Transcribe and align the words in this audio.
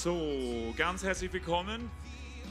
So, 0.00 0.72
ganz 0.76 1.02
herzlich 1.02 1.32
willkommen 1.32 1.90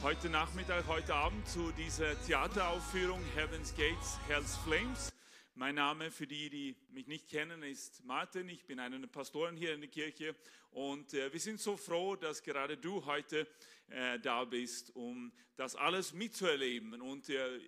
heute 0.02 0.28
Nachmittag, 0.28 0.86
heute 0.86 1.14
Abend 1.14 1.48
zu 1.48 1.72
dieser 1.72 2.14
Theateraufführung 2.26 3.24
Heaven's 3.34 3.74
Gates, 3.74 4.18
Hell's 4.28 4.54
Flames. 4.58 5.10
Mein 5.54 5.76
Name 5.76 6.10
für 6.10 6.26
die, 6.26 6.50
die 6.50 6.76
mich 6.90 7.06
nicht 7.06 7.26
kennen, 7.30 7.62
ist 7.62 8.04
Martin. 8.04 8.50
Ich 8.50 8.66
bin 8.66 8.78
einer 8.78 8.98
der 8.98 9.06
Pastoren 9.06 9.56
hier 9.56 9.72
in 9.72 9.80
der 9.80 9.88
Kirche 9.88 10.36
und 10.72 11.14
äh, 11.14 11.32
wir 11.32 11.40
sind 11.40 11.58
so 11.58 11.78
froh, 11.78 12.16
dass 12.16 12.42
gerade 12.42 12.76
du 12.76 13.06
heute 13.06 13.46
äh, 13.88 14.18
da 14.18 14.44
bist, 14.44 14.94
um 14.94 15.32
das 15.56 15.74
alles 15.74 16.12
mitzuerleben. 16.12 17.00
Und 17.00 17.30
äh, 17.30 17.60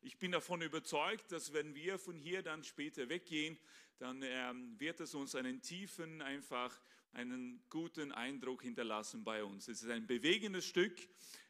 ich 0.00 0.18
bin 0.18 0.32
davon 0.32 0.62
überzeugt, 0.62 1.32
dass 1.32 1.52
wenn 1.52 1.74
wir 1.74 1.98
von 1.98 2.16
hier 2.16 2.42
dann 2.42 2.64
später 2.64 3.10
weggehen, 3.10 3.58
dann 3.98 4.22
ähm, 4.22 4.80
wird 4.80 5.00
es 5.00 5.14
uns 5.14 5.34
einen 5.34 5.60
tiefen, 5.60 6.22
einfach 6.22 6.80
einen 7.12 7.62
guten 7.70 8.12
Eindruck 8.12 8.62
hinterlassen 8.62 9.24
bei 9.24 9.42
uns. 9.42 9.68
Es 9.68 9.82
ist 9.82 9.90
ein 9.90 10.06
bewegendes 10.06 10.66
Stück. 10.66 10.96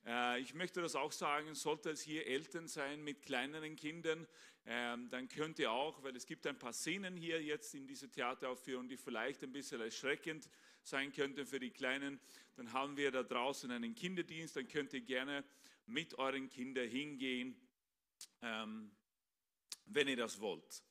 Äh, 0.06 0.40
ich 0.40 0.54
möchte 0.54 0.80
das 0.80 0.94
auch 0.94 1.12
sagen, 1.12 1.54
sollte 1.54 1.90
es 1.90 2.02
hier 2.02 2.26
Eltern 2.26 2.68
sein 2.68 3.02
mit 3.02 3.22
kleineren 3.22 3.76
Kindern, 3.76 4.26
ähm, 4.70 5.08
dann 5.08 5.28
könnt 5.28 5.58
ihr 5.58 5.72
auch, 5.72 6.02
weil 6.02 6.14
es 6.14 6.26
gibt 6.26 6.46
ein 6.46 6.58
paar 6.58 6.74
Szenen 6.74 7.16
hier 7.16 7.42
jetzt 7.42 7.74
in 7.74 7.86
dieser 7.86 8.10
Theateraufführung, 8.10 8.86
die 8.86 8.98
vielleicht 8.98 9.42
ein 9.42 9.50
bisschen 9.50 9.80
erschreckend 9.80 10.50
sein 10.82 11.10
könnten 11.10 11.46
für 11.46 11.58
die 11.58 11.70
Kleinen, 11.70 12.20
dann 12.56 12.72
haben 12.72 12.96
wir 12.96 13.10
da 13.10 13.22
draußen 13.22 13.70
einen 13.70 13.94
Kinderdienst, 13.94 14.56
dann 14.56 14.68
könnt 14.68 14.92
ihr 14.92 15.00
gerne 15.00 15.42
mit 15.86 16.18
euren 16.18 16.50
Kindern 16.50 16.86
hingehen, 16.86 17.56
ähm, 18.42 18.90
wenn 19.86 20.08
ihr 20.08 20.16
das 20.16 20.38
wollt. 20.38 20.82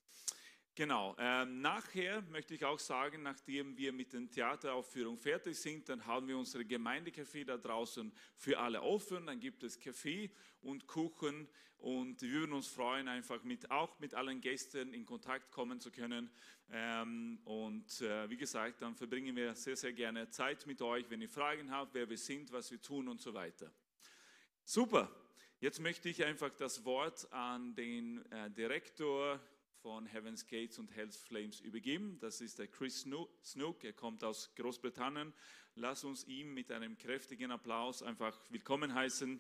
Genau, 0.78 1.16
ähm, 1.18 1.60
nachher 1.60 2.22
möchte 2.30 2.54
ich 2.54 2.64
auch 2.64 2.78
sagen, 2.78 3.24
nachdem 3.24 3.76
wir 3.76 3.92
mit 3.92 4.14
der 4.14 4.30
Theateraufführung 4.30 5.18
fertig 5.18 5.58
sind, 5.58 5.90
dann 5.90 6.06
haben 6.06 6.28
wir 6.28 6.38
unsere 6.38 6.64
Gemeindecafé 6.66 7.44
da 7.46 7.58
draußen 7.58 8.14
für 8.36 8.60
alle 8.60 8.84
offen. 8.84 9.26
Dann 9.26 9.40
gibt 9.40 9.64
es 9.64 9.80
Kaffee 9.80 10.30
und 10.62 10.86
Kuchen 10.86 11.48
und 11.80 12.22
wir 12.22 12.30
würden 12.30 12.54
uns 12.54 12.68
freuen, 12.68 13.08
einfach 13.08 13.42
mit, 13.44 13.72
auch 13.72 13.98
mit 13.98 14.14
allen 14.14 14.40
Gästen 14.40 14.94
in 14.94 15.04
Kontakt 15.04 15.50
kommen 15.50 15.80
zu 15.80 15.90
können. 15.90 16.30
Ähm, 16.72 17.40
und 17.44 18.00
äh, 18.02 18.30
wie 18.30 18.38
gesagt, 18.38 18.84
dann 18.84 18.96
verbringen 18.96 19.36
wir 19.36 19.56
sehr, 19.56 19.76
sehr 19.76 19.94
gerne 19.94 20.30
Zeit 20.30 20.68
mit 20.68 20.80
euch, 20.84 21.10
wenn 21.10 21.22
ihr 21.22 21.30
Fragen 21.30 21.72
habt, 21.72 21.96
wer 21.96 22.08
wir 22.08 22.20
sind, 22.20 22.52
was 22.52 22.70
wir 22.70 22.80
tun 22.80 23.08
und 23.08 23.20
so 23.20 23.34
weiter. 23.34 23.72
Super, 24.64 25.10
jetzt 25.60 25.80
möchte 25.80 26.08
ich 26.08 26.24
einfach 26.24 26.54
das 26.54 26.86
Wort 26.86 27.34
an 27.34 27.74
den 27.74 28.32
äh, 28.32 28.52
Direktor 28.52 29.42
von 29.82 30.06
Heaven's 30.06 30.46
Gates 30.46 30.80
und 30.80 30.96
Hell's 30.96 31.18
Flames 31.18 31.60
übergeben. 31.62 32.20
Das 32.20 32.42
ist 32.42 32.60
der 32.60 32.68
Chris 32.68 33.02
Snook, 33.44 33.84
er 33.84 33.94
kommt 33.94 34.24
aus 34.24 34.54
Großbritannien. 34.56 35.34
Lass 35.76 36.04
uns 36.04 36.24
ihm 36.26 36.54
mit 36.54 36.72
einem 36.72 36.98
kräftigen 36.98 37.52
Applaus 37.52 38.02
einfach 38.02 38.40
willkommen 38.50 38.94
heißen. 38.94 39.40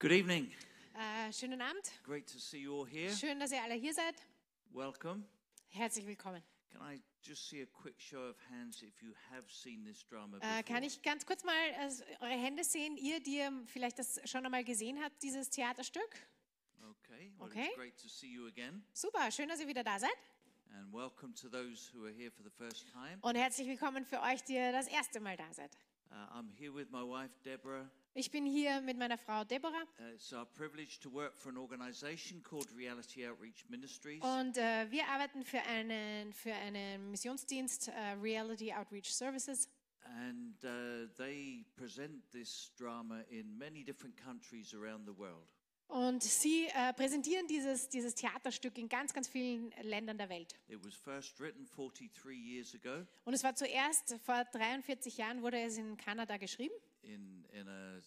Good 0.00 0.12
evening. 0.12 0.52
Äh, 0.94 1.32
schönen 1.32 1.60
Abend. 1.60 1.92
Great 2.02 2.30
to 2.30 2.38
see 2.38 2.58
you 2.58 2.80
all 2.80 2.86
here. 2.86 3.10
Schön, 3.10 3.40
dass 3.40 3.52
ihr 3.52 3.62
alle 3.62 3.74
hier 3.74 3.94
seid. 3.94 4.14
Welcome. 4.70 5.24
Herzlich 5.70 6.06
willkommen. 6.06 6.42
Can 6.70 6.82
I 6.82 7.13
just 7.26 7.48
see 7.48 7.62
a 7.62 7.66
quick 7.66 8.00
show 8.00 8.28
of 8.28 8.36
hands 8.50 8.82
if 8.82 9.02
you 9.02 9.12
have 9.30 9.44
seen 9.50 9.84
this 9.84 10.04
drama 10.06 10.38
Äh, 10.40 10.62
kann 10.62 10.82
ich 10.82 11.00
ganz 11.02 11.24
kurz 11.26 11.42
mal 11.44 11.54
äh, 11.54 11.90
eure 12.20 12.40
Hände 12.40 12.64
sehen, 12.64 12.96
ihr, 12.96 13.20
die 13.20 13.38
ihr 13.38 13.52
vielleicht 13.66 13.98
das 13.98 14.20
schon 14.28 14.44
einmal 14.44 14.64
gesehen 14.64 15.02
habt, 15.02 15.22
dieses 15.22 15.50
Theaterstück? 15.50 16.02
Okay. 16.90 17.32
Well, 17.38 17.48
Okay. 17.48 17.68
Super, 18.92 19.30
schön, 19.30 19.48
dass 19.48 19.60
ihr 19.60 19.68
wieder 19.68 19.84
da 19.84 19.98
seid. 19.98 20.10
And 20.76 20.92
welcome 20.92 21.32
to 21.34 21.48
those 21.48 21.90
who 21.94 22.04
are 22.04 22.12
here 22.12 22.30
for 22.30 22.42
the 22.42 22.50
first 22.50 22.90
time. 22.92 23.18
Und 23.22 23.36
herzlich 23.36 23.68
willkommen 23.68 24.04
für 24.04 24.20
euch, 24.22 24.42
die 24.42 24.54
ihr 24.54 24.72
das 24.72 24.88
erste 24.88 25.20
Mal 25.20 25.36
da 25.36 25.52
seid. 25.52 25.70
Uh, 26.14 26.38
I'm 26.38 26.48
here 26.56 26.70
with 26.72 26.92
my 26.92 27.02
wife, 27.02 27.32
Deborah. 27.44 27.90
Ich 28.14 28.30
bin 28.30 28.46
hier 28.46 28.80
mit 28.80 28.96
meiner 28.96 29.18
Frau 29.18 29.42
Deborah 29.42 29.82
Uh, 29.98 30.14
it's 30.14 30.32
our 30.32 30.44
privilege 30.46 31.00
to 31.00 31.10
work 31.10 31.36
for 31.36 31.48
an 31.48 31.58
organization 31.58 32.40
called 32.40 32.68
Reality 32.76 33.26
Outreach 33.26 33.64
Ministries. 33.68 34.22
und 34.22 34.56
äh, 34.56 34.88
wir 34.90 35.08
arbeiten 35.08 35.42
für 35.44 35.60
einen, 35.62 36.32
für 36.32 36.52
einen 36.54 37.10
Missionsdienst, 37.10 37.88
äh, 37.88 38.12
Reality 38.22 38.72
Outreach 38.72 39.12
Services. 39.12 39.68
And 40.06 40.54
uh, 40.64 41.08
they 41.16 41.64
present 41.76 42.30
this 42.30 42.70
drama 42.78 43.24
in 43.30 43.58
many 43.58 43.82
different 43.82 44.16
countries 44.16 44.72
around 44.72 45.06
the 45.06 45.18
world. 45.18 45.48
Und 45.88 46.22
sie 46.22 46.66
äh, 46.74 46.92
präsentieren 46.94 47.46
dieses, 47.46 47.88
dieses 47.88 48.14
Theaterstück 48.14 48.76
in 48.78 48.88
ganz, 48.88 49.12
ganz 49.12 49.28
vielen 49.28 49.70
Ländern 49.82 50.18
der 50.18 50.28
Welt. 50.28 50.54
It 50.68 50.84
was 50.84 50.94
first 50.94 51.38
written 51.40 51.66
43 51.66 52.36
years 52.36 52.74
ago 52.74 53.06
Und 53.24 53.34
es 53.34 53.44
war 53.44 53.54
zuerst, 53.54 54.16
vor 54.24 54.44
43 54.52 55.16
Jahren 55.18 55.42
wurde 55.42 55.60
es 55.60 55.76
in 55.78 55.96
Kanada 55.96 56.36
geschrieben. 56.36 56.74
in, 57.02 57.44
in 57.52 57.68
a, 57.68 58.00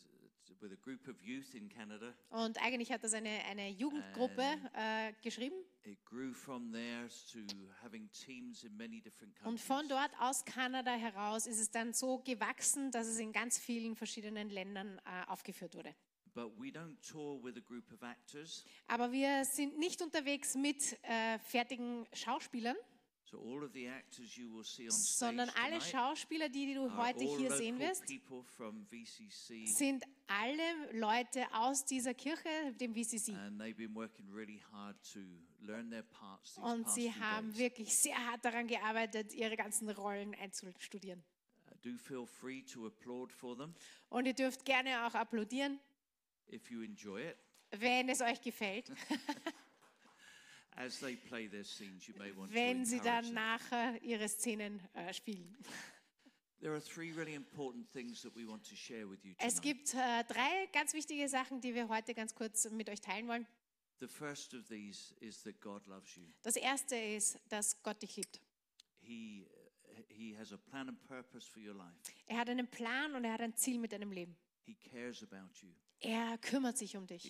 with 0.59 0.71
a 0.71 0.75
group 0.83 1.07
of 1.07 1.21
youth 1.21 1.53
in 1.53 1.69
Canada. 1.69 2.13
Und 2.31 2.59
eigentlich 2.63 2.91
hat 2.91 3.03
das 3.03 3.13
eine, 3.13 3.29
eine 3.45 3.69
Jugendgruppe 3.69 4.41
äh, 4.73 5.13
geschrieben. 5.21 5.55
It 5.83 6.03
grew 6.03 6.33
from 6.33 6.71
there 6.73 7.07
to 7.31 7.39
having 7.83 8.09
teams 8.11 8.63
in 8.63 8.75
many 8.75 8.99
different 8.99 9.33
Und 9.45 9.57
countries. 9.61 9.65
von 9.65 9.87
dort 9.87 10.11
aus 10.19 10.43
Kanada 10.43 10.95
heraus 10.95 11.45
ist 11.47 11.59
es 11.59 11.69
dann 11.69 11.93
so 11.93 12.17
gewachsen, 12.19 12.89
dass 12.91 13.05
es 13.07 13.19
in 13.19 13.31
ganz 13.31 13.57
vielen 13.59 13.95
verschiedenen 13.95 14.49
Ländern 14.49 14.99
äh, 15.05 15.29
aufgeführt 15.31 15.75
wurde. 15.75 15.93
But 16.37 16.51
we 16.59 16.69
don't 16.69 17.01
tour 17.01 17.43
with 17.43 17.57
a 17.57 17.61
group 17.61 17.91
of 17.91 18.03
actors. 18.03 18.63
Aber 18.87 19.11
wir 19.11 19.43
sind 19.43 19.79
nicht 19.79 20.03
unterwegs 20.03 20.53
mit 20.53 20.95
äh, 21.01 21.39
fertigen 21.39 22.05
Schauspielern, 22.13 22.77
So 23.25 23.39
all 23.39 24.91
sondern 24.91 25.49
alle 25.61 25.81
Schauspieler, 25.81 26.47
die, 26.47 26.67
die 26.67 26.73
du 26.75 26.95
heute 26.95 27.25
hier 27.25 27.51
sehen 27.51 27.79
wirst, 27.79 28.03
sind 29.65 30.03
alle 30.27 30.99
Leute 30.99 31.43
aus 31.53 31.83
dieser 31.85 32.13
Kirche, 32.13 32.47
dem 32.79 32.93
VCC. 32.93 33.33
really 34.31 34.61
parts 36.11 36.57
Und 36.59 36.87
sie 36.91 37.11
haben 37.13 37.47
days. 37.49 37.57
wirklich 37.57 37.97
sehr 37.97 38.15
hart 38.27 38.45
daran 38.45 38.67
gearbeitet, 38.67 39.33
ihre 39.33 39.57
ganzen 39.57 39.89
Rollen 39.89 40.35
einzustudieren. 40.35 41.23
Uh, 41.65 41.75
do 41.81 41.97
feel 41.97 42.27
free 42.27 42.61
to 42.61 42.85
applaud 42.85 43.33
for 43.33 43.57
them 43.57 43.73
Und 44.09 44.27
ihr 44.27 44.33
dürft 44.35 44.63
gerne 44.63 45.05
auch 45.05 45.15
applaudieren, 45.15 45.79
if 46.51 46.69
you 46.71 46.81
enjoy 46.81 47.21
it. 47.21 47.37
wenn 47.71 48.09
es 48.09 48.21
euch 48.21 48.41
gefällt, 48.41 48.91
As 50.77 50.99
they 50.99 51.15
play 51.15 51.47
their 51.47 51.63
scenes, 51.63 52.07
you 52.07 52.13
may 52.19 52.31
want 52.31 52.53
wenn 52.53 52.83
to 52.83 52.89
sie 52.89 52.99
dann 52.99 53.33
nachher 53.33 53.99
ihre 54.03 54.29
Szenen 54.29 54.79
äh, 54.93 55.11
spielen. 55.11 55.57
There 56.59 56.73
are 56.73 56.81
three 56.81 57.11
really 57.11 57.35
important 57.35 57.91
things 57.91 58.21
that 58.21 58.35
we 58.35 58.47
want 58.47 58.63
to 58.69 58.75
share 58.75 59.07
with 59.07 59.23
you 59.23 59.33
Es 59.39 59.61
gibt 59.61 59.93
äh, 59.93 60.23
drei 60.23 60.67
ganz 60.73 60.93
wichtige 60.93 61.27
Sachen, 61.29 61.61
die 61.61 61.73
wir 61.73 61.87
heute 61.87 62.13
ganz 62.13 62.33
kurz 62.33 62.69
mit 62.69 62.89
euch 62.89 63.01
teilen 63.01 63.27
wollen. 63.27 63.47
The 63.99 64.07
first 64.07 64.53
of 64.53 64.67
these 64.67 65.15
is 65.19 65.41
that 65.43 65.59
God 65.61 65.85
loves 65.87 66.15
you. 66.15 66.23
Das 66.43 66.55
erste 66.55 66.95
ist, 66.95 67.39
dass 67.49 67.81
Gott 67.81 68.01
dich 68.01 68.15
liebt. 68.15 68.39
He, 68.99 69.47
he 70.09 70.37
has 70.37 70.53
a 70.53 70.57
plan 70.57 70.89
and 70.89 71.01
purpose 71.07 71.49
for 71.49 71.61
your 71.61 71.75
life. 71.75 71.95
Er 72.27 72.37
hat 72.37 72.49
einen 72.49 72.67
Plan 72.67 73.15
und 73.15 73.23
er 73.23 73.33
hat 73.33 73.41
ein 73.41 73.55
Ziel 73.55 73.79
mit 73.79 73.91
deinem 73.91 74.11
Leben. 74.11 74.35
He 74.65 74.75
cares 74.75 75.23
about 75.23 75.49
you. 75.61 75.69
Er 75.99 76.37
kümmert 76.37 76.77
sich 76.77 76.95
um 76.95 77.07
dich. 77.07 77.23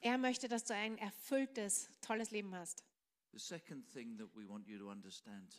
Er 0.00 0.18
möchte, 0.18 0.48
dass 0.48 0.64
du 0.64 0.74
ein 0.74 0.98
erfülltes, 0.98 1.88
tolles 2.00 2.30
Leben 2.30 2.54
hast. 2.54 2.84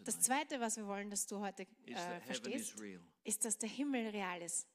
Das 0.06 0.22
zweite, 0.22 0.60
was 0.62 0.78
wir 0.78 0.88
wollen, 0.88 1.10
dass 1.10 1.26
du 1.28 1.40
heute 1.40 1.64
äh, 1.88 2.22
verstehst, 2.22 2.76
ist, 3.24 3.44
dass 3.44 3.58
der 3.58 3.68
Himmel 3.70 4.08
real 4.10 4.42
ist. 4.42 4.68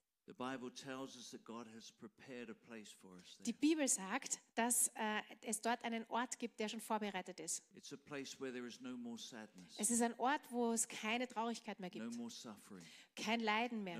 Die. 3.46 3.52
Bibel 3.52 3.88
sagt, 3.88 4.38
dass 4.54 4.88
äh, 4.94 5.22
es 5.42 5.60
dort 5.60 5.82
einen 5.82 6.04
Ort 6.08 6.38
gibt, 6.38 6.60
der 6.60 6.68
schon 6.68 6.80
vorbereitet 6.80 7.40
ist. 7.40 7.64
Es 9.78 9.90
ist 9.90 10.02
ein 10.02 10.14
Ort, 10.20 10.42
wo 10.50 10.72
es 10.72 10.86
keine 10.86 11.26
Traurigkeit 11.26 11.80
mehr 11.80 11.90
gibt, 11.90 12.04
kein 13.16 13.40
Leiden 13.40 13.82
mehr, 13.82 13.96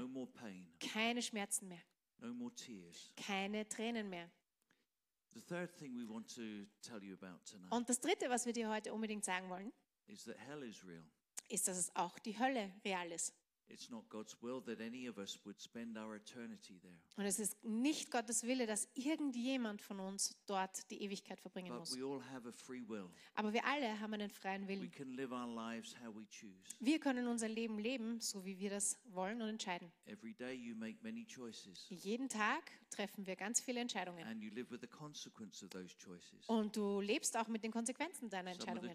keine 0.79 1.23
Schmerzen 1.23 1.69
mehr, 1.69 1.81
no 2.21 2.33
more 2.35 2.55
tears. 2.55 3.13
keine 3.17 3.69
Tränen 3.69 4.09
mehr. 4.11 4.31
The 5.33 5.41
third 5.43 5.77
thing 5.79 5.95
we 5.97 6.09
want 6.13 6.29
to 6.35 6.67
tell 6.83 7.03
you 7.03 7.15
about 7.15 7.39
tonight 7.45 7.71
Und 7.73 7.89
das 7.89 8.01
Dritte, 8.01 8.29
was 8.29 8.47
wir 8.47 8.53
dir 8.53 8.69
heute 8.69 8.93
unbedingt 8.93 9.25
sagen 9.25 9.49
wollen, 9.49 9.73
is 10.07 10.25
that 10.25 10.37
hell 10.39 10.63
is 10.63 10.85
real. 10.85 11.05
ist, 11.49 11.69
dass 11.69 11.77
es 11.77 11.95
auch 11.95 12.19
die 12.19 12.39
Hölle 12.39 12.73
real 12.85 13.11
ist. 13.13 13.33
It's 13.71 13.89
not 13.89 14.09
God's 14.09 14.37
will 14.43 14.61
that 14.63 14.81
any 14.81 15.09
of 15.09 15.17
us 15.17 15.39
would 15.45 15.61
spend 15.61 15.97
our 15.97 16.17
eternity 16.17 16.79
there. 16.81 16.93
Und 17.17 17.25
es 17.25 17.39
ist 17.39 17.63
nicht 17.65 18.11
Gottes 18.11 18.43
Wille, 18.43 18.67
dass 18.67 18.89
irgendjemand 18.95 19.81
von 19.81 20.01
uns 20.01 20.37
dort 20.47 20.91
die 20.91 21.03
Ewigkeit 21.03 21.41
verbringen 21.41 21.69
But 21.71 21.79
muss. 21.81 21.97
we 21.97 22.05
all 22.05 22.21
have 22.33 22.49
a 22.49 22.53
free 22.53 22.83
will. 22.89 23.09
Aber 23.35 23.53
wir 23.53 23.65
alle 23.65 23.99
haben 24.01 24.13
einen 24.15 24.31
freien 24.31 24.65
We 24.65 24.69
Willen. 24.69 24.91
can 24.91 25.11
live 25.15 25.31
our 25.33 25.47
lives 25.47 25.95
how 26.05 26.15
we 26.15 26.27
choose. 26.29 26.55
Wir 26.81 26.99
können 26.99 27.27
unser 27.29 27.49
Leben 27.49 27.79
leben, 27.79 28.21
so 28.21 28.45
wie 28.45 28.59
wir 28.59 28.71
das 28.71 28.99
wollen 29.05 29.41
und 29.41 29.49
entscheiden. 29.49 29.91
Every 30.07 30.35
day 30.35 30.53
you 30.55 30.75
make 30.75 30.99
many 31.03 31.25
choices, 31.25 31.87
Jeden 31.91 32.29
Tag 32.29 32.73
treffen 32.91 33.27
wir 33.27 33.37
ganz 33.37 33.61
viele 33.61 33.81
Entscheidungen. 33.81 34.23
and 34.27 34.43
you 34.43 34.51
live 34.51 34.71
with 34.71 34.81
the 34.81 34.87
consequence 34.87 35.63
of 35.63 35.71
those 35.71 35.97
choices. 35.97 36.47
Und 36.49 36.77
du 36.77 37.01
lebst 37.01 37.37
auch 37.37 37.49
mit 37.49 37.63
den 37.65 37.71
Konsequenzen 37.73 38.29
deiner 38.29 38.51
Entscheidungen. 38.51 38.91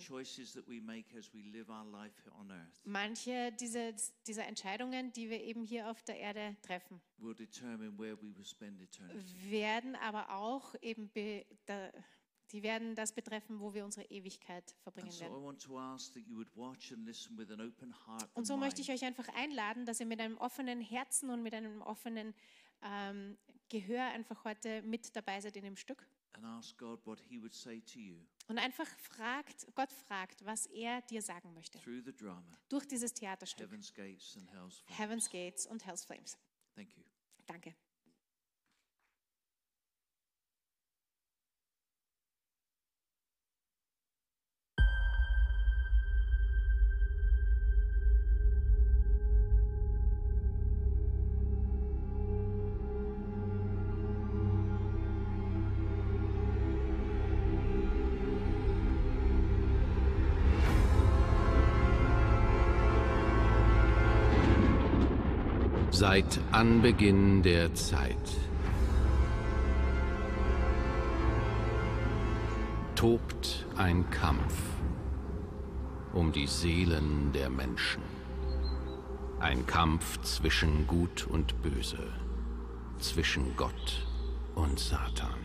Manche 2.84 3.52
dieser, 3.60 3.94
dieser 4.28 4.46
Entscheidungen, 4.46 5.12
die 5.14 5.30
wir 5.30 5.42
eben 5.44 5.64
hier 5.64 5.90
auf 5.90 6.04
der 6.04 6.20
Erde 6.20 6.56
treffen, 6.62 7.02
will 7.18 7.34
determine 7.34 7.98
where 7.98 8.16
we 8.22 8.36
will 8.36 8.46
spend 8.46 8.80
eternity. 8.82 9.52
werden 9.52 9.96
aber 9.96 10.30
auch 10.30 10.76
eben, 10.82 11.10
be, 11.10 11.46
da, 11.66 11.92
die 12.52 12.62
werden 12.62 12.94
das 12.96 13.14
betreffen, 13.14 13.60
wo 13.60 13.74
wir 13.74 13.84
unsere 13.84 14.06
Ewigkeit 14.10 14.76
verbringen 14.84 15.12
so 15.12 15.22
werden. 15.22 15.44
want 15.44 15.62
to 15.62 15.78
ask 15.80 16.14
that 16.14 16.24
you 16.28 16.36
would 16.36 16.56
watch 16.56 16.92
and 16.92 17.06
listen 17.06 17.38
with 17.38 17.50
an 17.50 17.62
open 17.62 17.94
heart 18.06 18.30
Und 18.36 18.46
so 18.46 18.56
möchte 18.58 18.82
ich 18.82 18.92
euch 18.92 19.04
einfach 19.04 19.28
einladen, 19.36 19.86
dass 19.86 20.00
ihr 20.00 20.06
mit 20.06 20.20
einem 20.20 20.38
offenen 20.38 20.82
Herzen 20.82 21.30
und 21.30 21.42
mit 21.42 21.54
einem 21.54 21.82
offenen 21.82 22.34
ähm, 22.84 23.38
Gehör 23.70 24.04
einfach 24.06 24.44
heute 24.44 24.82
mit 24.84 25.16
dabei 25.16 25.42
seid 25.42 25.56
in 25.58 25.64
dem 25.64 25.76
Stück. 25.76 26.06
and 26.34 26.46
ask 26.46 26.78
God 26.78 27.00
what 27.06 27.20
He 27.22 27.42
would 27.42 27.54
say 27.54 27.80
to 27.82 27.98
you 28.00 28.18
Und 28.48 28.58
einfach 28.58 28.88
fragt, 28.98 29.66
Gott 29.74 29.92
fragt, 29.92 30.46
was 30.46 30.66
er 30.68 31.02
dir 31.04 31.22
sagen 31.22 31.54
möchte. 31.54 31.80
through 31.80 32.02
the 32.04 32.14
drama, 32.16 32.60
Durch 32.70 32.86
dieses 32.88 33.14
Theaterstück. 33.14 33.68
Heaven's 33.68 33.94
Gates. 33.94 34.38
Heaven's 34.88 35.30
Gates 35.30 35.66
und 35.66 35.86
Hell's 35.86 36.04
Flames. 36.06 36.38
Danke. 37.48 37.76
Seit 65.98 66.42
Anbeginn 66.52 67.42
der 67.42 67.74
Zeit 67.74 68.18
tobt 72.96 73.66
ein 73.78 74.10
Kampf 74.10 74.58
um 76.12 76.34
die 76.34 76.48
Seelen 76.48 77.32
der 77.32 77.50
Menschen. 77.50 78.04
Ein 79.40 79.66
Kampf 79.68 80.20
zwischen 80.24 80.86
Gut 80.86 81.28
und 81.28 81.62
Böse, 81.62 82.12
zwischen 83.00 83.56
Gott 83.56 84.06
und 84.54 84.78
Satan. 84.78 85.40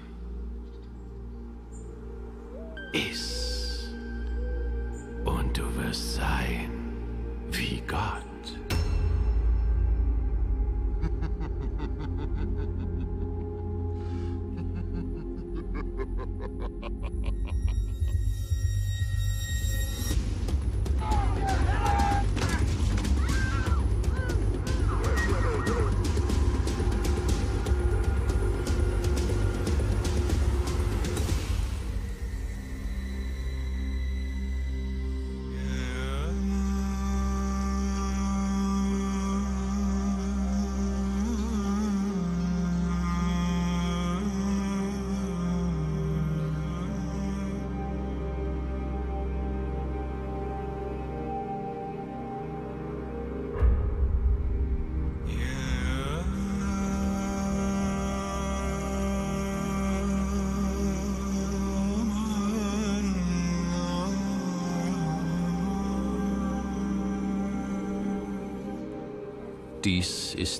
Iss 2.92 3.94
und 5.24 5.56
du 5.56 5.62
wirst 5.76 6.16
sein 6.16 6.70
wie 7.52 7.80
Gott. 7.86 8.79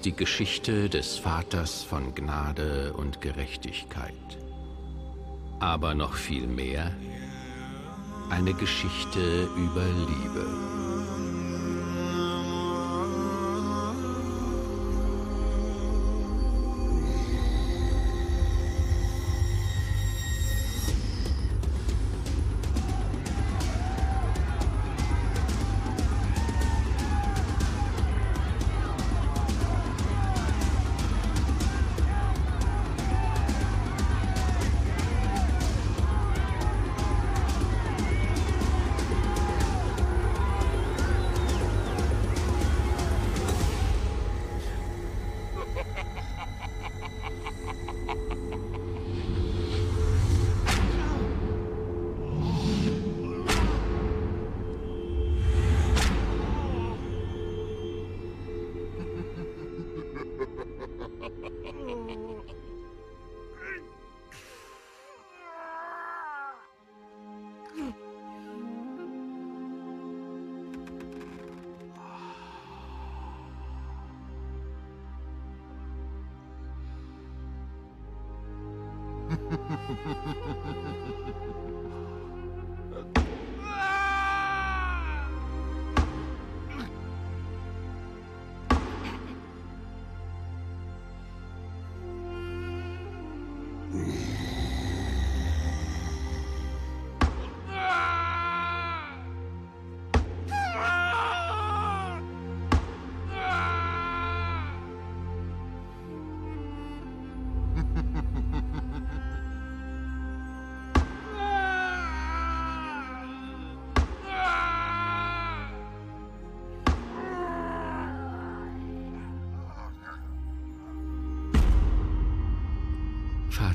Ist 0.00 0.06
die 0.06 0.17
Geschichte 0.17 0.88
des 0.88 1.19
Vaters 1.19 1.82
von 1.82 2.14
Gnade 2.14 2.94
und 2.94 3.20
Gerechtigkeit. 3.20 4.14
Aber 5.58 5.94
noch 5.94 6.14
viel 6.14 6.47
mehr, 6.47 6.91
eine 8.31 8.55
Geschichte 8.55 9.50
über 9.58 9.85
Liebe. 9.85 10.90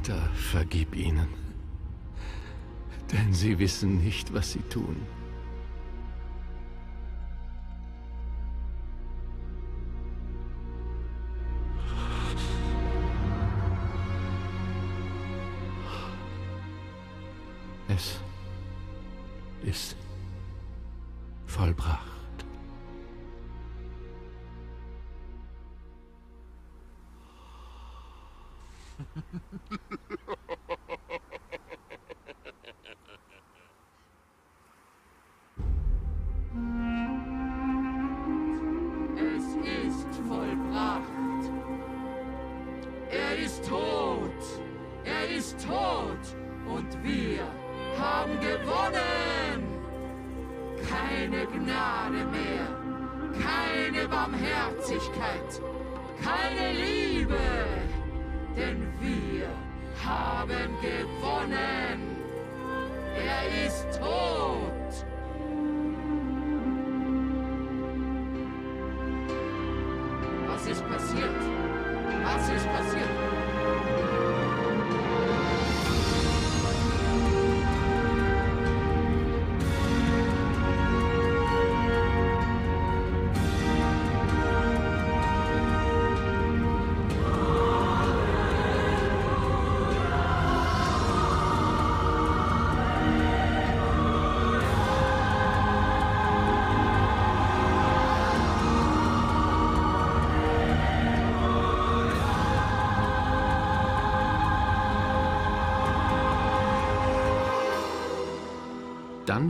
Vater, 0.05 0.29
vergib 0.35 0.95
ihnen, 0.95 1.27
denn 3.11 3.33
sie 3.33 3.57
wissen 3.57 4.03
nicht, 4.03 4.31
was 4.35 4.51
sie 4.51 4.59
tun. 4.59 4.97
Keine 56.23 56.73
Liebe. 56.73 57.37
Denn 58.55 58.87
wir 58.99 59.47
haben 60.03 60.69
gewonnen. 60.81 62.15
Er 63.15 63.65
ist 63.65 63.99
tot. 63.99 65.05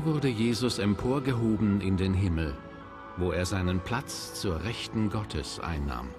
Wurde 0.06 0.28
Jesus 0.28 0.78
emporgehoben 0.78 1.82
in 1.82 1.98
den 1.98 2.14
Himmel, 2.14 2.56
wo 3.18 3.32
er 3.32 3.46
seinen 3.46 3.80
Platz 3.80 4.40
zur 4.40 4.64
Rechten 4.64 5.10
Gottes 5.10 5.60
einnahm. 5.60 6.10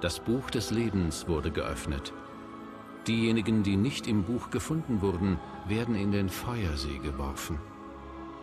Das 0.00 0.18
Buch 0.20 0.50
des 0.50 0.70
Lebens 0.70 1.28
wurde 1.28 1.50
geöffnet. 1.50 2.12
Diejenigen, 3.06 3.62
die 3.62 3.76
nicht 3.76 4.06
im 4.08 4.24
Buch 4.24 4.50
gefunden 4.50 5.00
wurden, 5.00 5.38
werden 5.68 5.94
in 5.94 6.10
den 6.10 6.28
Feuersee 6.28 6.98
geworfen. 6.98 7.58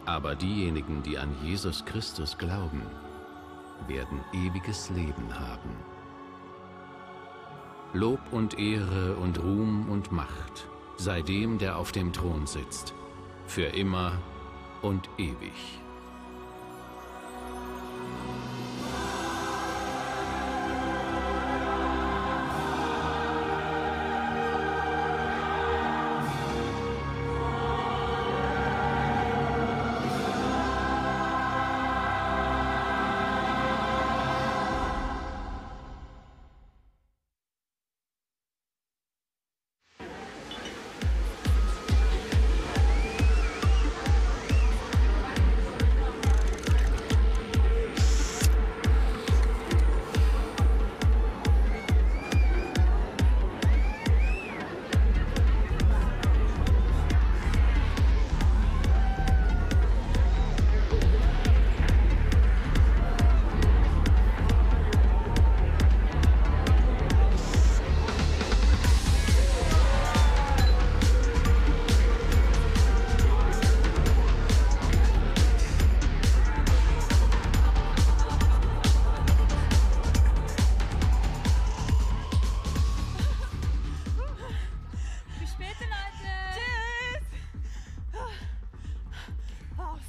Aber 0.06 0.36
diejenigen, 0.36 1.04
die 1.04 1.18
an 1.18 1.36
Jesus 1.44 1.84
Christus 1.86 2.38
glauben, 2.38 2.82
werden 3.88 4.22
ewiges 4.34 4.90
Leben 4.90 5.38
haben. 5.38 5.70
Lob 7.94 8.22
und 8.32 8.58
Ehre 8.58 9.16
und 9.18 9.44
Ruhm 9.44 9.90
und 9.90 10.12
Macht 10.12 10.68
sei 11.02 11.22
dem, 11.22 11.58
der 11.58 11.78
auf 11.78 11.92
dem 11.92 12.14
Thron 12.14 12.46
sitzt, 12.46 12.94
für 13.54 13.66
immer 13.66 14.18
und 14.82 15.10
ewig. 15.18 15.82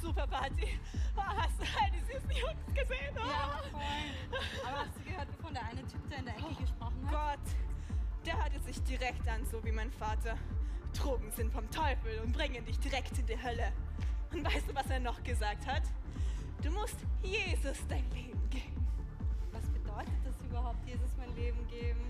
Super 0.03 0.27
Party. 0.27 0.77
Oh, 1.15 1.21
hast 1.21 1.59
du 1.59 1.65
all 1.79 1.89
die 1.91 1.99
süßen 1.99 2.31
Jungs 2.31 2.65
gesehen? 2.73 3.15
Oh. 3.15 3.19
Ja, 3.19 3.61
voll. 3.71 4.67
Aber 4.67 4.79
hast 4.79 4.97
du 4.97 5.03
gehört, 5.09 5.27
wovon 5.37 5.53
der 5.53 5.65
eine 5.65 5.81
Typ 5.87 6.09
da 6.09 6.15
in 6.17 6.25
der 6.25 6.35
Ecke 6.35 6.55
gesprochen 6.59 7.09
hat? 7.09 7.39
Gott, 7.39 7.55
der 8.25 8.43
hörte 8.43 8.59
sich 8.59 8.83
direkt 8.83 9.27
an, 9.27 9.45
so 9.45 9.63
wie 9.63 9.71
mein 9.71 9.91
Vater. 9.91 10.37
Drogen 10.93 11.31
sind 11.31 11.51
vom 11.53 11.69
Teufel 11.71 12.19
und 12.19 12.33
bringen 12.33 12.65
dich 12.65 12.77
direkt 12.79 13.17
in 13.17 13.25
die 13.25 13.41
Hölle. 13.41 13.71
Und 14.33 14.45
weißt 14.45 14.69
du, 14.69 14.75
was 14.75 14.87
er 14.89 14.99
noch 14.99 15.23
gesagt 15.23 15.65
hat? 15.65 15.83
Du 16.61 16.69
musst 16.71 16.97
Jesus 17.21 17.77
dein 17.87 18.09
Leben 18.11 18.49
geben. 18.49 18.85
Was 19.51 19.63
bedeutet 19.69 20.13
das 20.25 20.35
überhaupt, 20.41 20.85
Jesus 20.85 21.09
mein 21.17 21.33
Leben 21.35 21.65
geben? 21.67 22.01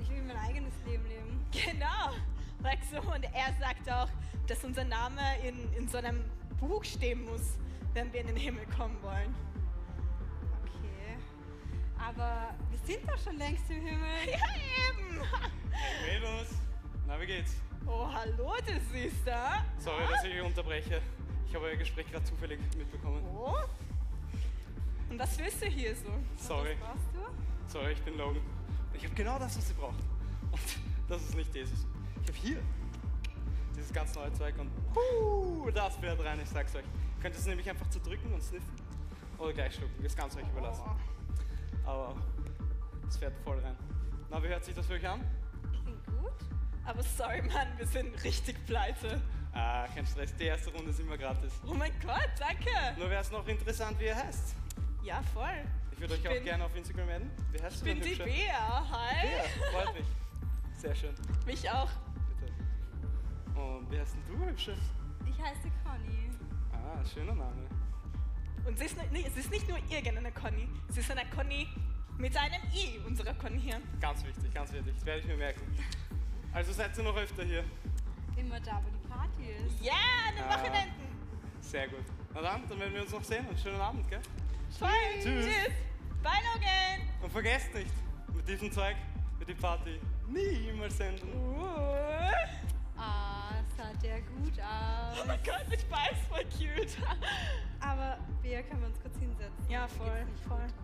Ich 0.00 0.08
will 0.08 0.22
mein 0.22 0.36
eigenes 0.36 0.74
Leben 0.86 1.06
leben. 1.06 1.46
Genau, 1.50 2.12
weißt 2.60 2.92
du, 2.92 3.00
und 3.00 3.24
er 3.24 3.52
sagt 3.58 3.90
auch, 3.90 4.08
dass 4.46 4.64
unser 4.64 4.84
Name 4.84 5.20
in, 5.42 5.72
in 5.74 5.88
so 5.88 5.98
einem 5.98 6.24
Buch 6.68 6.84
stehen 6.84 7.24
muss, 7.24 7.58
wenn 7.92 8.12
wir 8.12 8.20
in 8.20 8.26
den 8.28 8.36
Himmel 8.36 8.64
kommen 8.76 8.96
wollen. 9.02 9.34
Okay. 10.62 11.16
Aber 11.98 12.54
wir 12.70 12.78
sind 12.86 13.08
doch 13.08 13.18
schon 13.18 13.36
längst 13.36 13.68
im 13.70 13.82
Himmel. 13.86 14.08
Ja, 14.26 14.38
eben. 14.90 15.20
Mädels, 16.06 16.50
na 17.06 17.20
wie 17.20 17.26
geht's? 17.26 17.54
Oh, 17.86 18.06
hallo, 18.12 18.54
du 18.66 18.72
Süßer. 18.92 19.64
Sorry, 19.78 20.02
dass 20.10 20.24
ich 20.24 20.34
euch 20.34 20.42
unterbreche. 20.42 21.02
Ich 21.46 21.54
habe 21.54 21.66
euer 21.66 21.76
Gespräch 21.76 22.10
gerade 22.10 22.24
zufällig 22.24 22.58
mitbekommen. 22.76 23.22
Oh. 23.36 23.54
Und 25.10 25.18
was 25.18 25.38
willst 25.38 25.62
du 25.62 25.66
hier 25.66 25.94
so? 25.94 26.10
Sorry, 26.36 26.76
Was 26.80 26.88
brauchst 26.88 27.08
du? 27.14 27.70
sorry, 27.72 27.92
ich 27.92 28.02
bin 28.02 28.16
Logan. 28.16 28.40
Ich 28.94 29.04
habe 29.04 29.14
genau 29.14 29.38
das, 29.38 29.56
was 29.58 29.68
ihr 29.70 29.76
braucht. 29.76 29.98
Und 30.50 30.60
das 31.08 31.22
ist 31.22 31.34
nicht 31.36 31.54
Jesus. 31.54 31.86
Ich 32.22 32.28
habe 32.28 32.38
hier 32.38 32.58
dieses 33.76 33.92
ganz 33.92 34.14
neue 34.14 34.32
Zeug 34.32 34.54
und 34.58 34.70
huh, 34.94 35.70
das 35.70 35.96
fährt 35.96 36.22
rein, 36.24 36.38
ich 36.42 36.48
sag's 36.48 36.74
euch. 36.74 36.84
Ihr 36.84 37.22
könnt 37.22 37.34
es 37.34 37.46
nämlich 37.46 37.68
einfach 37.68 37.88
zerdrücken 37.88 38.32
und 38.32 38.42
sniffen 38.42 38.72
oder 39.38 39.52
gleich 39.52 39.74
schlucken. 39.74 39.94
Das 39.98 40.06
ist 40.12 40.18
ganz 40.18 40.36
euch 40.36 40.48
überlassen. 40.48 40.84
Aber 41.84 42.14
es 43.08 43.16
fährt 43.16 43.34
voll 43.44 43.58
rein. 43.60 43.76
Na, 44.30 44.42
wie 44.42 44.48
hört 44.48 44.64
sich 44.64 44.74
das 44.74 44.86
für 44.86 44.94
euch 44.94 45.08
an? 45.08 45.20
Klingt 45.82 46.06
gut. 46.06 46.32
Aber 46.84 47.02
sorry, 47.02 47.42
Mann, 47.42 47.68
wir 47.76 47.86
sind 47.86 48.22
richtig 48.24 48.64
pleite. 48.66 49.20
Ah, 49.52 49.86
kein 49.94 50.06
Stress, 50.06 50.34
die 50.36 50.44
erste 50.44 50.70
Runde 50.72 50.90
ist 50.90 51.00
immer 51.00 51.16
gratis. 51.16 51.52
Oh 51.66 51.74
mein 51.74 51.92
Gott, 52.00 52.30
danke. 52.38 52.70
Nur 52.98 53.08
wäre 53.08 53.22
es 53.22 53.30
noch 53.30 53.46
interessant, 53.46 53.98
wie 54.00 54.06
ihr 54.06 54.16
heißt. 54.16 54.54
Ja, 55.02 55.22
voll. 55.32 55.64
Ich 55.92 56.00
würde 56.00 56.14
euch 56.14 56.28
auch 56.28 56.42
gerne 56.44 56.64
auf 56.64 56.74
Instagram 56.74 57.08
adden. 57.08 57.30
Wie 57.52 57.62
heißt 57.62 57.76
Ich 57.76 57.80
du 57.80 57.84
bin 57.84 58.00
die? 58.00 58.14
Bea, 58.16 58.84
hi. 58.90 59.28
Bea, 59.28 59.70
freut 59.70 59.94
mich. 59.94 60.06
Sehr 60.76 60.94
schön. 60.94 61.14
Mich 61.46 61.70
auch. 61.70 61.88
Und 63.54 63.90
wie 63.90 63.98
heißt 63.98 64.14
denn 64.14 64.38
du, 64.38 64.44
Hübsche? 64.46 64.76
Ich 65.26 65.40
heiße 65.40 65.70
Conny. 65.84 66.30
Ah, 66.72 67.04
schöner 67.04 67.34
Name. 67.34 67.66
Und 68.66 68.78
sie 68.78 68.84
ist, 68.86 68.96
nicht- 68.96 69.12
nee, 69.12 69.24
es 69.26 69.36
ist 69.36 69.50
nicht 69.50 69.68
nur 69.68 69.78
irgendeine 69.90 70.32
Conny. 70.32 70.68
Es 70.88 70.96
ist 70.98 71.10
eine 71.10 71.28
Conny 71.30 71.68
mit 72.18 72.36
einem 72.36 72.62
I, 72.74 72.98
unsere 73.06 73.34
Conny 73.34 73.60
hier. 73.60 73.80
Ganz 74.00 74.24
wichtig, 74.24 74.52
ganz 74.54 74.72
wichtig. 74.72 74.94
Das 74.94 75.04
werde 75.06 75.20
ich 75.20 75.26
mir 75.26 75.36
merken. 75.36 75.60
Also 76.52 76.72
seid 76.72 76.96
ihr 76.96 77.04
noch 77.04 77.16
öfter 77.16 77.44
hier? 77.44 77.64
Immer 78.36 78.60
da, 78.60 78.80
wo 78.84 78.90
die 78.90 79.08
Party 79.08 79.50
ist. 79.66 79.80
Ja, 79.84 79.92
an 80.28 80.34
den 80.36 80.44
Ah. 80.44 80.54
Wochenenden. 80.58 81.04
Sehr 81.60 81.88
gut. 81.88 82.04
Na 82.32 82.40
dann, 82.42 82.68
dann 82.68 82.78
werden 82.80 82.94
wir 82.94 83.02
uns 83.02 83.12
noch 83.12 83.22
sehen 83.24 83.46
und 83.46 83.58
schönen 83.58 83.80
Abend, 83.80 84.08
gell? 84.08 84.20
Voll. 84.78 84.88
Tschüss. 85.22 85.46
Tschüss. 85.46 85.72
Bye, 86.22 86.32
Logan. 86.54 87.08
Und 87.22 87.30
vergesst 87.30 87.72
nicht, 87.74 87.90
mit 88.34 88.48
diesem 88.48 88.72
Zeug 88.72 88.96
wird 89.38 89.50
die 89.50 89.54
Party 89.54 90.00
niemals 90.28 90.98
enden. 91.00 91.28
Uh. 91.34 91.66
Ah, 92.96 93.33
der 94.02 94.20
gut 94.22 94.58
aus. 94.60 95.18
Oh 95.22 95.26
mein 95.26 95.38
Gott, 95.44 95.88
Ball 95.90 96.10
ist 96.12 96.22
voll 96.28 96.44
cute. 96.44 96.96
Aber 97.80 98.18
Bea, 98.42 98.62
können 98.62 98.80
wir 98.80 98.88
uns 98.88 99.00
kurz 99.00 99.16
hinsetzen? 99.18 99.70
Ja, 99.70 99.86
voll, 99.88 100.26
voll. 100.48 100.58
gut. 100.58 100.74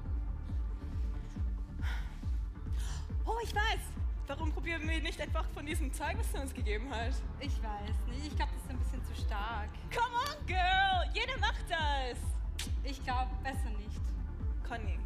Oh, 3.26 3.38
ich 3.42 3.54
weiß. 3.54 3.80
Warum 4.26 4.52
probieren 4.52 4.88
wir 4.88 5.00
nicht 5.00 5.20
einfach 5.20 5.44
von 5.50 5.66
diesem 5.66 5.92
Zeug, 5.92 6.16
was 6.18 6.32
er 6.34 6.42
uns 6.42 6.54
gegeben 6.54 6.88
hat? 6.90 7.14
Ich 7.40 7.60
weiß 7.62 7.96
nicht. 8.08 8.26
Ich 8.28 8.36
glaube, 8.36 8.52
das 8.54 8.62
ist 8.64 8.70
ein 8.70 8.78
bisschen 8.78 9.04
zu 9.04 9.14
stark. 9.26 9.68
Come 9.92 10.14
on, 10.16 10.46
girl. 10.46 11.10
Jeder 11.14 11.36
macht 11.38 11.64
das. 11.68 12.18
Ich 12.84 13.02
glaube, 13.02 13.30
besser 13.42 13.70
nicht. 13.78 14.00
Conny, 14.66 14.98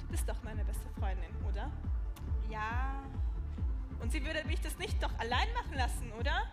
du 0.00 0.06
bist 0.08 0.28
doch 0.28 0.42
meine 0.42 0.64
beste 0.64 0.88
Freundin, 0.98 1.30
oder? 1.48 1.70
Ja, 2.50 3.02
Und 4.00 4.10
sie 4.12 4.24
würde 4.24 4.44
mich 4.44 4.60
das 4.60 4.76
nicht 4.78 5.00
doch 5.02 5.16
allein 5.18 5.46
machen 5.54 5.74
lassen, 5.74 6.12
oder? 6.18 6.46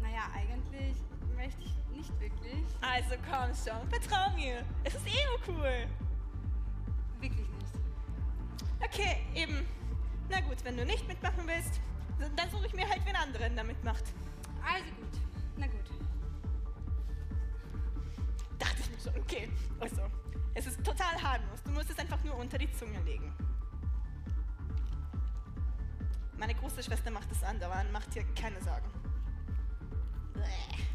Naja, 0.00 0.28
eigentlich 0.34 0.96
möchte 1.36 1.62
ich 1.62 1.74
nicht 1.96 2.20
wirklich. 2.20 2.64
Also 2.80 3.16
komm 3.28 3.50
schon, 3.54 3.88
vertrau 3.88 4.34
mir. 4.34 4.64
Es 4.84 4.94
ist 4.94 5.06
eh 5.06 5.24
nur 5.26 5.56
cool. 5.56 5.86
Wirklich 7.20 7.48
nicht. 7.48 7.74
Okay, 8.82 9.26
eben. 9.34 9.66
Na 10.28 10.40
gut, 10.40 10.64
wenn 10.64 10.76
du 10.76 10.84
nicht 10.84 11.06
mitmachen 11.06 11.46
willst, 11.46 11.80
dann 12.36 12.50
suche 12.50 12.66
ich 12.66 12.74
mir 12.74 12.88
halt 12.88 13.04
wen 13.04 13.16
anderen, 13.16 13.54
der 13.54 13.64
mitmacht. 13.64 14.04
Also 14.64 14.84
gut. 14.94 15.20
Na 15.56 15.66
gut. 15.66 15.90
Dachte 18.58 18.76
ich 18.80 18.90
mir 18.90 19.00
schon, 19.00 19.20
okay. 19.20 19.50
Also, 19.80 20.02
es 20.54 20.66
ist 20.66 20.84
total 20.84 21.20
harmlos. 21.20 21.62
Du 21.64 21.70
musst 21.70 21.90
es 21.90 21.98
einfach 21.98 22.22
nur 22.24 22.36
unter 22.36 22.58
die 22.58 22.70
Zunge 22.72 23.00
legen. 23.02 23.34
Meine 26.38 26.54
große 26.54 26.82
Schwester 26.82 27.10
macht 27.10 27.30
es 27.30 27.42
andauernd, 27.42 27.92
macht 27.92 28.14
dir 28.14 28.24
keine 28.34 28.60
Sorgen. 28.62 28.90
Blech. 30.42 30.91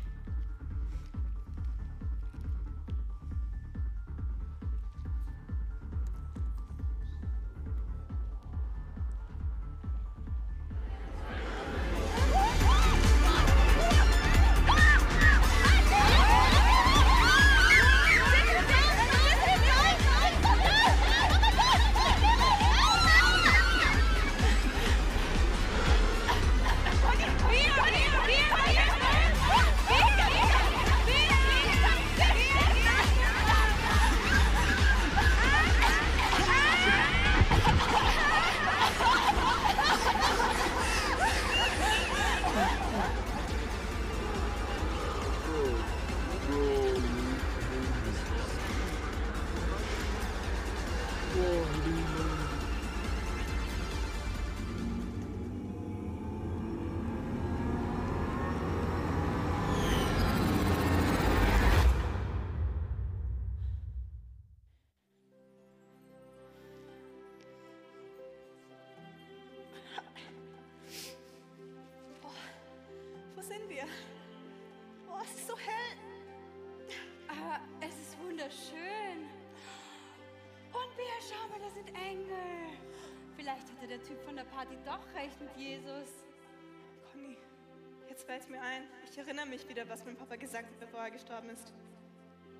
Wieder, 89.78 89.90
was 89.90 90.04
mein 90.06 90.16
Papa 90.16 90.36
gesagt 90.36 90.66
hat, 90.66 90.80
bevor 90.80 91.02
er 91.02 91.12
gestorben 91.12 91.52
ist. 91.52 91.72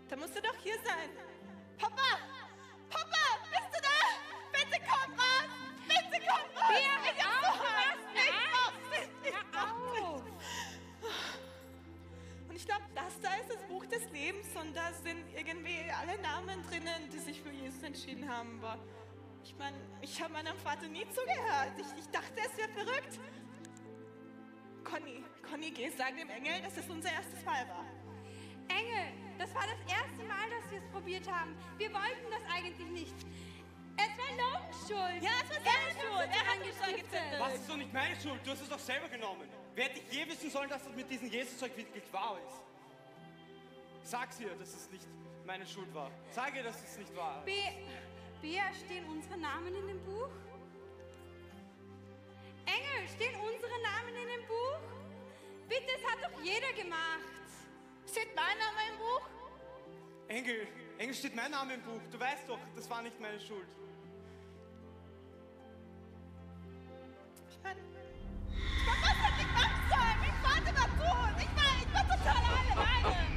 Da 0.08 0.16
musst 0.16 0.36
du 0.36 0.42
doch 0.42 0.56
hier 0.62 0.76
sein. 0.86 1.10
Papa! 1.80 2.20
Papa! 2.92 3.24
Bist 3.50 3.70
du 3.74 3.82
da? 3.82 3.98
Bitte 4.54 4.80
komm 4.86 5.14
raus! 5.14 5.50
Bitte 5.88 6.24
komm 6.28 6.46
raus! 6.56 6.70
Bea, 6.70 6.96
ich 7.10 7.24
hab 9.34 9.78
so 9.96 10.14
Angst! 10.14 10.34
Und 12.50 12.56
ich 12.56 12.66
glaube, 12.68 12.84
das 12.94 13.20
da 13.20 13.34
ist 13.34 13.50
das 13.50 13.64
Buch 13.64 13.86
des 13.88 14.12
Lebens 14.12 14.48
und 14.56 14.76
da 14.76 14.94
sind 14.94 15.26
irgendwie 15.36 15.90
alle 16.00 16.22
Namen 16.22 16.62
drinnen, 16.70 17.10
die 17.12 17.20
sich 17.20 17.42
für 17.42 17.52
Jesus 17.52 17.82
entschieden 17.82 18.30
haben. 18.30 18.60
Aber 18.64 18.78
ich 19.44 19.58
meine, 19.58 19.78
ich 20.02 20.22
habe 20.22 20.34
meinem 20.34 20.58
Vater 20.60 20.88
nie 20.88 21.08
zugehört. 21.10 21.74
Ich, 21.78 22.00
ich 22.00 22.10
dachte, 22.12 22.34
es 22.46 22.56
wäre 22.58 22.70
verrückt. 22.70 23.20
Conny, 24.84 25.24
Conny, 25.50 25.72
geh, 25.72 25.90
sag 25.90 26.16
dem 26.18 26.30
Engel, 26.30 26.62
dass 26.62 26.78
es 26.78 26.90
unser 26.90 27.12
erstes 27.12 27.44
Mal 27.46 27.68
war. 27.70 27.86
Engel, 28.70 29.14
das 29.38 29.54
war 29.56 29.64
das 29.64 29.80
erste 29.94 30.24
Mal, 30.26 30.50
dass 30.50 30.72
wir 30.72 30.80
es 30.80 30.88
probiert 30.92 31.32
haben. 31.32 31.56
Wir 31.78 31.92
wollten 31.94 32.28
das 32.30 32.42
eigentlich 32.54 32.88
nicht. 32.90 33.16
Es 33.98 34.10
war 34.18 34.32
Logans 34.38 34.78
Schuld. 34.88 35.24
Ja, 35.24 35.32
es 35.42 35.50
war 35.50 35.64
seine 35.64 35.92
Schuld. 35.96 36.30
Er 36.30 36.46
hat 36.46 36.60
uns 36.60 37.02
gezettelt. 37.02 37.40
Was 37.40 37.54
ist 37.56 37.70
doch 37.70 37.78
nicht 37.78 37.94
meine 37.94 38.16
Schuld? 38.20 38.40
Du 38.46 38.52
hast 38.52 38.62
es 38.62 38.70
doch 38.70 38.80
selber 38.80 39.08
genommen. 39.08 39.48
Wer 39.74 39.86
hätte 39.86 40.00
ich 40.00 40.14
je 40.14 40.28
wissen 40.28 40.50
sollen, 40.50 40.70
dass 40.70 40.84
das 40.84 40.94
mit 40.96 41.10
diesem 41.10 41.30
Jesus-Zeug 41.30 41.76
wirklich 41.78 42.04
wahr 42.12 42.38
ist? 42.46 44.10
Sag's 44.10 44.40
ihr, 44.40 44.54
dass 44.56 44.74
es 44.74 44.92
nicht 44.92 45.08
meine 45.46 45.66
Schuld 45.66 45.94
war. 45.94 46.12
Sag 46.32 46.56
ihr, 46.56 46.64
dass 46.64 46.84
es 46.84 46.98
nicht 46.98 47.16
wahr 47.16 47.40
ist. 47.40 47.46
Be 47.46 47.72
Bea, 48.42 48.72
stehen 48.86 49.06
unsere 49.06 49.38
Namen 49.38 49.74
in 49.76 49.88
dem 49.88 50.04
Buch? 50.06 50.30
Engel, 52.66 53.08
stehen 53.16 53.36
unsere 53.36 53.82
Namen 53.82 54.16
in 54.16 54.28
dem 54.28 54.48
Buch? 54.48 55.07
Bitte, 55.68 55.92
es 55.98 56.04
hat 56.10 56.20
doch 56.24 56.42
jeder 56.42 56.72
gemacht. 56.74 57.20
Steht 58.10 58.34
mein 58.36 58.58
Name 58.58 58.80
im 58.90 58.98
Buch? 58.98 59.22
Engel, 60.30 60.68
Engel 60.98 61.14
steht 61.14 61.36
mein 61.36 61.52
Name 61.52 61.74
im 61.74 61.82
Buch. 61.82 62.00
Du 62.12 62.20
weißt 62.20 62.48
doch, 62.48 62.60
das 62.76 62.90
war 62.90 63.02
nicht 63.02 63.20
meine 63.20 63.40
Schuld. 63.40 63.68
Ich 67.50 67.58
meine, 67.64 67.80
ich 67.80 67.86
meine, 67.96 69.02
was 69.04 69.18
hätte 69.26 69.42
ich 69.42 69.52
machen 69.54 69.82
sollen? 69.90 70.18
Mein 70.22 70.36
Vater 70.42 70.72
war 70.78 70.90
tot. 71.04 71.36
Ich 71.38 71.52
war, 71.58 71.72
ich 71.84 71.92
war 71.94 72.06
total 72.16 72.42
alleine. 72.72 73.28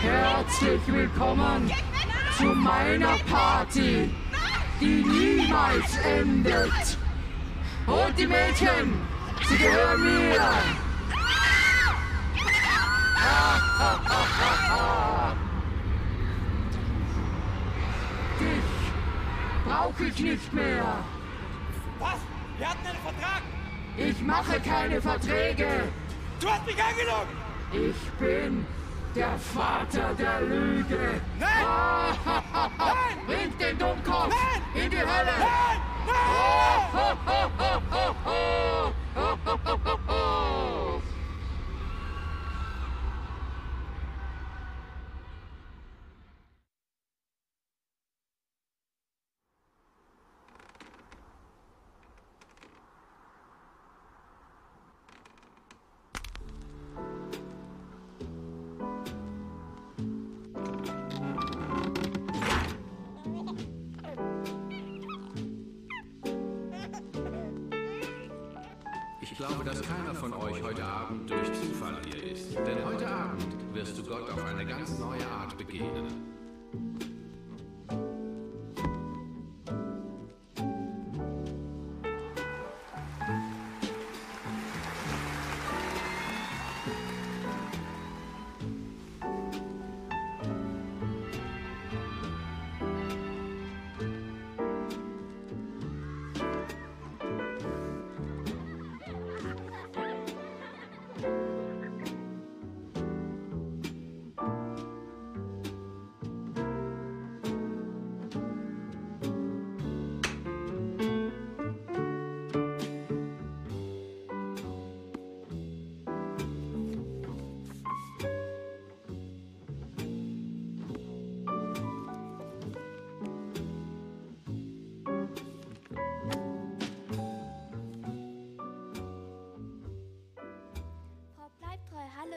Herzlich 0.00 0.86
willkommen 0.86 1.70
zu 2.38 2.44
meiner 2.44 3.18
Party, 3.30 4.14
die 4.80 5.02
niemals 5.02 5.98
endet. 5.98 6.96
Und 7.86 8.18
die 8.18 8.26
Mädchen, 8.26 9.17
sie 9.48 9.56
gehören 9.56 10.02
mir. 10.02 10.40
Dich 18.40 18.64
brauche 19.64 20.04
ich 20.04 20.18
nicht 20.20 20.52
mehr. 20.52 20.84
Was? 21.98 22.18
Wir 22.58 22.68
hatten 22.68 22.86
einen 22.86 22.98
Vertrag. 22.98 23.42
Ich 23.96 24.20
mache 24.22 24.60
keine 24.60 25.00
Verträge. 25.00 25.66
Du 26.40 26.48
hast 26.48 26.66
mich 26.66 26.76
angelogen. 26.82 27.36
Ich 27.72 28.10
bin 28.18 28.66
der 29.14 29.38
Vater 29.38 30.14
der 30.14 30.40
Lüge. 30.42 31.20
Nein! 31.38 31.50
Bringt 33.26 33.60
den 33.60 33.78
Dummkopf 33.78 34.28
Nein! 34.28 34.84
in 34.84 34.90
die 34.90 34.98
Hölle. 34.98 35.32
Nein! 35.38 35.88
Ich 38.90 38.97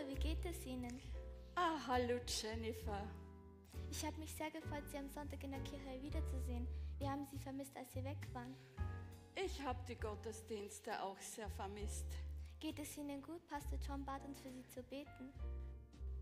wie 0.08 0.16
geht 0.16 0.46
es 0.46 0.66
Ihnen? 0.66 1.00
Ah, 1.56 1.78
hallo 1.88 2.20
Jennifer. 2.26 3.08
Ich 3.90 4.06
habe 4.06 4.18
mich 4.18 4.34
sehr 4.34 4.50
gefreut, 4.50 4.84
Sie 4.90 4.98
am 4.98 5.10
Sonntag 5.10 5.44
in 5.44 5.52
der 5.52 5.60
Kirche 5.62 6.02
wiederzusehen. 6.02 6.68
Wir 6.98 7.12
haben 7.12 7.26
Sie 7.26 7.38
vermisst, 7.38 7.76
als 7.76 7.92
Sie 7.94 8.04
weg 8.04 8.18
waren. 8.34 8.56
Ich 9.36 9.62
habe 9.62 9.80
die 9.88 9.96
Gottesdienste 9.96 11.02
auch 11.02 11.20
sehr 11.20 11.50
vermisst. 11.50 12.06
Geht 12.60 12.80
es 12.80 12.98
Ihnen 12.98 13.22
gut? 13.22 13.46
Pastor 13.48 13.78
John 13.88 14.06
bat 14.06 14.24
uns 14.26 14.40
für 14.40 14.52
Sie 14.52 14.66
zu 14.68 14.82
beten. 14.84 15.34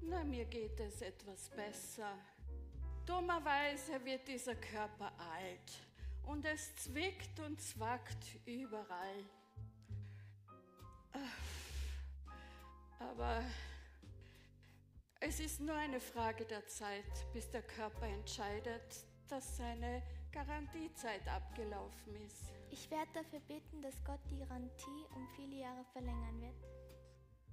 Na, 0.01 0.23
mir 0.23 0.45
geht 0.45 0.79
es 0.79 1.01
etwas 1.01 1.49
besser. 1.49 2.17
Dummerweise 3.05 4.03
wird 4.05 4.27
dieser 4.27 4.55
Körper 4.55 5.11
alt 5.17 5.87
und 6.27 6.45
es 6.45 6.75
zwickt 6.75 7.39
und 7.39 7.59
zwackt 7.61 8.39
überall. 8.45 9.25
Aber 12.99 13.43
es 15.21 15.39
ist 15.39 15.59
nur 15.59 15.75
eine 15.75 15.99
Frage 15.99 16.45
der 16.45 16.65
Zeit, 16.67 17.03
bis 17.33 17.49
der 17.51 17.61
Körper 17.61 18.07
entscheidet, 18.07 19.05
dass 19.27 19.57
seine 19.57 20.01
Garantiezeit 20.31 21.27
abgelaufen 21.27 22.15
ist. 22.25 22.53
Ich 22.71 22.89
werde 22.89 23.11
dafür 23.13 23.39
beten, 23.41 23.81
dass 23.81 24.03
Gott 24.03 24.19
die 24.29 24.37
Garantie 24.37 25.05
um 25.15 25.27
viele 25.35 25.57
Jahre 25.57 25.83
verlängern 25.91 26.41
wird. 26.41 26.55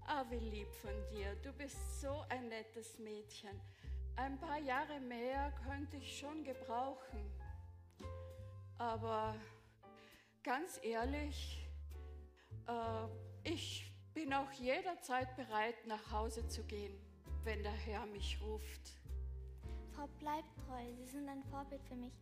Ah, 0.07 0.25
wie 0.31 0.39
lieb 0.39 0.73
von 0.75 0.93
dir. 1.11 1.35
Du 1.43 1.53
bist 1.53 2.01
so 2.01 2.25
ein 2.29 2.49
nettes 2.49 2.99
Mädchen. 2.99 3.61
Ein 4.15 4.39
paar 4.39 4.59
Jahre 4.59 5.01
mehr 5.01 5.53
könnte 5.67 5.97
ich 5.97 6.19
schon 6.19 6.45
gebrauchen. 6.45 7.31
Aber 8.79 9.35
ganz 10.45 10.79
ehrlich, 10.83 11.67
äh, 12.69 13.07
ich 13.43 13.93
bin 14.15 14.33
auch 14.33 14.51
jederzeit 14.53 15.35
bereit, 15.37 15.87
nach 15.87 16.13
Hause 16.13 16.47
zu 16.47 16.63
gehen, 16.65 17.06
wenn 17.47 17.63
der 17.63 17.73
Herr 17.73 18.05
mich 18.07 18.39
ruft. 18.43 19.01
Frau 19.95 20.09
Bleibtreu, 20.19 20.93
Sie 20.97 21.07
sind 21.07 21.29
ein 21.29 21.45
Vorbild 21.45 21.81
für 21.85 21.95
mich. 21.95 22.13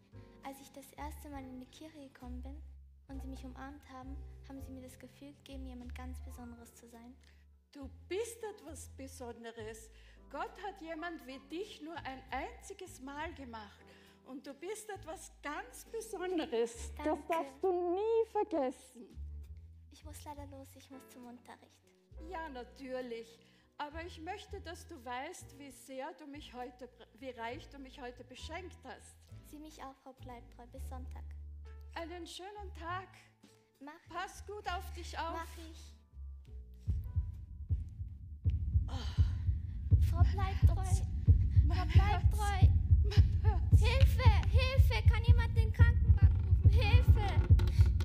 Als 0.43 0.61
ich 0.61 0.71
das 0.73 0.93
erste 0.93 1.31
Mal 1.31 1.43
in 1.43 1.59
die 1.59 1.67
Kirche 1.67 1.99
gekommen 1.99 2.43
bin 2.43 2.63
und 3.09 3.23
Sie 3.23 3.29
mich 3.29 3.43
umarmt 3.43 3.89
haben, 3.89 4.19
haben 4.47 4.61
Sie 4.61 4.71
mir 4.71 4.83
das 4.83 4.99
Gefühl 4.99 5.33
gegeben, 5.37 5.67
jemand 5.67 5.95
ganz 5.95 6.23
Besonderes 6.23 6.75
zu 6.75 6.87
sein. 6.89 7.17
Du 7.73 7.89
bist 8.07 8.45
etwas 8.45 8.91
Besonderes. 8.91 9.91
Gott 10.31 10.63
hat 10.63 10.83
jemand 10.83 11.27
wie 11.27 11.39
dich 11.49 11.81
nur 11.81 11.97
ein 11.97 12.23
einziges 12.31 13.01
Mal 13.01 13.33
gemacht. 13.33 13.87
Und 14.27 14.47
du 14.47 14.53
bist 14.53 14.91
etwas 14.91 15.33
ganz 15.43 15.87
Besonderes. 15.87 16.95
Das 16.97 17.05
Danke. 17.07 17.23
darfst 17.29 17.63
du 17.63 17.95
nie 17.95 18.31
vergessen. 18.31 19.07
Ich 19.91 20.05
muss 20.05 20.23
leider 20.23 20.47
los, 20.49 20.69
ich 20.77 20.91
muss 20.91 21.09
zum 21.09 21.25
Unterricht. 21.25 21.89
Ja, 22.29 22.47
natürlich. 22.51 23.41
Aber 23.79 24.03
ich 24.05 24.21
möchte, 24.21 24.61
dass 24.61 24.87
du 24.87 25.05
weißt, 25.05 25.59
wie 25.59 25.71
sehr 25.71 26.13
du 26.15 26.27
mich 26.27 26.55
heute, 26.55 26.89
wie 27.19 27.31
reich 27.31 27.69
du 27.71 27.79
mich 27.79 28.01
heute 28.01 28.23
beschenkt 28.25 28.77
hast. 28.85 29.17
Sie 29.47 29.59
mich 29.59 29.83
auch, 29.83 29.95
Frau 30.03 30.13
Bleibtreu, 30.13 30.67
bis 30.73 30.89
Sonntag. 30.89 31.25
Einen 31.95 32.27
schönen 32.27 32.73
Tag. 32.79 33.09
Mach, 33.81 33.93
Pass 34.09 34.45
gut 34.47 34.67
auf 34.71 34.91
dich 34.93 35.19
auf. 35.19 35.33
mach 35.35 35.59
ich. 35.71 35.95
Frau 40.11 40.23
Bleibtreu, 40.33 40.85
Frau 41.69 41.85
Bleibtreu. 41.87 42.69
Hilfe, 43.77 44.31
Hilfe, 44.51 45.09
kann 45.09 45.25
jemand 45.25 45.57
den 45.57 45.73
Krankenwagen 45.73 46.39
rufen? 46.63 46.71
Hilfe. 46.71 48.04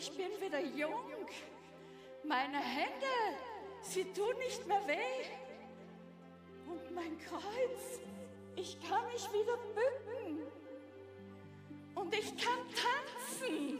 Ich 0.00 0.10
bin 0.16 0.30
wieder 0.40 0.60
jung. 0.60 1.28
Meine 2.24 2.58
Hände, 2.58 3.14
sie 3.82 4.04
tun 4.04 4.34
nicht 4.38 4.66
mehr 4.66 4.80
weh. 4.86 5.26
Und 6.70 6.94
mein 6.94 7.18
Kreuz, 7.18 8.00
ich 8.56 8.80
kann 8.80 9.04
mich 9.12 9.26
wieder 9.30 9.58
bücken. 9.76 10.42
Und 11.94 12.14
ich 12.14 12.34
kann 12.42 12.60
tanzen. 12.82 13.78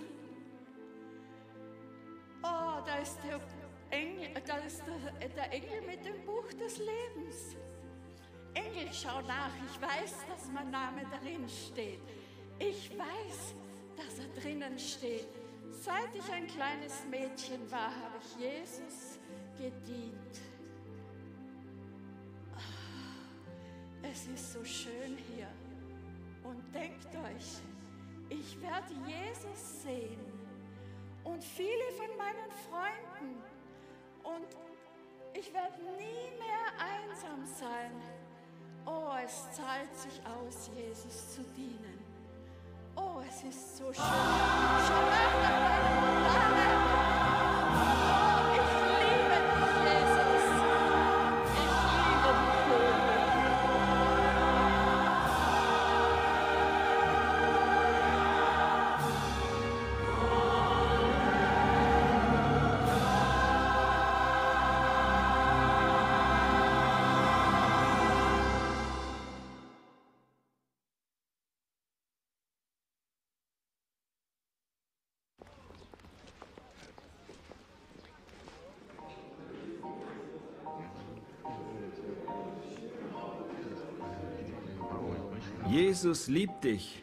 Oh, 2.43 2.83
da 2.85 2.99
ist 3.01 3.19
der 3.25 3.41
Engel, 3.91 4.29
da 4.47 4.57
ist 4.59 4.83
der, 4.87 5.29
der 5.29 5.53
Engel 5.53 5.81
mit 5.83 6.05
dem 6.05 6.23
Buch 6.27 6.49
des 6.53 6.79
Lebens. 6.79 7.57
Engel, 8.53 8.93
schau 8.93 9.23
nach. 9.23 9.53
Ich 9.67 9.81
weiß, 9.81 10.27
dass 10.29 10.49
mein 10.53 10.71
Name 10.71 11.03
darin 11.11 11.49
steht. 11.49 12.03
Ich 12.59 12.91
weiß, 12.91 13.55
dass 13.97 14.19
er 14.19 14.43
drinnen 14.43 14.79
steht. 14.79 15.40
Seit 15.83 16.15
ich 16.15 16.31
ein 16.31 16.47
kleines 16.47 17.07
Mädchen 17.11 17.71
war, 17.71 17.89
habe 17.89 18.19
ich 18.23 18.37
Jesus 18.37 19.19
gedient. 19.57 20.41
Ah, 22.55 22.61
Es 24.03 24.27
ist 24.27 24.53
so 24.53 24.63
schön 24.63 25.17
hier. 25.17 25.49
Und 26.45 26.63
denkt 26.75 27.07
euch, 27.07 27.63
ich 28.29 28.61
werde 28.61 28.93
Jesus 29.07 29.83
sehen 29.83 30.21
und 31.25 31.43
viele 31.43 31.93
von 31.97 32.15
meinen 32.19 32.51
Freunden. 32.69 33.43
Und 34.23 34.49
ich 35.33 35.51
werde 35.55 35.81
nie 35.97 36.39
mehr 36.39 36.69
einsam 36.79 37.47
sein. 37.47 37.93
Oh, 38.85 39.15
es 39.25 39.51
zahlt 39.53 39.97
sich 39.97 40.21
aus, 40.27 40.71
Jesus 40.77 41.37
zu 41.37 41.43
dienen. 41.57 42.00
Oh, 43.03 43.23
es 43.27 43.43
ist 43.45 43.79
so 43.79 43.85
schön. 43.85 43.95
Schon 43.95 45.07
nach 45.11 45.35
deinem 45.43 45.73
Namen. 46.27 46.81
Oh, 47.73 48.30
Jesus 85.71 86.27
liebt 86.27 86.65
dich. 86.65 87.01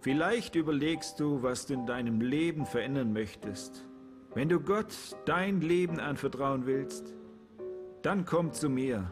Vielleicht 0.00 0.56
überlegst 0.56 1.20
du, 1.20 1.40
was 1.40 1.66
du 1.66 1.74
in 1.74 1.86
deinem 1.86 2.20
Leben 2.20 2.66
verändern 2.66 3.12
möchtest. 3.12 3.86
Wenn 4.34 4.48
du 4.48 4.58
Gott 4.58 4.92
dein 5.24 5.60
Leben 5.60 6.00
anvertrauen 6.00 6.66
willst, 6.66 7.14
dann 8.02 8.24
komm 8.24 8.52
zu 8.52 8.68
mir 8.68 9.08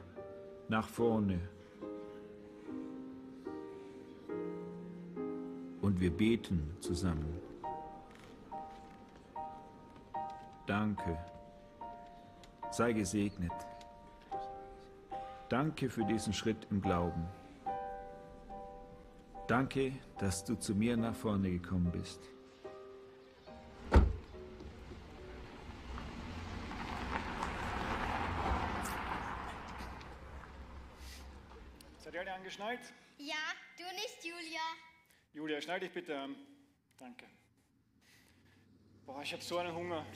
nach 0.69 0.89
vorne. 0.89 1.39
Und 5.81 6.01
wir 6.01 6.11
beten 6.11 6.75
zusammen. 6.81 7.39
Danke. 10.67 11.17
Sei 12.73 12.93
gesegnet. 12.95 13.53
Danke 15.49 15.89
für 15.89 16.05
diesen 16.05 16.33
Schritt 16.33 16.67
im 16.73 16.83
Glauben. 16.83 17.29
Danke, 19.51 19.93
dass 20.21 20.45
du 20.45 20.55
zu 20.55 20.77
mir 20.77 20.97
nach 20.97 21.13
vorne 21.13 21.51
gekommen 21.51 21.91
bist. 21.91 22.21
Seid 31.99 32.15
ihr 32.15 32.21
alle 32.21 32.33
angeschnallt? 32.33 32.79
Ja, 33.19 33.35
du 33.77 33.83
nicht, 33.97 34.23
Julia. 34.23 34.61
Julia, 35.33 35.61
schnall 35.61 35.81
dich 35.81 35.91
bitte 35.91 36.17
an. 36.17 36.37
Danke. 36.97 37.27
Boah, 39.05 39.21
ich 39.21 39.33
habe 39.33 39.43
so 39.43 39.59
einen 39.59 39.75
Hunger. 39.75 40.07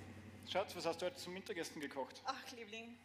Schatz, 0.49 0.77
was 0.77 0.87
hast 0.87 1.03
du 1.03 1.07
heute 1.07 1.16
zum 1.16 1.35
Mittagessen 1.35 1.81
gekocht? 1.81 2.23
Ach, 2.25 2.53
Liebling, 2.53 2.97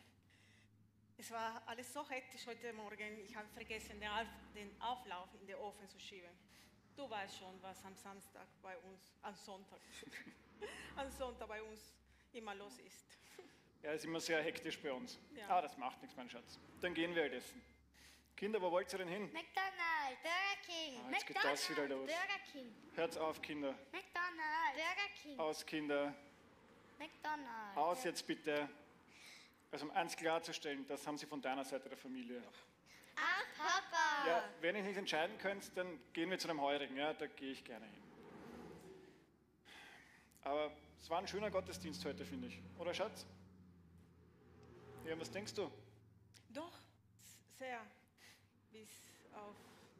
es 1.19 1.31
war 1.31 1.61
alles 1.65 1.91
so 1.91 2.07
hektisch 2.09 2.47
heute 2.47 2.71
Morgen. 2.73 3.19
Ich 3.25 3.35
habe 3.35 3.47
vergessen, 3.49 3.99
den, 3.99 4.09
Auf 4.09 4.27
den 4.55 4.81
Auflauf 4.81 5.27
in 5.41 5.47
den 5.47 5.57
Ofen 5.57 5.87
zu 5.89 5.99
schieben. 5.99 6.29
Du 6.95 7.09
weißt 7.09 7.37
schon, 7.37 7.61
was 7.61 7.83
am 7.83 7.93
Samstag 7.95 8.47
bei 8.61 8.77
uns, 8.77 9.13
am 9.21 9.35
Sonntag, 9.35 9.79
am 10.95 11.09
Sonntag 11.11 11.47
bei 11.47 11.61
uns 11.61 11.93
immer 12.33 12.55
los 12.55 12.79
ist. 12.79 13.05
Ja, 13.81 13.93
ist 13.93 14.03
immer 14.03 14.19
sehr 14.19 14.43
hektisch 14.43 14.77
bei 14.81 14.91
uns. 14.91 15.17
Ja. 15.33 15.47
Ah, 15.47 15.61
das 15.61 15.77
macht 15.77 16.01
nichts, 16.01 16.13
mein 16.17 16.29
Schatz. 16.29 16.59
Dann 16.81 16.93
gehen 16.93 17.15
wir 17.15 17.21
halt 17.21 17.31
essen. 17.31 17.61
Kinder, 18.35 18.61
wo 18.61 18.69
wollt 18.69 18.91
ihr 18.91 18.99
denn 18.99 19.07
hin? 19.07 19.31
McDonald's, 19.31 20.21
Burger 20.21 20.61
King, 20.65 20.99
Ah, 21.05 21.11
jetzt 21.13 21.25
geht 21.27 21.37
das 21.41 21.69
wieder 21.69 21.87
los. 21.87 22.05
Burger 22.05 22.43
King, 22.51 22.75
Hört's 22.95 23.15
auf, 23.15 23.41
Kinder. 23.41 23.71
McDonald's, 23.93 24.75
Burger 24.75 25.09
King, 25.21 25.39
Aus, 25.39 25.65
Kinder. 25.65 26.13
McDonald's. 26.97 27.77
Aus 27.77 28.03
jetzt 28.03 28.27
bitte. 28.27 28.67
Also 29.71 29.85
um 29.85 29.91
eins 29.91 30.15
klarzustellen, 30.15 30.87
das 30.87 31.05
haben 31.05 31.17
sie 31.17 31.25
von 31.25 31.41
deiner 31.41 31.63
Seite 31.63 31.89
der 31.89 31.97
Familie. 31.97 32.41
Ah, 33.15 33.43
Papa. 33.57 34.27
Ja, 34.27 34.49
wenn 34.61 34.75
ihr 34.75 34.83
nicht 34.83 34.97
entscheiden 34.97 35.37
könnt, 35.37 35.75
dann 35.77 35.99
gehen 36.13 36.29
wir 36.31 36.39
zu 36.39 36.49
einem 36.49 36.61
Heurigen. 36.61 36.97
Ja, 36.97 37.13
da 37.13 37.27
gehe 37.27 37.51
ich 37.51 37.63
gerne 37.63 37.85
hin. 37.85 38.03
Aber 40.41 40.71
es 40.99 41.09
war 41.09 41.19
ein 41.19 41.27
schöner 41.27 41.51
Gottesdienst 41.51 42.03
heute, 42.05 42.25
finde 42.25 42.47
ich. 42.47 42.61
Oder 42.79 42.93
Schatz? 42.93 43.27
Ja, 45.05 45.19
was 45.19 45.29
denkst 45.29 45.53
du? 45.53 45.71
Doch, 46.49 46.79
sehr. 47.57 47.85
Bis 48.71 48.89
auf, 49.33 49.55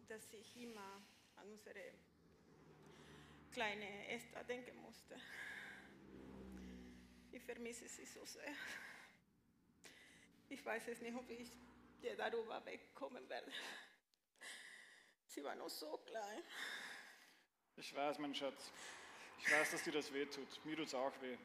dass 0.07 0.33
ich 0.33 0.57
immer 0.57 1.01
an 1.35 1.51
unsere 1.51 1.93
kleine 3.51 4.07
Esther 4.07 4.43
denken 4.43 4.81
musste. 4.81 5.15
Ich 7.31 7.43
vermisse 7.43 7.87
sie 7.87 8.05
so 8.05 8.25
sehr. 8.25 8.53
Ich 10.49 10.65
weiß 10.65 10.87
es 10.87 11.01
nicht, 11.01 11.15
ob 11.15 11.29
ich 11.29 11.51
darüber 12.17 12.63
wegkommen 12.65 13.27
werde. 13.29 13.51
Sie 15.27 15.43
war 15.43 15.55
noch 15.55 15.69
so 15.69 15.97
klein. 16.05 16.43
Ich 17.77 17.93
weiß, 17.95 18.17
mein 18.17 18.33
Schatz. 18.33 18.71
Ich 19.39 19.51
weiß, 19.51 19.71
dass 19.71 19.83
dir 19.83 19.93
das 19.93 20.11
weh 20.11 20.25
tut. 20.25 20.65
Mir 20.65 20.75
tut 20.75 20.87
es 20.87 20.95
auch 20.95 21.13
weh. 21.21 21.37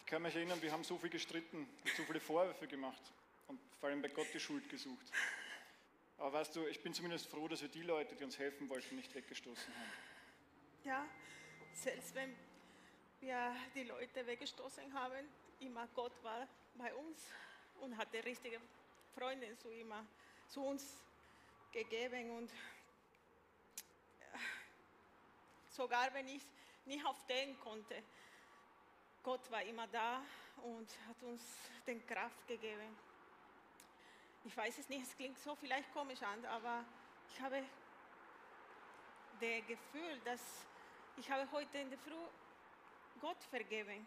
Ich 0.00 0.06
kann 0.06 0.22
mich 0.22 0.36
erinnern, 0.36 0.62
wir 0.62 0.70
haben 0.70 0.84
so 0.84 0.96
viel 0.96 1.10
gestritten 1.10 1.68
so 1.96 2.04
viele 2.04 2.20
Vorwürfe 2.20 2.68
gemacht 2.68 3.02
und 3.48 3.60
vor 3.80 3.88
allem 3.88 4.00
bei 4.00 4.08
Gott 4.08 4.28
die 4.32 4.38
Schuld 4.38 4.68
gesucht. 4.68 5.10
Aber 6.18 6.32
weißt 6.34 6.54
du, 6.54 6.66
ich 6.66 6.80
bin 6.80 6.94
zumindest 6.94 7.26
froh, 7.26 7.48
dass 7.48 7.60
wir 7.60 7.68
die 7.68 7.82
Leute, 7.82 8.14
die 8.14 8.22
uns 8.22 8.38
helfen 8.38 8.68
wollten, 8.68 8.94
nicht 8.94 9.12
weggestoßen 9.14 9.74
haben. 9.74 9.92
Ja, 10.84 11.06
selbst 11.74 12.14
wenn 12.14 12.34
wir 13.20 13.54
die 13.74 13.82
Leute 13.82 14.24
weggestoßen 14.26 14.94
haben, 14.94 15.28
immer 15.58 15.88
Gott 15.88 16.12
war 16.22 16.48
bei 16.76 16.94
uns 16.94 17.32
und 17.80 17.96
hat 17.96 18.12
die 18.12 18.18
richtige 18.18 18.60
Freundin 19.14 19.56
zu, 19.58 19.70
immer, 19.70 20.06
zu 20.48 20.62
uns 20.62 21.04
gegeben. 21.72 22.30
Und 22.30 22.50
äh, 22.50 24.38
sogar 25.70 26.12
wenn 26.14 26.28
ich 26.28 26.42
nicht 26.84 27.04
aufstehen 27.04 27.58
konnte, 27.60 28.02
Gott 29.22 29.50
war 29.50 29.62
immer 29.62 29.86
da 29.88 30.22
und 30.62 30.88
hat 31.08 31.22
uns 31.22 31.42
den 31.86 32.04
Kraft 32.06 32.46
gegeben. 32.46 32.96
Ich 34.44 34.56
weiß 34.56 34.78
es 34.78 34.88
nicht, 34.88 35.02
es 35.02 35.16
klingt 35.16 35.38
so 35.40 35.56
vielleicht 35.56 35.92
komisch 35.92 36.22
an, 36.22 36.44
aber 36.46 36.84
ich 37.32 37.40
habe 37.40 37.64
das 39.40 39.66
Gefühl, 39.66 40.20
dass 40.24 40.40
ich 41.16 41.30
habe 41.30 41.50
heute 41.50 41.78
in 41.78 41.90
der 41.90 41.98
Früh 41.98 42.14
Gott 43.20 43.42
vergeben. 43.50 44.06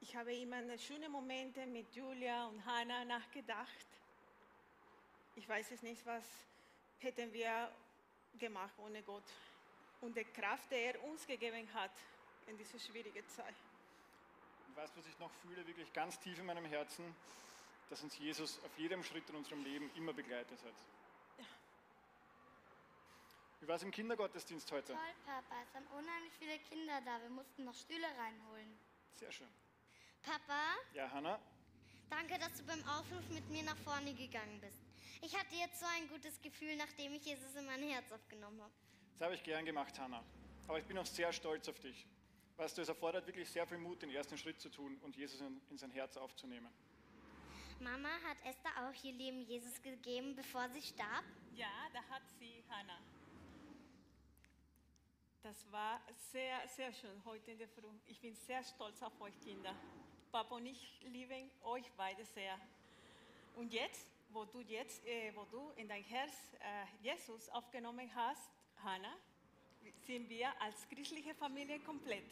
Ich 0.00 0.16
habe 0.16 0.34
immer 0.34 0.56
an 0.56 0.78
schöne 0.78 1.08
Momente 1.08 1.66
mit 1.66 1.94
Julia 1.94 2.46
und 2.46 2.64
Hannah 2.64 3.04
nachgedacht. 3.04 3.86
Ich 5.36 5.48
weiß 5.48 5.70
es 5.72 5.82
nicht, 5.82 6.04
was 6.06 6.24
hätten 7.00 7.32
wir 7.32 7.70
gemacht 8.38 8.72
ohne 8.78 9.02
Gott 9.02 9.24
und 10.00 10.16
die 10.16 10.24
Kraft, 10.24 10.70
die 10.70 10.76
er 10.76 11.02
uns 11.04 11.26
gegeben 11.26 11.68
hat 11.74 11.92
in 12.46 12.56
dieser 12.56 12.78
schwierigen 12.78 13.26
Zeit. 13.28 13.54
Und 14.68 14.76
weißt 14.76 14.96
du, 14.96 15.00
was 15.00 15.06
ich 15.06 15.18
noch 15.18 15.30
fühle, 15.42 15.66
wirklich 15.66 15.92
ganz 15.92 16.18
tief 16.18 16.38
in 16.38 16.46
meinem 16.46 16.64
Herzen, 16.64 17.04
dass 17.90 18.02
uns 18.02 18.16
Jesus 18.18 18.58
auf 18.64 18.78
jedem 18.78 19.04
Schritt 19.04 19.28
in 19.28 19.36
unserem 19.36 19.62
Leben 19.64 19.90
immer 19.96 20.12
begleitet 20.12 20.58
hat. 20.64 21.46
Wie 23.60 23.68
war 23.68 23.76
es 23.76 23.82
im 23.82 23.90
Kindergottesdienst 23.90 24.72
heute? 24.72 24.94
Toll, 24.94 25.14
Papa. 25.26 25.62
Es 25.62 25.74
waren 25.74 25.86
unheimlich 25.88 26.32
viele 26.38 26.58
Kinder 26.60 27.02
da. 27.02 27.20
Wir 27.20 27.28
mussten 27.28 27.64
noch 27.64 27.74
Stühle 27.74 28.06
reinholen. 28.16 28.78
Sehr 29.16 29.30
schön. 29.30 29.48
Papa, 30.22 30.76
Ja, 30.94 31.10
Hannah? 31.10 31.38
danke, 32.10 32.38
dass 32.38 32.54
du 32.58 32.64
beim 32.64 32.82
Aufruf 32.88 33.26
mit 33.30 33.48
mir 33.50 33.62
nach 33.62 33.76
vorne 33.78 34.12
gegangen 34.14 34.60
bist. 34.60 34.78
Ich 35.22 35.36
hatte 35.38 35.54
jetzt 35.54 35.80
so 35.80 35.86
ein 35.96 36.08
gutes 36.08 36.40
Gefühl, 36.40 36.76
nachdem 36.76 37.12
ich 37.14 37.24
Jesus 37.24 37.54
in 37.54 37.66
mein 37.66 37.82
Herz 37.82 38.10
aufgenommen 38.12 38.60
habe. 38.60 38.72
Das 39.14 39.22
habe 39.26 39.34
ich 39.34 39.42
gern 39.42 39.64
gemacht, 39.64 39.98
Hannah. 39.98 40.22
Aber 40.68 40.78
ich 40.78 40.84
bin 40.84 40.96
auch 40.98 41.06
sehr 41.06 41.32
stolz 41.32 41.68
auf 41.68 41.78
dich. 41.80 42.06
Weißt 42.56 42.76
du, 42.76 42.82
es 42.82 42.88
erfordert 42.88 43.26
wirklich 43.26 43.48
sehr 43.48 43.66
viel 43.66 43.78
Mut, 43.78 44.02
den 44.02 44.10
ersten 44.10 44.36
Schritt 44.36 44.60
zu 44.60 44.68
tun 44.70 44.98
und 45.02 45.16
Jesus 45.16 45.40
in, 45.40 45.60
in 45.70 45.78
sein 45.78 45.90
Herz 45.90 46.16
aufzunehmen. 46.16 46.68
Mama 47.80 48.10
hat 48.28 48.36
Esther 48.44 48.70
auch 48.88 49.04
ihr 49.04 49.12
Leben 49.12 49.40
Jesus 49.46 49.80
gegeben, 49.82 50.36
bevor 50.36 50.68
sie 50.68 50.82
starb. 50.82 51.24
Ja, 51.54 51.70
da 51.94 52.02
hat 52.14 52.22
sie 52.38 52.62
Hannah. 52.68 53.00
Das 55.42 55.70
war 55.72 56.00
sehr, 56.30 56.68
sehr 56.68 56.92
schön 56.92 57.24
heute 57.24 57.52
in 57.52 57.58
der 57.58 57.68
Früh. 57.68 57.88
Ich 58.06 58.20
bin 58.20 58.34
sehr 58.34 58.62
stolz 58.62 59.02
auf 59.02 59.18
euch 59.22 59.38
Kinder. 59.40 59.74
Papa 60.30 60.54
und 60.54 60.66
ich 60.66 61.00
lieben 61.06 61.50
euch 61.64 61.90
beide 61.96 62.24
sehr. 62.24 62.56
Und 63.56 63.72
jetzt, 63.72 64.06
wo 64.32 64.44
du 64.44 64.60
jetzt, 64.60 65.04
äh, 65.04 65.32
wo 65.34 65.44
du 65.50 65.72
in 65.76 65.88
dein 65.88 66.04
Herz 66.04 66.32
äh, 66.60 67.04
Jesus 67.04 67.48
aufgenommen 67.48 68.08
hast, 68.14 68.48
Hannah, 68.82 69.16
sind 70.06 70.28
wir 70.28 70.48
als 70.62 70.88
christliche 70.88 71.34
Familie 71.34 71.80
komplett. 71.80 72.26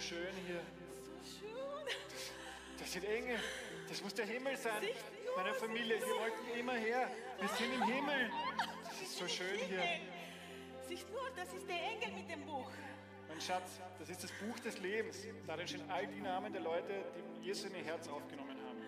Schön 0.00 0.34
hier. 0.46 0.62
So 1.04 1.12
schön. 1.38 1.86
Das 2.78 2.92
sind 2.92 3.04
Engel. 3.04 3.38
Das 3.88 4.02
muss 4.02 4.14
der 4.14 4.26
Himmel 4.26 4.56
sein. 4.56 4.82
Meiner 5.36 5.54
Familie, 5.54 5.96
hier 5.96 6.06
wollten 6.06 6.46
wir 6.46 6.54
immer 6.56 6.74
her. 6.74 7.10
Wir 7.38 7.48
sind 7.48 7.74
im 7.74 7.82
Himmel. 7.82 8.30
Das 8.84 9.00
ist 9.02 9.16
so 9.16 9.28
schön 9.28 9.58
hier. 9.68 9.82
Siehst 10.88 11.08
nur, 11.10 11.28
das 11.36 11.52
ist 11.52 11.68
der 11.68 11.82
Engel 11.82 12.12
mit 12.12 12.30
dem 12.30 12.44
Buch. 12.46 12.70
Mein 13.28 13.40
Schatz, 13.40 13.78
das 13.98 14.08
ist 14.08 14.24
das 14.24 14.32
Buch 14.32 14.58
des 14.60 14.78
Lebens. 14.80 15.18
Darin 15.46 15.68
stehen 15.68 15.88
all 15.90 16.06
die 16.06 16.20
Namen 16.20 16.52
der 16.52 16.62
Leute, 16.62 17.04
die 17.36 17.46
Jesus 17.46 17.64
in 17.66 17.76
ihr 17.76 17.84
Herz 17.84 18.08
aufgenommen 18.08 18.56
haben. 18.66 18.80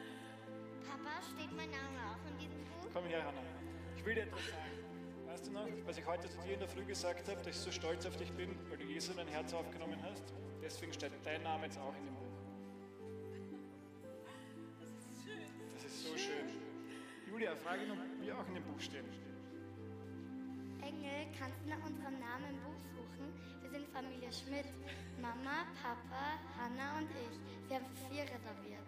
Papa, 0.88 1.22
steht 1.22 1.53
mein 1.53 1.70
Name 1.70 1.98
auch 2.11 2.31
in 2.31 2.38
diesem 2.38 2.64
Buch? 2.64 2.88
Komm 2.92 3.07
her, 3.07 3.25
Hannah. 3.25 3.42
Ich 3.96 4.05
will 4.05 4.14
dir 4.14 4.22
etwas 4.22 4.46
sagen. 4.46 5.27
Weißt 5.27 5.46
du 5.46 5.51
noch, 5.53 5.66
was 5.87 5.96
ich 5.96 6.07
heute 6.07 6.29
zu 6.29 6.38
dir 6.38 6.55
in 6.55 6.61
der 6.61 6.68
Früh 6.68 6.85
gesagt 6.85 7.29
habe, 7.29 7.38
dass 7.38 7.57
ich 7.57 7.62
so 7.62 7.70
stolz 7.70 8.05
auf 8.07 8.16
dich 8.16 8.33
bin, 8.33 8.59
weil 8.68 8.79
du 8.79 8.85
Jesus 8.85 9.11
in 9.11 9.16
dein 9.18 9.29
Herz 9.29 9.55
aufgenommen 9.55 10.03
hast? 10.03 10.25
Deswegen 10.62 10.92
steht 10.92 11.12
dein 11.25 11.42
Name 11.42 11.64
jetzt 11.64 11.79
auch 11.79 11.94
in 11.98 12.05
dem 12.05 12.14
Buch. 12.14 12.22
Das 15.75 15.85
ist 15.85 16.05
so 16.05 16.16
schön. 16.16 16.48
Julia, 17.29 17.57
frage 17.57 17.83
ob 17.90 17.98
wir 18.25 18.38
auch 18.38 18.46
in 18.46 18.55
dem 18.55 18.64
Buch 18.64 18.81
stehen. 18.81 19.05
Engel, 20.81 21.27
kannst 21.37 21.59
du 21.64 21.70
nach 21.70 21.85
unserem 21.85 22.18
Namen 22.20 22.51
im 22.51 22.61
Buch 22.62 22.79
suchen? 22.94 23.33
Wir 23.61 23.70
sind 23.70 23.88
Familie 23.88 24.33
Schmidt. 24.33 24.66
Mama, 25.20 25.66
Papa, 25.83 26.38
Hanna 26.57 26.98
und 26.98 27.11
ich. 27.11 27.68
Sie 27.68 27.75
haben 27.75 27.87
vier 28.09 28.22
reserviert. 28.22 28.87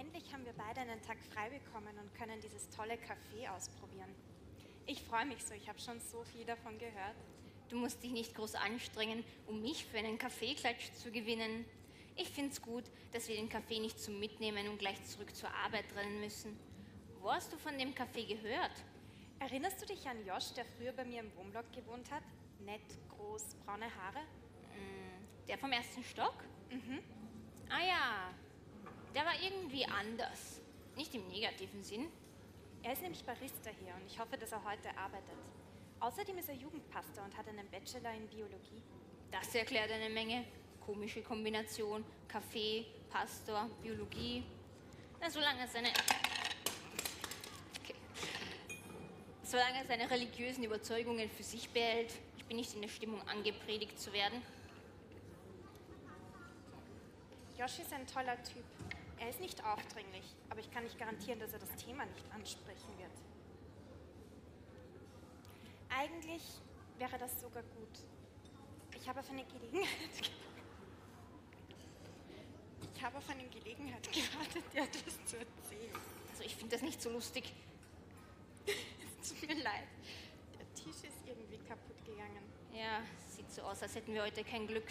Endlich 0.00 0.32
haben 0.32 0.46
wir 0.46 0.54
beide 0.54 0.80
einen 0.80 1.02
Tag 1.02 1.18
frei 1.34 1.50
bekommen 1.50 1.94
und 1.98 2.14
können 2.14 2.40
dieses 2.40 2.70
tolle 2.70 2.94
Café 2.94 3.50
ausprobieren. 3.54 4.08
Ich 4.86 5.02
freue 5.02 5.26
mich 5.26 5.44
so, 5.44 5.52
ich 5.52 5.68
habe 5.68 5.78
schon 5.78 6.00
so 6.00 6.24
viel 6.24 6.46
davon 6.46 6.78
gehört. 6.78 7.16
Du 7.68 7.76
musst 7.76 8.02
dich 8.02 8.10
nicht 8.10 8.34
groß 8.34 8.54
anstrengen, 8.54 9.22
um 9.46 9.60
mich 9.60 9.84
für 9.84 9.98
einen 9.98 10.16
Kaffeeklatsch 10.16 10.90
zu 10.94 11.10
gewinnen. 11.12 11.66
Ich 12.16 12.30
finde 12.30 12.50
es 12.50 12.62
gut, 12.62 12.84
dass 13.12 13.28
wir 13.28 13.36
den 13.36 13.50
Kaffee 13.50 13.78
nicht 13.78 14.00
zum 14.00 14.18
Mitnehmen 14.18 14.68
und 14.68 14.78
gleich 14.78 15.04
zurück 15.04 15.36
zur 15.36 15.50
Arbeit 15.52 15.84
rennen 15.94 16.20
müssen. 16.20 16.58
Wo 17.20 17.30
hast 17.30 17.52
du 17.52 17.58
von 17.58 17.76
dem 17.78 17.94
Kaffee 17.94 18.24
gehört? 18.24 18.72
Erinnerst 19.38 19.82
du 19.82 19.86
dich 19.86 20.08
an 20.08 20.26
Josh, 20.26 20.54
der 20.54 20.64
früher 20.64 20.92
bei 20.92 21.04
mir 21.04 21.20
im 21.20 21.36
Wohnblock 21.36 21.70
gewohnt 21.74 22.10
hat? 22.10 22.22
Nett, 22.60 22.80
groß, 23.10 23.54
braune 23.66 23.94
Haare? 23.94 24.20
Mm, 24.20 25.46
Der 25.46 25.58
vom 25.58 25.70
ersten 25.72 26.02
Stock? 26.04 26.42
Mhm. 26.70 27.00
Ah 27.68 27.84
ja, 27.86 28.34
der 29.14 29.24
war 29.24 29.34
irgendwie 29.42 29.84
anders. 29.86 30.60
Nicht 30.96 31.14
im 31.14 31.26
negativen 31.28 31.82
Sinn. 31.82 32.08
Er 32.82 32.92
ist 32.92 33.02
nämlich 33.02 33.24
Barista 33.24 33.70
hier 33.82 33.94
und 33.94 34.06
ich 34.06 34.18
hoffe, 34.18 34.36
dass 34.38 34.52
er 34.52 34.64
heute 34.64 34.96
arbeitet. 34.96 35.36
Außerdem 36.00 36.38
ist 36.38 36.48
er 36.48 36.54
Jugendpastor 36.54 37.24
und 37.24 37.36
hat 37.36 37.46
einen 37.48 37.68
Bachelor 37.68 38.12
in 38.14 38.26
Biologie. 38.28 38.82
Das 39.30 39.54
erklärt 39.54 39.90
eine 39.90 40.08
Menge. 40.08 40.44
Komische 40.84 41.22
Kombination. 41.22 42.04
Kaffee, 42.26 42.86
Pastor, 43.10 43.68
Biologie. 43.82 44.42
Na, 45.20 45.28
solange 45.28 45.60
er 45.60 45.68
seine. 45.68 45.88
Okay. 47.82 47.94
Solange 49.42 49.78
er 49.78 49.86
seine 49.86 50.10
religiösen 50.10 50.64
Überzeugungen 50.64 51.28
für 51.28 51.42
sich 51.42 51.68
behält. 51.68 52.12
Ich 52.38 52.44
bin 52.46 52.56
nicht 52.56 52.74
in 52.74 52.80
der 52.80 52.88
Stimmung, 52.88 53.20
angepredigt 53.28 54.00
zu 54.00 54.12
werden. 54.12 54.42
Josh 57.58 57.80
ist 57.80 57.92
ein 57.92 58.06
toller 58.06 58.42
Typ. 58.42 58.64
Er 59.20 59.28
ist 59.28 59.38
nicht 59.40 59.62
aufdringlich, 59.64 60.24
aber 60.48 60.60
ich 60.60 60.70
kann 60.70 60.82
nicht 60.82 60.98
garantieren, 60.98 61.38
dass 61.40 61.52
er 61.52 61.58
das 61.58 61.70
Thema 61.76 62.04
nicht 62.06 62.24
ansprechen 62.32 62.98
wird. 62.98 63.10
Eigentlich 65.90 66.42
wäre 66.98 67.18
das 67.18 67.40
sogar 67.40 67.62
gut. 67.62 67.98
Ich 68.98 69.08
habe 69.08 69.20
auf 69.20 69.30
eine 69.30 69.44
Gelegenheit 69.44 69.88
ge- 70.20 70.30
Ich 72.94 73.02
habe 73.04 73.18
auf 73.18 73.28
eine 73.30 73.44
Gelegenheit 73.48 74.10
gewartet, 74.12 74.64
dir 74.74 74.82
etwas 74.82 75.24
zu 75.26 75.36
erzählen. 75.36 75.92
Also 76.30 76.42
ich 76.44 76.54
finde 76.56 76.76
das 76.76 76.82
nicht 76.82 77.00
so 77.00 77.10
lustig. 77.10 77.52
Es 78.66 79.28
tut 79.40 79.48
mir 79.48 79.62
leid. 79.62 79.86
Der 80.58 80.74
Tisch 80.74 80.96
ist 81.04 81.26
irgendwie 81.26 81.58
kaputt 81.68 81.96
gegangen. 82.06 82.42
Ja, 82.74 83.02
sieht 83.28 83.50
so 83.52 83.62
aus, 83.62 83.82
als 83.82 83.94
hätten 83.94 84.12
wir 84.14 84.22
heute 84.22 84.44
kein 84.44 84.66
Glück. 84.66 84.88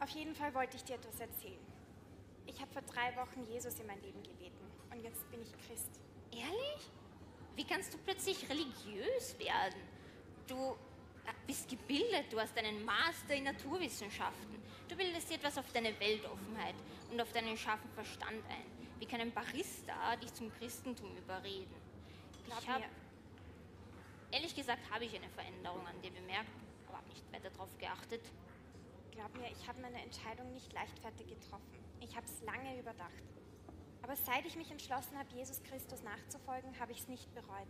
Auf 0.00 0.08
jeden 0.10 0.34
Fall 0.34 0.52
wollte 0.54 0.76
ich 0.76 0.84
dir 0.84 0.94
etwas 0.96 1.18
erzählen. 1.20 1.65
Ich 2.46 2.60
habe 2.60 2.72
vor 2.72 2.82
drei 2.82 3.14
Wochen 3.16 3.44
Jesus 3.50 3.78
in 3.80 3.86
mein 3.86 4.00
Leben 4.02 4.22
gebeten 4.22 4.70
und 4.90 5.02
jetzt 5.02 5.28
bin 5.30 5.42
ich 5.42 5.52
Christ. 5.66 6.00
Ehrlich? 6.32 6.90
Wie 7.56 7.64
kannst 7.64 7.92
du 7.92 7.98
plötzlich 7.98 8.48
religiös 8.48 9.38
werden? 9.38 9.80
Du 10.46 10.76
äh, 11.26 11.32
bist 11.46 11.68
gebildet, 11.68 12.26
du 12.30 12.38
hast 12.38 12.56
einen 12.56 12.84
Master 12.84 13.34
in 13.34 13.44
Naturwissenschaften. 13.44 14.62
Du 14.88 14.96
bildest 14.96 15.28
dir 15.28 15.34
etwas 15.34 15.58
auf 15.58 15.70
deine 15.72 15.98
Weltoffenheit 15.98 16.74
und 17.10 17.20
auf 17.20 17.32
deinen 17.32 17.56
scharfen 17.56 17.90
Verstand 17.90 18.44
ein. 18.48 18.76
Wie 18.98 19.06
kann 19.06 19.20
ein 19.20 19.32
Barista 19.32 20.16
dich 20.16 20.32
zum 20.32 20.52
Christentum 20.52 21.16
überreden? 21.16 21.74
Glaub 22.46 22.60
ich 22.62 22.68
hab, 22.68 22.80
mir. 22.80 22.88
Ehrlich 24.30 24.54
gesagt 24.54 24.90
habe 24.90 25.04
ich 25.04 25.14
eine 25.14 25.28
Veränderung 25.30 25.86
an 25.86 26.00
dir 26.00 26.10
bemerkt, 26.10 26.50
aber 26.86 26.98
habe 26.98 27.08
nicht 27.08 27.32
weiter 27.32 27.50
darauf 27.50 27.76
geachtet. 27.78 28.22
Glaub 29.10 29.34
mir, 29.36 29.50
ich 29.50 29.66
habe 29.66 29.80
meine 29.80 30.00
Entscheidung 30.00 30.52
nicht 30.52 30.72
leichtfertig 30.72 31.26
getroffen. 31.26 31.85
Ich 32.00 32.16
habe 32.16 32.26
es 32.26 32.42
lange 32.42 32.78
überdacht. 32.78 33.24
Aber 34.02 34.16
seit 34.16 34.46
ich 34.46 34.56
mich 34.56 34.70
entschlossen 34.70 35.18
habe, 35.18 35.28
Jesus 35.34 35.62
Christus 35.64 36.02
nachzufolgen, 36.02 36.78
habe 36.78 36.92
ich 36.92 37.00
es 37.00 37.08
nicht 37.08 37.34
bereut. 37.34 37.66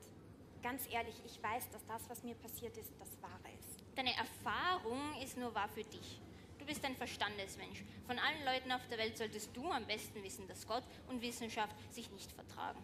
Ganz 0.62 0.86
ehrlich, 0.92 1.14
ich 1.24 1.42
weiß, 1.42 1.70
dass 1.70 1.86
das, 1.86 2.08
was 2.10 2.22
mir 2.22 2.34
passiert 2.34 2.76
ist, 2.76 2.92
das 2.98 3.20
Wahre 3.22 3.54
ist. 3.58 3.84
Deine 3.94 4.14
Erfahrung 4.16 5.00
ist 5.22 5.36
nur 5.36 5.54
wahr 5.54 5.68
für 5.68 5.84
dich. 5.84 6.20
Du 6.58 6.66
bist 6.66 6.84
ein 6.84 6.96
Verstandesmensch. 6.96 7.84
Von 8.06 8.18
allen 8.18 8.44
Leuten 8.44 8.72
auf 8.72 8.86
der 8.88 8.98
Welt 8.98 9.16
solltest 9.16 9.56
du 9.56 9.70
am 9.70 9.86
besten 9.86 10.22
wissen, 10.22 10.48
dass 10.48 10.66
Gott 10.66 10.82
und 11.08 11.22
Wissenschaft 11.22 11.74
sich 11.92 12.10
nicht 12.10 12.32
vertragen. 12.32 12.82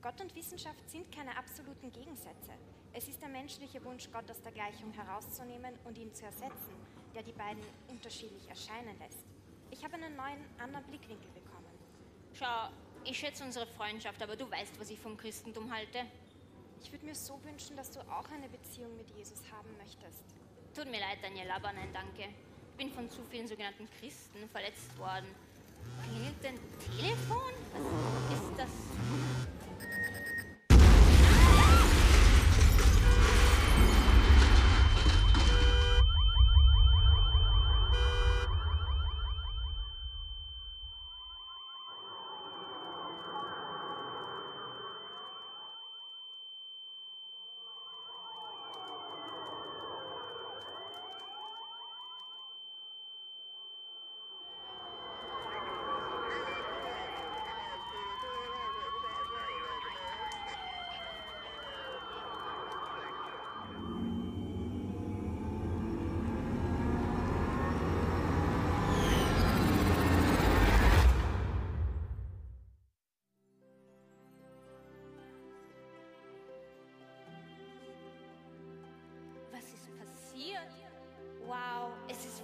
Gott 0.00 0.20
und 0.20 0.34
Wissenschaft 0.34 0.88
sind 0.88 1.12
keine 1.12 1.36
absoluten 1.36 1.92
Gegensätze. 1.92 2.52
Es 2.92 3.06
ist 3.06 3.20
der 3.20 3.28
menschliche 3.28 3.84
Wunsch, 3.84 4.08
Gott 4.12 4.30
aus 4.30 4.40
der 4.42 4.52
Gleichung 4.52 4.92
herauszunehmen 4.92 5.74
und 5.84 5.98
ihn 5.98 6.14
zu 6.14 6.24
ersetzen, 6.24 6.74
der 7.14 7.22
die 7.22 7.32
beiden 7.32 7.62
unterschiedlich 7.88 8.48
erscheinen 8.48 8.98
lässt. 8.98 9.26
Ich 9.70 9.84
habe 9.84 9.94
einen 9.94 10.16
neuen, 10.16 10.44
anderen 10.58 10.84
Blickwinkel 10.86 11.28
bekommen. 11.30 11.66
Schau, 12.34 12.68
ich 13.04 13.18
schätze 13.18 13.44
unsere 13.44 13.66
Freundschaft, 13.66 14.22
aber 14.22 14.36
du 14.36 14.50
weißt, 14.50 14.78
was 14.80 14.90
ich 14.90 14.98
vom 14.98 15.16
Christentum 15.16 15.72
halte. 15.72 16.04
Ich 16.82 16.92
würde 16.92 17.04
mir 17.04 17.14
so 17.14 17.42
wünschen, 17.44 17.76
dass 17.76 17.90
du 17.90 18.00
auch 18.00 18.30
eine 18.30 18.48
Beziehung 18.48 18.96
mit 18.96 19.10
Jesus 19.10 19.42
haben 19.50 19.68
möchtest. 19.78 20.24
Tut 20.74 20.86
mir 20.86 21.00
leid, 21.00 21.18
Daniel, 21.22 21.50
aber 21.50 21.72
nein, 21.72 21.88
danke. 21.92 22.28
Ich 22.70 22.76
bin 22.76 22.92
von 22.92 23.10
zu 23.10 23.22
vielen 23.24 23.48
sogenannten 23.48 23.88
Christen 23.98 24.48
verletzt 24.48 24.96
worden. 24.98 25.26
Klingelt 26.04 26.44
ein 26.44 26.58
Telefon? 26.96 27.52
Was 28.30 28.42
ist 28.42 28.58
das? 28.58 29.57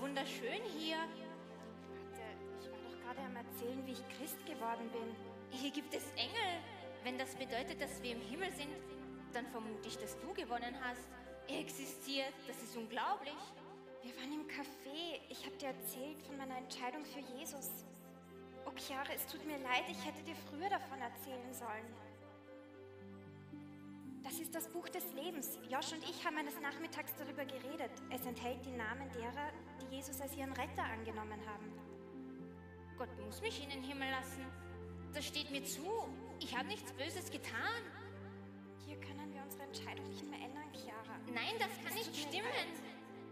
Wunderschön 0.04 0.60
hier. 0.76 0.98
Warte, 0.98 2.24
ich 2.60 2.70
war 2.70 2.78
doch 2.78 3.00
gerade 3.00 3.20
am 3.20 3.36
Erzählen, 3.36 3.86
wie 3.86 3.92
ich 3.92 4.04
Christ 4.18 4.36
geworden 4.44 4.90
bin. 4.92 5.16
Hier 5.48 5.70
gibt 5.70 5.94
es 5.94 6.04
Engel. 6.16 6.60
Wenn 7.04 7.16
das 7.16 7.34
bedeutet, 7.34 7.80
dass 7.80 8.02
wir 8.02 8.12
im 8.12 8.20
Himmel 8.20 8.52
sind, 8.52 8.68
dann 9.32 9.46
vermute 9.46 9.88
ich, 9.88 9.96
dass 9.96 10.18
du 10.20 10.34
gewonnen 10.34 10.76
hast. 10.82 11.08
Er 11.48 11.58
existiert, 11.58 12.34
das 12.46 12.62
ist 12.62 12.76
unglaublich. 12.76 13.40
Wir 14.02 14.14
waren 14.16 14.30
im 14.30 14.46
Café. 14.46 15.20
Ich 15.30 15.46
habe 15.46 15.56
dir 15.56 15.68
erzählt 15.68 16.20
von 16.26 16.36
meiner 16.36 16.58
Entscheidung 16.58 17.02
für 17.06 17.20
Jesus. 17.38 17.86
Oh, 18.66 18.72
Chiara, 18.76 19.14
es 19.14 19.26
tut 19.26 19.44
mir 19.46 19.58
leid, 19.58 19.84
ich 19.88 20.04
hätte 20.04 20.22
dir 20.22 20.36
früher 20.50 20.68
davon 20.68 21.00
erzählen 21.00 21.54
sollen. 21.54 21.88
Das 24.24 24.40
ist 24.40 24.54
das 24.54 24.68
Buch 24.68 24.88
des 24.88 25.12
Lebens. 25.12 25.58
Josh 25.68 25.92
und 25.92 26.02
ich 26.08 26.24
haben 26.24 26.38
eines 26.38 26.58
Nachmittags 26.60 27.14
darüber 27.16 27.44
geredet. 27.44 27.90
Es 28.10 28.24
enthält 28.24 28.64
die 28.64 28.72
Namen 28.72 29.10
derer, 29.12 29.52
die 29.82 29.96
Jesus 29.96 30.20
als 30.20 30.34
ihren 30.34 30.52
Retter 30.52 30.82
angenommen 30.84 31.38
haben. 31.46 31.70
Gott 32.96 33.10
muss 33.24 33.40
mich 33.42 33.62
in 33.62 33.68
den 33.70 33.82
Himmel 33.82 34.10
lassen. 34.10 34.46
Das 35.12 35.26
steht 35.26 35.50
mir 35.50 35.62
zu. 35.64 35.84
Ich 36.40 36.56
habe 36.56 36.66
nichts 36.68 36.90
Böses 36.92 37.30
getan. 37.30 37.82
Hier 38.86 38.96
können 39.00 39.32
wir 39.34 39.42
unsere 39.42 39.64
Entscheidung 39.64 40.08
nicht 40.08 40.28
mehr 40.30 40.40
ändern, 40.40 40.72
Chiara. 40.72 41.18
Nein, 41.26 41.54
das 41.58 41.70
kann 41.84 41.96
Es 41.98 42.06
nicht 42.06 42.16
stimmen. 42.16 42.44
leid. 42.44 42.82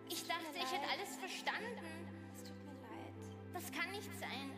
Ich 0.09 0.27
dachte, 0.27 0.45
ich 0.55 0.71
hätte 0.73 0.89
alles 0.93 1.17
verstanden. 1.17 1.81
Es 2.37 2.43
tut 2.45 2.59
mir 2.65 2.75
leid. 2.83 3.55
Das 3.55 3.73
kann 3.73 3.91
nicht 3.93 4.11
sein. 4.21 4.53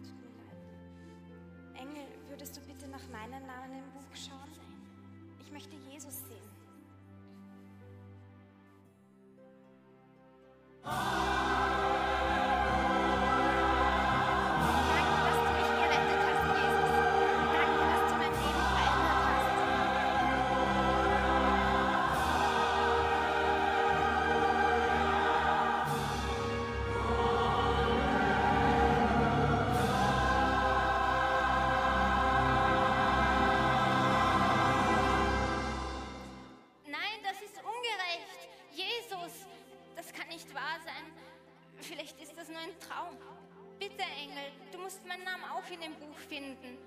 Es 0.00 0.08
tut 0.08 0.20
mir 0.20 0.30
leid. 0.46 1.80
Engel, 1.82 2.06
würdest 2.28 2.56
du 2.56 2.60
bitte 2.62 2.86
nach 2.88 3.06
meinem 3.08 3.44
Namen 3.46 3.72
im 3.78 3.90
Buch 3.92 4.14
schauen? 4.14 4.55
Möchte 5.56 5.76
Jesus 5.90 6.18
sehen. 6.28 6.55
Engel, 44.86 44.90
du 44.90 44.94
musst 44.94 45.06
meinen 45.06 45.24
Namen 45.24 45.44
auch 45.52 45.70
in 45.70 45.80
dem 45.80 45.94
Buch 45.94 46.18
finden. 46.28 46.78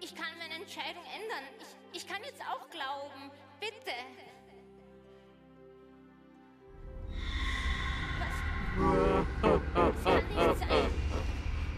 Ich 0.00 0.14
kann 0.14 0.26
meine 0.38 0.54
Entscheidung 0.54 1.02
ändern. 1.14 1.44
Ich, 1.92 2.02
ich 2.02 2.08
kann 2.08 2.22
jetzt 2.24 2.40
auch 2.42 2.68
glauben. 2.70 3.30
Bitte. 3.60 3.92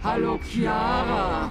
Hallo 0.02 0.38
Chiara, 0.38 1.50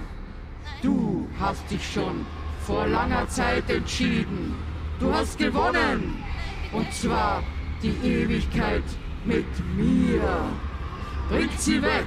du 0.82 1.28
hast 1.38 1.70
dich 1.70 1.92
schon 1.92 2.26
vor 2.66 2.86
langer 2.86 3.28
Zeit 3.28 3.68
entschieden. 3.70 4.54
Du 5.00 5.12
hast 5.12 5.38
gewonnen. 5.38 6.24
Und 6.72 6.92
zwar 6.92 7.42
die 7.82 7.96
Ewigkeit 8.06 8.84
mit 9.24 9.46
mir. 9.74 10.52
Bringt 11.28 11.60
sie 11.60 11.82
weg. 11.82 12.06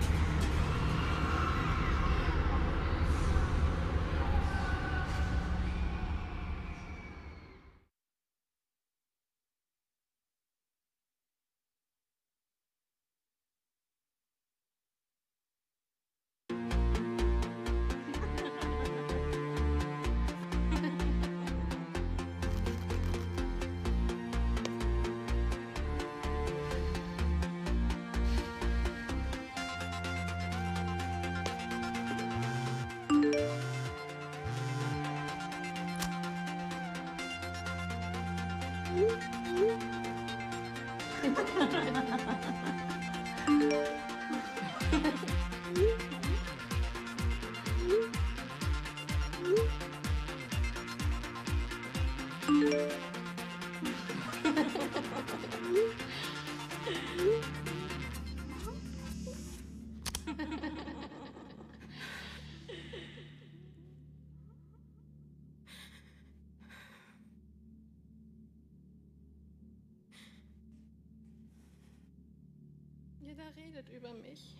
Redet 73.55 73.89
über 73.89 74.13
mich. 74.13 74.55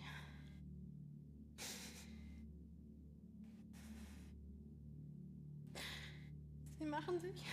Sie 6.78 6.84
machen 6.84 7.18
sich 7.18 7.44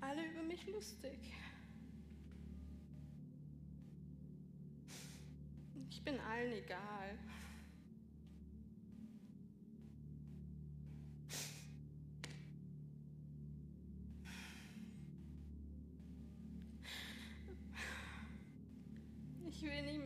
alle 0.00 0.24
über 0.30 0.42
mich 0.42 0.66
lustig. 0.66 1.34
Ich 5.90 6.02
bin 6.04 6.18
allen 6.20 6.52
egal. 6.52 7.18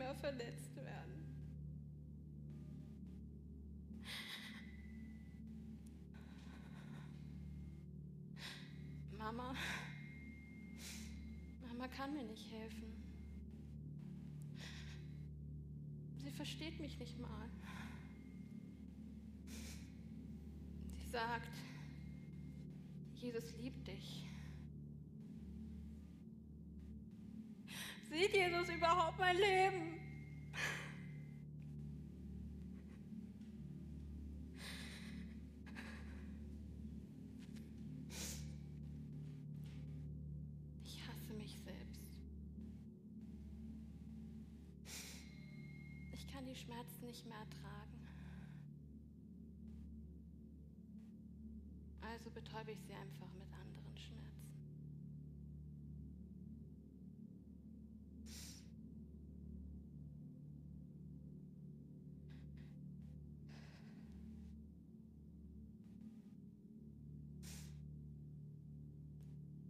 schwer 0.09 0.15
verletzt 0.15 0.75
werden. 0.75 1.35
Mama, 9.17 9.53
Mama 11.67 11.87
kann 11.89 12.13
mir 12.13 12.23
nicht 12.23 12.51
helfen. 12.51 12.93
Sie 16.23 16.31
versteht 16.31 16.79
mich 16.79 16.97
nicht 16.97 17.19
mal. 17.19 17.49
Sie 20.85 21.09
sagt, 21.09 21.55
Jesus 23.15 23.55
liebt 23.57 23.87
dich. 23.87 24.25
Sieht 28.09 28.33
Jesus 28.33 28.69
überhaupt 28.69 29.19
mein 29.19 29.37
Leben? 29.37 29.98
Schmerzen 46.69 47.07
nicht 47.07 47.25
mehr 47.25 47.37
ertragen. 47.37 48.07
Also 51.99 52.29
betäube 52.29 52.71
ich 52.71 52.79
sie 52.81 52.93
einfach 52.93 53.33
mit 53.33 53.51
anderen 53.51 53.97
Schmerzen. 53.97 54.53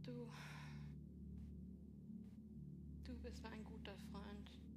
Du. 0.04 0.28
Du 3.06 3.18
bist 3.20 3.45
ein 3.45 3.64
guter 3.64 3.95
Freund. 4.12 4.68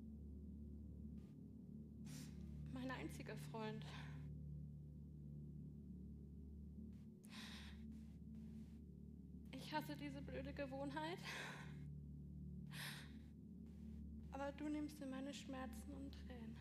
Einziger 3.12 3.36
Freund. 3.50 3.84
Ich 9.50 9.72
hasse 9.72 9.94
diese 9.96 10.22
blöde 10.22 10.52
Gewohnheit. 10.54 11.18
Aber 14.32 14.50
du 14.52 14.68
nimmst 14.68 14.98
mir 14.98 15.06
meine 15.06 15.32
Schmerzen 15.34 15.92
und 15.92 16.10
Tränen. 16.26 16.56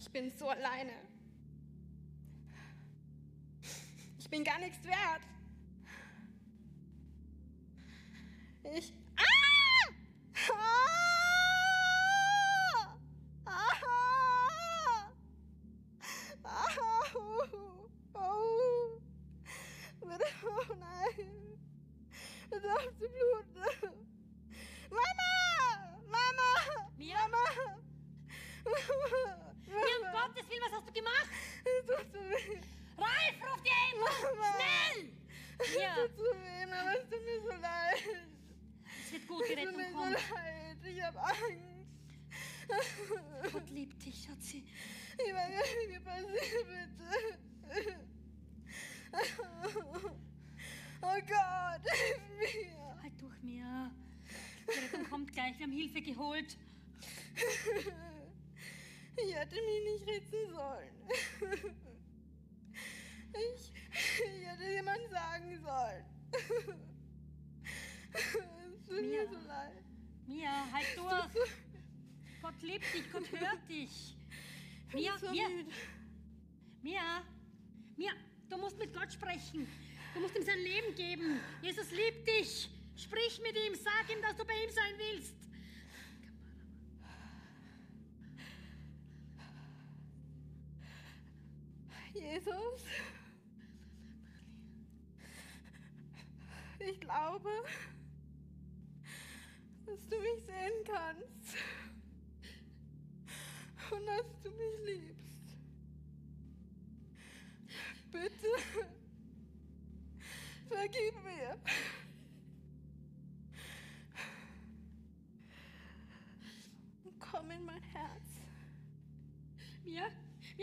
Ich 0.00 0.10
bin 0.10 0.32
so 0.36 0.48
alleine. 0.48 1.09
Bin 4.40 4.44
gar 4.44 4.58
nichts 4.58 4.82
wert. 4.84 5.22
Ich. 8.74 8.92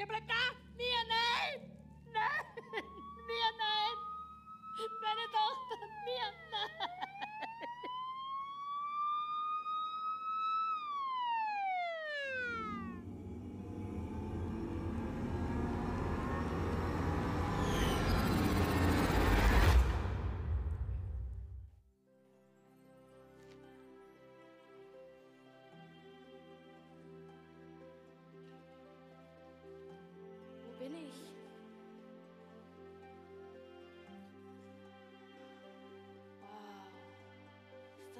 Mia, 0.07 0.19
bleib 0.19 0.27
da. 0.27 0.33
Mia, 0.33 0.57
nein. 0.57 0.66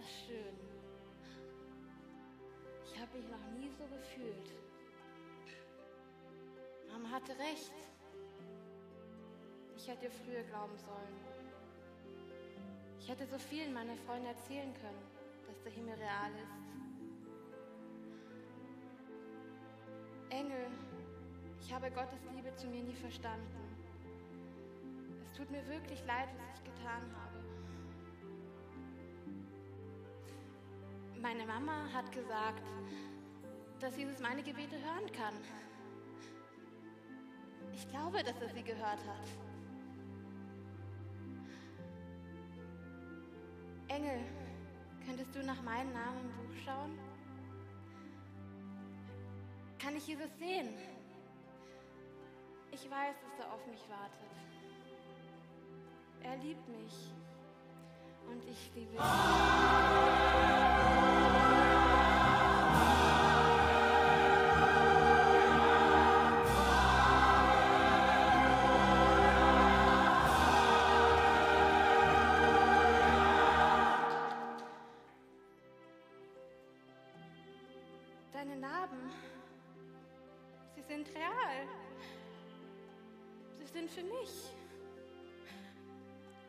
Schön. 0.08 0.58
Ich 2.86 3.00
habe 3.00 3.18
mich 3.18 3.28
noch 3.30 3.46
nie 3.58 3.70
so 3.70 3.86
gefühlt. 3.86 4.54
Mama 6.92 7.10
hatte 7.12 7.34
recht. 7.38 7.74
Ich 9.76 9.88
hätte 9.88 10.10
früher 10.10 10.44
glauben 10.44 10.78
sollen. 10.78 11.16
Ich 13.00 13.08
hätte 13.10 13.28
so 13.28 13.38
vielen 13.38 13.74
meiner 13.74 13.96
Freunde 14.06 14.30
erzählen 14.30 14.74
können, 14.74 15.04
dass 15.48 15.62
der 15.62 15.72
Himmel 15.72 15.94
real 15.94 16.32
ist. 16.44 16.68
Engel, 20.30 20.68
ich 21.62 21.74
habe 21.74 21.90
Gottes 21.92 22.20
Liebe 22.36 22.54
zu 22.56 22.68
mir 22.68 22.84
nie 22.84 22.96
verstanden. 22.96 23.48
Es 25.24 25.38
tut 25.38 25.50
mir 25.52 25.66
wirklich 25.68 26.04
leid, 26.06 26.30
was 26.38 26.58
ich 26.58 26.64
getan 26.66 27.02
habe. 27.16 27.27
Meine 31.30 31.46
Mama 31.46 31.92
hat 31.94 32.10
gesagt, 32.14 32.64
dass 33.82 33.98
Jesus 33.98 34.18
meine 34.22 34.42
Gebete 34.42 34.78
hören 34.78 35.12
kann. 35.12 35.34
Ich 37.74 37.86
glaube, 37.90 38.24
dass 38.24 38.42
er 38.42 38.48
sie 38.48 38.64
gehört 38.64 39.02
hat. 39.06 39.28
Engel, 43.90 44.22
könntest 45.06 45.36
du 45.36 45.44
nach 45.44 45.62
meinem 45.64 45.92
Namen 45.92 46.18
im 46.22 46.30
Buch 46.30 46.56
schauen? 46.64 46.98
Kann 49.80 49.98
ich 49.98 50.08
Jesus 50.08 50.30
sehen? 50.40 50.70
Ich 52.72 52.90
weiß, 52.90 53.16
dass 53.22 53.46
er 53.46 53.54
auf 53.54 53.68
mich 53.68 53.84
wartet. 53.90 54.32
Er 56.24 56.38
liebt 56.38 56.66
mich. 56.70 57.14
Und 58.30 58.46
ich 58.46 58.72
liebe 58.74 58.94
ihn. 58.94 60.57
Narben, 78.58 79.12
sie 80.76 80.82
sind 80.82 81.08
real. 81.16 81.68
Sie 83.60 83.66
sind 83.66 83.90
für 83.90 84.04
mich. 84.04 84.54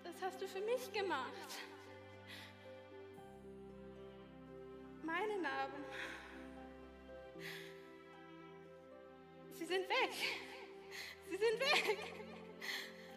Das 0.05 0.23
hast 0.23 0.41
du 0.41 0.49
für 0.49 0.61
mich 0.61 0.93
gemacht. 0.93 1.33
Meine 5.03 5.39
Narben. 5.39 5.85
Sie 9.53 9.65
sind 9.65 9.89
weg. 9.89 10.11
Sie 11.29 11.37
sind 11.37 11.61
weg. 11.61 11.99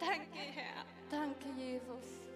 Danke, 0.00 0.38
Herr. 0.38 0.84
Danke, 1.10 1.48
Jesus. 1.56 2.31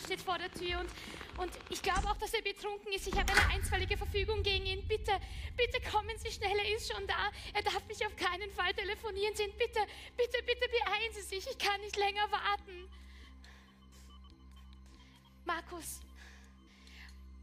Mann 0.00 0.06
steht 0.06 0.20
vor 0.20 0.38
der 0.38 0.50
Tür 0.52 0.80
und, 0.80 0.90
und 1.38 1.52
ich 1.68 1.82
glaube 1.82 2.08
auch, 2.08 2.16
dass 2.16 2.32
er 2.32 2.42
betrunken 2.42 2.92
ist. 2.92 3.06
Ich 3.06 3.18
habe 3.18 3.32
eine 3.32 3.46
einstweilige 3.54 3.96
Verfügung 3.96 4.42
gegen 4.42 4.66
ihn. 4.66 4.86
Bitte, 4.88 5.12
bitte 5.56 5.80
kommen 5.90 6.16
Sie 6.18 6.30
schnell, 6.30 6.56
er 6.58 6.76
ist 6.76 6.92
schon 6.92 7.06
da. 7.06 7.30
Er 7.52 7.62
darf 7.62 7.86
mich 7.86 8.04
auf 8.06 8.14
keinen 8.16 8.50
Fall 8.52 8.72
telefonieren 8.74 9.34
sehen. 9.34 9.52
Bitte, 9.58 9.80
bitte, 10.16 10.42
bitte 10.42 10.68
beeilen 10.68 11.12
Sie 11.12 11.22
sich. 11.22 11.46
Ich 11.46 11.58
kann 11.58 11.80
nicht 11.82 11.96
länger 11.96 12.30
warten. 12.30 12.88
Markus, 15.44 16.00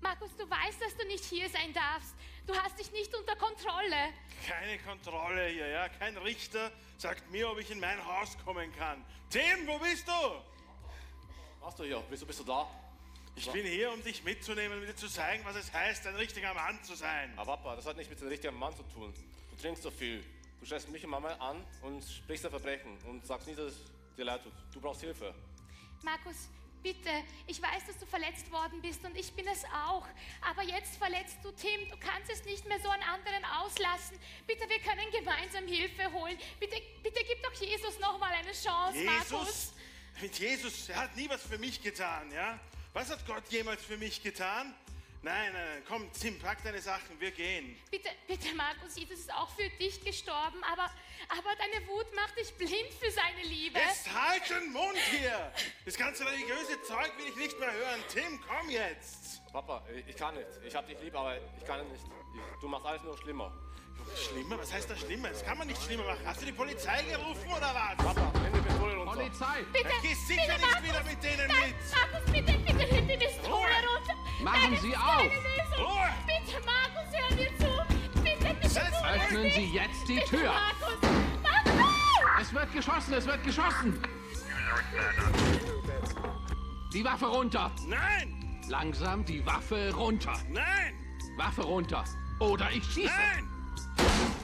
Markus, 0.01 0.35
du 0.37 0.49
weißt, 0.49 0.81
dass 0.81 0.95
du 0.95 1.05
nicht 1.07 1.25
hier 1.25 1.49
sein 1.49 1.73
darfst. 1.73 2.15
Du 2.45 2.55
hast 2.55 2.79
dich 2.79 2.91
nicht 2.91 3.13
unter 3.13 3.35
Kontrolle. 3.35 4.13
Keine 4.47 4.79
Kontrolle 4.79 5.47
hier, 5.47 5.67
ja? 5.67 5.89
Kein 5.89 6.17
Richter 6.17 6.71
sagt 6.97 7.29
mir, 7.29 7.49
ob 7.49 7.59
ich 7.59 7.69
in 7.69 7.79
mein 7.79 8.03
Haus 8.05 8.37
kommen 8.45 8.73
kann. 8.75 9.03
Tim, 9.29 9.67
wo 9.67 9.77
bist 9.79 10.07
du? 10.07 10.56
Was 11.67 11.75
du 11.75 11.83
hier? 11.83 12.01
Wieso 12.09 12.25
bist 12.25 12.39
du 12.39 12.45
da? 12.45 12.65
Ich 13.35 13.51
bin 13.51 13.65
hier, 13.65 13.91
um 13.91 14.01
dich 14.01 14.23
mitzunehmen 14.23 14.79
und 14.79 14.87
dir 14.87 14.95
zu 14.95 15.09
zeigen, 15.09 15.43
was 15.43 15.57
es 15.57 15.73
heißt, 15.73 16.07
ein 16.07 16.15
richtiger 16.15 16.53
Mann 16.53 16.81
zu 16.81 16.95
sein. 16.95 17.33
Aber 17.35 17.57
Papa, 17.57 17.75
das 17.75 17.85
hat 17.85 17.97
nichts 17.97 18.09
mit 18.09 18.21
dem 18.21 18.29
richtigen 18.29 18.57
Mann 18.57 18.73
zu 18.73 18.83
tun. 18.83 19.13
Du 19.51 19.61
trinkst 19.61 19.83
so 19.83 19.91
viel. 19.91 20.23
Du 20.61 20.65
schreist 20.65 20.87
mich 20.87 21.03
und 21.03 21.09
Mama 21.09 21.33
an 21.33 21.61
und 21.81 22.01
sprichst 22.05 22.45
ein 22.45 22.51
Verbrechen 22.51 22.97
und 23.05 23.25
sagst 23.25 23.47
nie, 23.47 23.53
dass 23.53 23.73
es 23.73 23.79
dir 24.15 24.23
leid 24.23 24.43
tut. 24.43 24.53
Du 24.71 24.79
brauchst 24.79 25.01
Hilfe. 25.01 25.35
Markus, 26.03 26.47
bitte, 26.81 27.09
ich 27.47 27.61
weiß, 27.61 27.85
dass 27.87 27.97
du 27.97 28.05
verletzt 28.05 28.49
worden 28.49 28.81
bist 28.81 29.03
und 29.03 29.17
ich 29.17 29.33
bin 29.33 29.45
es 29.49 29.65
auch. 29.65 30.07
Aber 30.49 30.63
jetzt 30.63 30.95
verletzt 30.95 31.39
du 31.43 31.51
Tim. 31.51 31.89
Du 31.89 31.97
kannst 31.97 32.31
es 32.31 32.45
nicht 32.45 32.65
mehr 32.65 32.79
so 32.79 32.87
an 32.87 33.01
anderen 33.01 33.43
auslassen. 33.59 34.17
Bitte, 34.47 34.69
wir 34.69 34.79
können 34.79 35.11
gemeinsam 35.11 35.67
Hilfe 35.67 36.13
holen. 36.13 36.37
Bitte, 36.61 36.77
bitte 37.03 37.19
gib 37.27 37.43
doch 37.43 37.53
Jesus 37.61 37.99
noch 37.99 38.17
mal 38.19 38.31
eine 38.31 38.53
Chance, 38.53 39.03
Markus. 39.03 39.73
Jesus? 40.17 40.21
Mit 40.21 40.39
Jesus, 40.39 40.89
er 40.89 40.95
hat 40.97 41.15
nie 41.15 41.29
was 41.29 41.41
für 41.43 41.57
mich 41.57 41.81
getan, 41.81 42.31
ja? 42.31 42.59
Was 42.93 43.09
hat 43.09 43.25
Gott 43.25 43.43
jemals 43.49 43.83
für 43.83 43.97
mich 43.97 44.21
getan? 44.23 44.73
Nein, 45.23 45.51
nein, 45.51 45.65
nein, 45.73 45.83
komm, 45.87 46.11
Tim, 46.13 46.39
pack 46.39 46.63
deine 46.63 46.81
Sachen, 46.81 47.19
wir 47.19 47.31
gehen. 47.31 47.75
Bitte, 47.91 48.09
bitte, 48.27 48.53
Markus, 48.55 48.95
Jesus 48.95 49.19
ist 49.19 49.33
auch 49.33 49.49
für 49.55 49.67
dich 49.77 50.03
gestorben, 50.03 50.63
aber, 50.63 50.89
aber 51.29 51.49
deine 51.57 51.87
Wut 51.87 52.15
macht 52.15 52.37
dich 52.37 52.53
blind 52.53 52.93
für 52.99 53.11
seine 53.11 53.41
Liebe. 53.43 53.79
Jetzt 53.79 54.13
halt 54.13 54.49
den 54.49 54.71
Mund 54.71 54.97
hier! 55.11 55.51
Das 55.85 55.97
ganze 55.97 56.25
religiöse 56.25 56.81
Zeug 56.83 57.11
will 57.17 57.27
ich 57.29 57.35
nicht 57.35 57.59
mehr 57.59 57.73
hören. 57.73 58.03
Tim, 58.09 58.39
komm 58.47 58.69
jetzt! 58.69 59.41
Papa, 59.51 59.83
ich 60.07 60.15
kann 60.15 60.35
nicht. 60.35 60.47
Ich 60.65 60.75
hab 60.75 60.87
dich 60.87 60.99
lieb, 61.01 61.15
aber 61.15 61.37
ich 61.37 61.65
kann 61.65 61.87
nicht. 61.89 62.03
Ich, 62.03 62.61
du 62.61 62.67
machst 62.67 62.85
alles 62.85 63.03
nur 63.03 63.17
schlimmer. 63.17 63.51
Schlimmer? 64.15 64.57
Was 64.59 64.73
heißt 64.73 64.89
das 64.89 64.99
schlimmer? 64.99 65.29
Das 65.29 65.43
kann 65.45 65.57
man 65.57 65.67
nicht 65.67 65.81
schlimmer 65.83 66.03
machen. 66.05 66.19
Hast 66.25 66.41
du 66.41 66.45
die 66.45 66.51
Polizei 66.51 67.03
gerufen 67.03 67.47
oder 67.55 67.73
was? 67.73 68.05
Papa, 68.05 68.31
nimm 68.39 68.53
die 68.53 68.59
Pistole 68.69 68.95
runter. 68.95 69.13
Polizei! 69.13 69.63
Bitte, 69.73 69.89
Geh 70.01 70.13
sicher 70.13 70.41
bitte, 70.41 70.53
nicht 70.53 70.71
Markus. 70.71 70.83
wieder 70.89 71.03
mit 71.03 71.23
denen 71.23 71.47
Nein, 71.47 71.57
mit! 71.67 71.75
Markus, 72.11 72.31
bitte, 72.31 72.53
bitte, 72.59 72.93
nimm 72.95 73.07
die 73.07 73.17
Pistole 73.17 73.77
runter. 73.87 74.15
Machen 74.41 74.71
Nein, 74.71 74.79
Sie 74.81 74.95
auf. 74.95 75.17
keine 75.17 75.33
Lösung. 75.33 75.85
Ruhe. 75.85 76.09
Bitte, 76.27 76.57
Markus, 76.65 77.07
hör 77.13 77.35
mir 77.35 77.57
zu. 77.57 78.21
Bitte, 78.23 78.53
bitte, 78.61 78.81
Öffnen 79.07 79.51
Sie 79.51 79.65
jetzt 79.73 80.07
die 80.07 80.15
bitte, 80.15 80.29
Tür. 80.29 80.51
Markus, 80.53 81.09
Markus! 81.43 82.41
Es 82.41 82.53
wird 82.53 82.73
geschossen, 82.73 83.13
es 83.13 83.25
wird 83.25 83.43
geschossen. 83.43 84.01
Die 86.93 87.03
Waffe 87.03 87.25
runter. 87.25 87.71
Nein! 87.87 88.61
Langsam 88.67 89.23
die 89.25 89.45
Waffe 89.45 89.93
runter. 89.93 90.33
Nein! 90.49 90.93
Waffe 91.37 91.61
runter. 91.63 92.03
Oder 92.39 92.71
ich 92.71 92.83
schieße. 92.85 93.13
Nein! 93.15 93.56
Thank 93.97 94.31
you. 94.31 94.36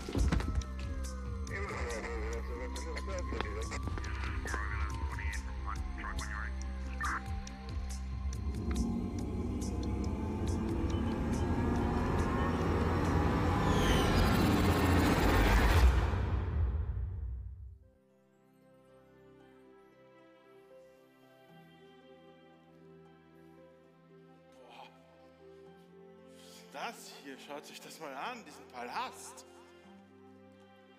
Hier, 27.33 27.47
schaut 27.47 27.65
sich 27.65 27.79
das 27.81 27.99
mal 27.99 28.13
an, 28.13 28.43
diesen 28.45 28.65
Palast. 28.67 29.45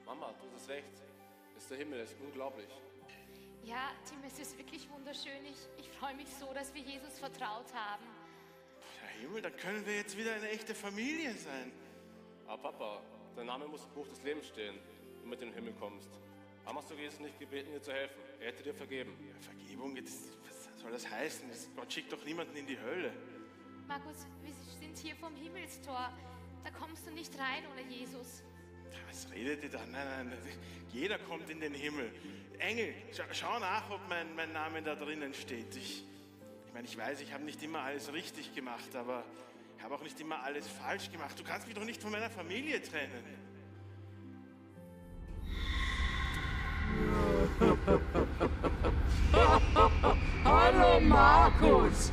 Mama, 0.05 0.33
du 0.41 0.47
hast 0.55 0.69
recht. 0.69 0.87
Ist 1.57 1.71
der 1.71 1.79
Himmel, 1.79 2.01
ist 2.01 2.15
unglaublich. 2.21 2.69
Ja, 3.65 3.93
Tim, 4.09 4.19
es 4.27 4.39
ist 4.39 4.59
wirklich 4.59 4.89
wunderschön. 4.91 5.45
Ich, 5.47 5.85
ich 5.85 5.89
freue 5.93 6.15
mich 6.15 6.29
so, 6.29 6.53
dass 6.53 6.75
wir 6.75 6.83
Jesus 6.83 7.19
vertraut 7.19 7.73
haben. 7.73 8.05
Ja, 9.01 9.21
Himmel, 9.21 9.43
dann 9.43 9.57
können 9.57 9.87
wir 9.87 9.97
jetzt 9.97 10.17
wieder 10.17 10.35
eine 10.35 10.51
echte 10.51 10.75
Familie 10.75 11.35
sein. 11.35 11.73
Aber 12.47 12.71
Papa, 12.71 13.01
dein 13.37 13.47
Name 13.47 13.67
muss 13.67 13.85
im 13.85 13.91
Buch 13.93 14.09
des 14.09 14.23
Lebens 14.23 14.49
stehen, 14.49 14.75
wenn 14.75 15.23
du 15.23 15.29
mit 15.29 15.41
in 15.41 15.49
den 15.49 15.55
Himmel 15.55 15.73
kommst. 15.75 16.11
Warum 16.65 16.79
hast 16.79 16.91
du 16.91 16.95
Jesus 16.95 17.21
nicht 17.21 17.39
gebeten, 17.39 17.73
dir 17.73 17.81
zu 17.81 17.93
helfen? 17.93 18.21
Er 18.41 18.49
hätte 18.49 18.63
dir 18.63 18.75
vergeben. 18.75 19.17
Vergebung, 19.41 19.97
jetzt, 19.97 20.31
was 20.47 20.81
soll 20.81 20.91
das 20.91 21.09
heißen? 21.09 21.49
Das, 21.49 21.69
Gott 21.75 21.93
schickt 21.93 22.13
doch 22.13 22.23
niemanden 22.25 22.57
in 22.57 22.67
die 22.67 22.79
Hölle. 22.79 23.13
Markus, 23.87 24.27
wir 24.43 24.53
sind 24.95 25.07
hier 25.07 25.17
vom 25.17 25.35
Himmelstor. 25.37 26.11
Da 26.63 26.71
kommst 26.71 27.07
du 27.07 27.11
nicht 27.11 27.33
rein 27.39 27.65
ohne 27.73 27.83
Jesus. 27.91 28.43
Was 29.09 29.29
redet 29.33 29.65
ihr 29.65 29.71
da? 29.71 29.81
Nein, 29.91 30.07
nein, 30.29 30.33
jeder 30.93 31.19
kommt 31.19 31.51
in 31.51 31.61
den 31.61 31.75
Himmel. 31.75 32.13
Engel, 32.59 32.95
schau, 33.13 33.25
schau 33.33 33.59
nach, 33.59 33.91
ob 33.91 34.01
mein, 34.09 34.35
mein 34.37 34.53
Name 34.53 34.83
da 34.83 34.95
drinnen 34.95 35.35
steht. 35.35 35.75
Ich, 35.77 36.05
ich 36.67 36.73
meine, 36.73 36.87
ich 36.87 36.97
weiß, 36.97 37.21
ich 37.21 37.33
habe 37.33 37.43
nicht 37.45 37.61
immer 37.63 37.81
alles 37.81 38.13
richtig 38.13 38.55
gemacht, 38.55 38.95
aber 38.95 39.25
ich 39.77 39.83
habe 39.83 39.97
auch 39.97 40.03
nicht 40.03 40.21
immer 40.21 40.43
alles 40.43 40.69
falsch 40.69 41.11
gemacht. 41.11 41.39
Du 41.39 41.45
kannst 41.45 41.67
mich 41.67 41.75
doch 41.75 41.85
nicht 41.85 42.01
von 42.01 42.13
meiner 42.13 42.31
Familie 42.31 42.81
trennen. 42.81 43.25
Hallo 50.45 51.01
Markus, 51.01 52.13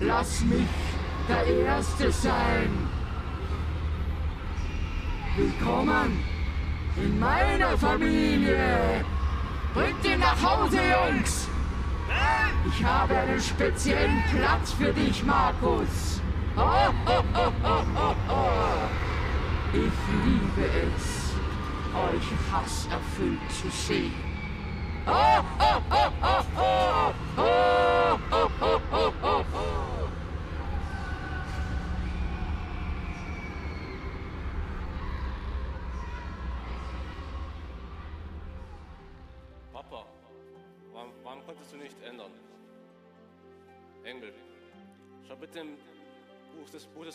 lass 0.00 0.40
mich 0.42 0.91
der 1.28 1.46
Erste 1.46 2.10
sein. 2.10 2.70
Willkommen 5.36 6.22
in 6.96 7.18
meiner 7.18 7.76
Familie. 7.78 9.04
Bringt 9.74 10.04
ihn 10.04 10.20
nach 10.20 10.42
Hause, 10.42 10.76
Jungs. 10.76 11.48
Ich 12.68 12.84
habe 12.84 13.16
einen 13.16 13.40
speziellen 13.40 14.22
Platz 14.30 14.72
für 14.72 14.92
dich, 14.92 15.24
Markus. 15.24 16.20
Oh, 16.56 16.60
oh, 17.06 17.22
oh. 17.64 18.42
Ich 19.72 19.80
liebe 19.80 20.68
es, 20.86 21.32
euch 21.94 22.52
hasserfüllt 22.52 23.40
zu 23.50 23.70
sehen. 23.70 24.32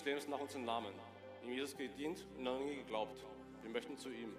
Lebens 0.08 0.26
nach 0.30 0.40
unseren 0.40 0.64
Namen. 0.64 0.94
Ihm 1.44 1.52
Jesus 1.52 1.76
gedient 1.76 2.26
und 2.38 2.44
noch 2.44 2.58
nie 2.60 2.76
geglaubt. 2.76 3.26
Wir 3.62 3.70
möchten 3.70 3.98
zu 3.98 4.10
ihm. 4.10 4.34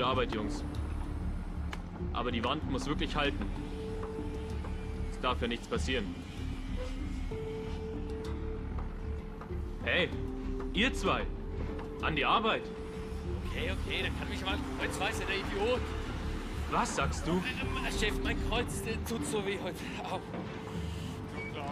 Gute 0.00 0.08
Arbeit, 0.08 0.34
Jungs. 0.34 0.64
Aber 2.14 2.32
die 2.32 2.42
Wand 2.42 2.70
muss 2.70 2.86
wirklich 2.86 3.14
halten. 3.14 3.44
Es 5.10 5.20
darf 5.20 5.42
ja 5.42 5.46
nichts 5.46 5.68
passieren. 5.68 6.14
Hey, 9.84 10.08
ihr 10.72 10.94
zwei! 10.94 11.26
An 12.00 12.16
die 12.16 12.24
Arbeit! 12.24 12.62
Okay, 13.44 13.72
okay, 13.72 14.02
dann 14.02 14.18
kann 14.18 14.30
mich 14.30 14.42
mal 14.42 14.56
kreuzweise 14.78 15.22
der 15.26 15.36
Idiot. 15.36 15.82
Was 16.70 16.96
sagst 16.96 17.26
du? 17.26 17.32
Ähm, 17.32 17.92
Chef, 18.00 18.14
mein 18.24 18.38
Kreuz 18.48 18.82
der 18.82 19.04
tut 19.04 19.26
so 19.26 19.44
weh 19.44 19.58
heute. 19.62 19.76
Au. 20.02 20.18
Klaus, 21.52 21.70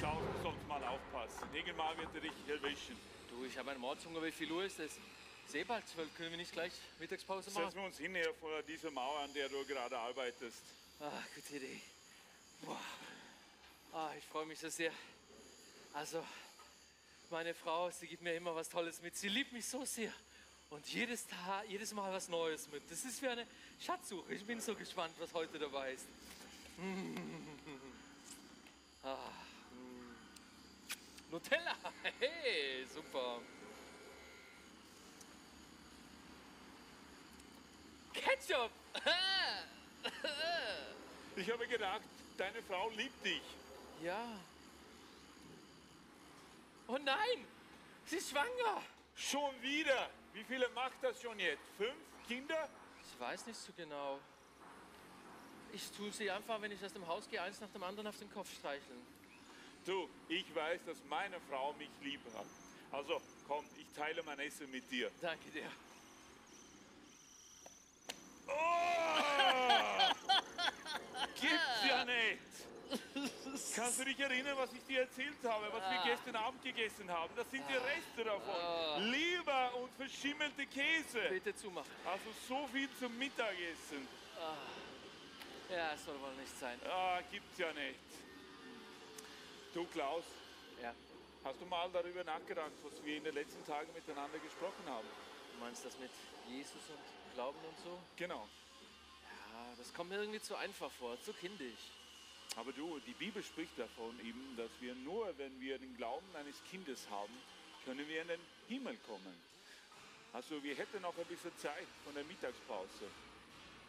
Klaus, 0.00 0.18
du 0.18 0.42
sollst 0.42 0.68
mal 0.68 0.82
aufpassen. 0.82 1.46
Irgendwann 1.54 1.96
wird 1.96 2.08
er 2.12 2.22
dich 2.22 2.32
erwischen. 2.48 2.96
Du, 3.30 3.44
ich 3.46 3.56
habe 3.56 3.70
einen 3.70 3.80
Mordshunger. 3.80 4.20
Wie 4.20 4.32
viel 4.32 4.50
Uhr 4.50 4.64
ist 4.64 4.80
es? 4.80 4.98
Zwölf. 5.52 6.16
Können 6.16 6.30
wir 6.30 6.38
nicht 6.38 6.52
gleich 6.52 6.72
Mittagspause 6.98 7.50
machen? 7.50 7.64
Setzen 7.66 7.76
wir 7.76 7.84
uns 7.84 7.98
hin 7.98 8.14
hier 8.14 8.32
vor 8.40 8.62
dieser 8.62 8.90
Mauer, 8.90 9.20
an 9.20 9.34
der 9.34 9.50
du 9.50 9.62
gerade 9.66 9.98
arbeitest. 9.98 10.62
Ah, 10.98 11.10
gute 11.34 11.56
Idee. 11.56 11.78
Boah. 12.62 12.80
Ah, 13.92 14.10
ich 14.16 14.24
freue 14.24 14.46
mich 14.46 14.58
so 14.58 14.70
sehr. 14.70 14.92
Also, 15.92 16.24
meine 17.30 17.52
Frau, 17.52 17.90
sie 17.90 18.06
gibt 18.06 18.22
mir 18.22 18.34
immer 18.34 18.54
was 18.54 18.70
Tolles 18.70 19.02
mit. 19.02 19.14
Sie 19.14 19.28
liebt 19.28 19.52
mich 19.52 19.66
so 19.66 19.84
sehr. 19.84 20.10
Und 20.70 20.88
jedes, 20.88 21.26
Tag, 21.26 21.68
jedes 21.68 21.92
Mal 21.92 22.10
was 22.10 22.30
Neues 22.30 22.66
mit. 22.70 22.90
Das 22.90 23.04
ist 23.04 23.20
wie 23.20 23.28
eine 23.28 23.46
Schatzsuche. 23.78 24.32
Ich 24.32 24.46
bin 24.46 24.58
so 24.58 24.74
gespannt, 24.74 25.12
was 25.18 25.34
heute 25.34 25.58
dabei 25.58 25.92
ist. 25.92 26.06
Ah, 29.04 29.16
mm. 29.72 31.32
Nutella, 31.32 31.74
hey, 32.20 32.86
super. 32.94 33.40
Ketchup. 38.12 38.70
Ich 41.34 41.50
habe 41.50 41.66
gedacht, 41.66 42.02
deine 42.36 42.62
Frau 42.62 42.90
liebt 42.90 43.24
dich. 43.24 43.40
Ja. 44.02 44.38
Oh 46.86 46.98
nein, 46.98 47.46
sie 48.04 48.16
ist 48.16 48.30
schwanger. 48.30 48.82
Schon 49.16 49.62
wieder. 49.62 50.10
Wie 50.34 50.44
viele 50.44 50.68
macht 50.70 51.02
das 51.02 51.20
schon 51.22 51.38
jetzt? 51.38 51.62
Fünf 51.78 51.94
Kinder? 52.28 52.68
Ich 53.02 53.20
weiß 53.20 53.46
nicht 53.46 53.58
so 53.58 53.72
genau. 53.76 54.18
Ich 55.72 55.90
tue 55.92 56.12
sie 56.12 56.30
einfach, 56.30 56.60
wenn 56.60 56.70
ich 56.70 56.84
aus 56.84 56.92
dem 56.92 57.06
Haus 57.06 57.28
gehe, 57.30 57.40
eins 57.40 57.60
nach 57.60 57.70
dem 57.70 57.82
anderen 57.82 58.08
auf 58.08 58.18
den 58.18 58.30
Kopf 58.30 58.52
streicheln. 58.52 59.06
Du, 59.86 60.08
ich 60.28 60.54
weiß, 60.54 60.84
dass 60.84 60.98
meine 61.08 61.40
Frau 61.48 61.72
mich 61.74 61.90
lieb 62.02 62.20
hat. 62.36 62.46
Also 62.92 63.22
komm, 63.48 63.64
ich 63.78 63.86
teile 63.96 64.22
mein 64.22 64.38
Essen 64.38 64.70
mit 64.70 64.90
dir. 64.90 65.10
Danke 65.20 65.50
dir. 65.50 65.70
Oh! 68.48 68.52
Gibt's 71.40 71.84
ja 71.88 72.04
nicht. 72.04 72.38
Kannst 73.74 74.00
du 74.00 74.04
dich 74.04 74.20
erinnern, 74.20 74.56
was 74.58 74.72
ich 74.74 74.84
dir 74.84 75.00
erzählt 75.00 75.38
habe, 75.44 75.66
was 75.72 75.80
wir 75.90 76.00
Ah. 76.00 76.04
gestern 76.04 76.36
Abend 76.36 76.62
gegessen 76.62 77.10
haben? 77.10 77.32
Das 77.36 77.50
sind 77.50 77.64
die 77.68 77.74
Reste 77.74 78.24
davon. 78.24 78.54
Ah. 78.54 78.98
Leber 78.98 79.74
und 79.76 79.90
verschimmelte 79.96 80.66
Käse. 80.66 81.20
Bitte 81.30 81.54
zumachen. 81.56 81.90
Also 82.04 82.24
so 82.48 82.66
viel 82.72 82.88
zum 82.98 83.16
Mittagessen. 83.18 84.06
Ah. 84.38 84.54
Ja, 85.72 85.92
es 85.94 86.04
soll 86.04 86.20
wohl 86.20 86.34
nicht 86.34 86.58
sein. 86.58 86.78
Ah, 86.86 87.20
gibt's 87.30 87.58
ja 87.58 87.72
nicht. 87.72 87.98
Du 89.72 89.86
Klaus, 89.86 90.24
Ja. 90.82 90.92
hast 91.44 91.58
du 91.60 91.64
mal 91.64 91.88
darüber 91.92 92.24
nachgedacht, 92.24 92.72
was 92.82 93.02
wir 93.02 93.16
in 93.16 93.24
den 93.24 93.34
letzten 93.34 93.64
Tagen 93.64 93.90
miteinander 93.94 94.38
gesprochen 94.38 94.84
haben? 94.86 95.08
Du 95.54 95.64
meinst 95.64 95.82
das 95.84 95.96
mit 95.98 96.10
Jesus 96.46 96.90
und 96.90 97.00
Glauben 97.34 97.58
und 97.58 97.78
so? 97.84 97.98
Genau. 98.16 98.48
Ja, 99.22 99.74
das 99.78 99.92
kommt 99.94 100.10
mir 100.10 100.16
irgendwie 100.16 100.40
zu 100.40 100.56
einfach 100.56 100.90
vor, 100.92 101.20
zu 101.22 101.32
kindisch. 101.32 101.90
Aber 102.56 102.72
du, 102.72 102.98
die 103.06 103.14
Bibel 103.14 103.42
spricht 103.42 103.78
davon 103.78 104.18
eben, 104.20 104.56
dass 104.56 104.70
wir 104.80 104.94
nur, 104.96 105.32
wenn 105.38 105.58
wir 105.60 105.78
den 105.78 105.96
Glauben 105.96 106.26
eines 106.36 106.56
Kindes 106.70 107.08
haben, 107.10 107.32
können 107.84 108.06
wir 108.06 108.22
in 108.22 108.28
den 108.28 108.40
Himmel 108.68 108.96
kommen. 109.06 109.34
Also 110.32 110.62
wir 110.62 110.74
hätten 110.74 111.00
noch 111.02 111.16
ein 111.16 111.26
bisschen 111.26 111.56
Zeit 111.58 111.86
von 112.04 112.14
der 112.14 112.24
Mittagspause. 112.24 113.06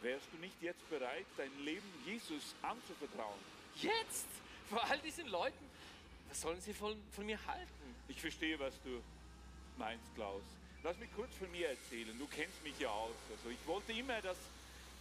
Wärst 0.00 0.26
du 0.32 0.38
nicht 0.38 0.60
jetzt 0.60 0.88
bereit, 0.90 1.26
dein 1.36 1.58
Leben 1.64 1.88
Jesus 2.04 2.54
anzuvertrauen? 2.62 3.38
Jetzt? 3.76 4.26
Vor 4.68 4.82
all 4.84 4.98
diesen 5.00 5.28
Leuten? 5.28 5.70
Was 6.28 6.40
sollen 6.40 6.60
sie 6.60 6.74
von, 6.74 6.96
von 7.12 7.24
mir 7.26 7.38
halten? 7.46 7.94
Ich 8.08 8.20
verstehe, 8.20 8.58
was 8.58 8.80
du 8.82 9.02
meinst, 9.78 10.14
Klaus. 10.14 10.42
Lass 10.84 10.98
mich 10.98 11.10
kurz 11.16 11.34
von 11.36 11.50
mir 11.50 11.70
erzählen. 11.70 12.14
Du 12.18 12.26
kennst 12.26 12.62
mich 12.62 12.78
ja 12.78 12.90
aus. 12.90 13.16
Also 13.30 13.48
ich 13.48 13.66
wollte 13.66 13.94
immer 13.94 14.20
das 14.20 14.36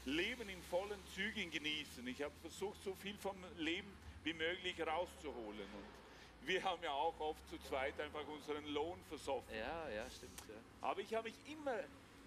Leben 0.06 0.48
in 0.48 0.62
vollen 0.64 0.98
Zügen 1.14 1.52
genießen. 1.52 2.08
Ich 2.08 2.24
habe 2.24 2.34
versucht, 2.40 2.82
so 2.86 2.96
viel 2.96 3.18
vom 3.18 3.36
Leben 3.58 3.92
wie 4.24 4.32
möglich 4.32 4.80
rauszuholen. 4.80 5.60
Und 5.60 6.48
wir 6.48 6.64
haben 6.64 6.82
ja 6.82 6.92
auch 6.92 7.20
oft 7.20 7.46
zu 7.50 7.58
zweit 7.68 8.00
einfach 8.00 8.26
unseren 8.30 8.66
Lohn 8.68 8.98
versoffen. 9.10 9.54
Ja, 9.54 9.90
ja, 9.90 10.10
stimmt. 10.10 10.40
Ja. 10.48 10.88
Aber 10.88 11.02
ich 11.02 11.14
habe 11.14 11.28
mich 11.28 11.36
immer 11.52 11.78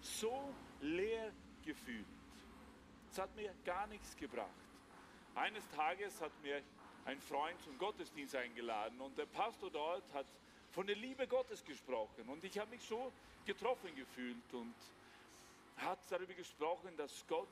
so 0.01 0.53
leer 0.81 1.31
gefühlt. 1.65 2.05
Es 3.11 3.17
hat 3.17 3.35
mir 3.35 3.51
gar 3.65 3.87
nichts 3.87 4.15
gebracht. 4.17 4.51
Eines 5.33 5.67
Tages 5.75 6.21
hat 6.21 6.31
mir 6.43 6.61
ein 7.05 7.19
Freund 7.21 7.59
zum 7.63 7.75
Gottesdienst 7.79 8.35
eingeladen 8.35 9.01
und 9.01 9.17
der 9.17 9.25
Pastor 9.25 9.71
dort 9.71 10.13
hat 10.13 10.27
von 10.77 10.85
der 10.85 10.95
Liebe 10.95 11.25
Gottes 11.25 11.65
gesprochen 11.65 12.29
und 12.29 12.43
ich 12.43 12.59
habe 12.59 12.69
mich 12.69 12.83
so 12.83 13.11
getroffen 13.47 13.95
gefühlt 13.95 14.53
und 14.53 14.75
hat 15.77 15.97
darüber 16.07 16.35
gesprochen, 16.35 16.95
dass 16.97 17.25
Gott 17.27 17.47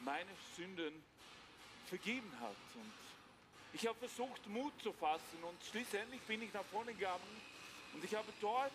meine 0.00 0.28
Sünden 0.54 1.02
vergeben 1.88 2.30
hat. 2.40 2.54
Und 2.74 2.92
ich 3.72 3.86
habe 3.86 3.98
versucht, 4.00 4.46
Mut 4.48 4.74
zu 4.82 4.92
fassen 4.92 5.42
und 5.42 5.64
schließlich 5.64 6.20
bin 6.28 6.42
ich 6.42 6.52
nach 6.52 6.64
vorne 6.66 6.92
gegangen 6.92 7.40
Und 7.94 8.04
ich 8.04 8.14
habe 8.14 8.30
dort 8.38 8.70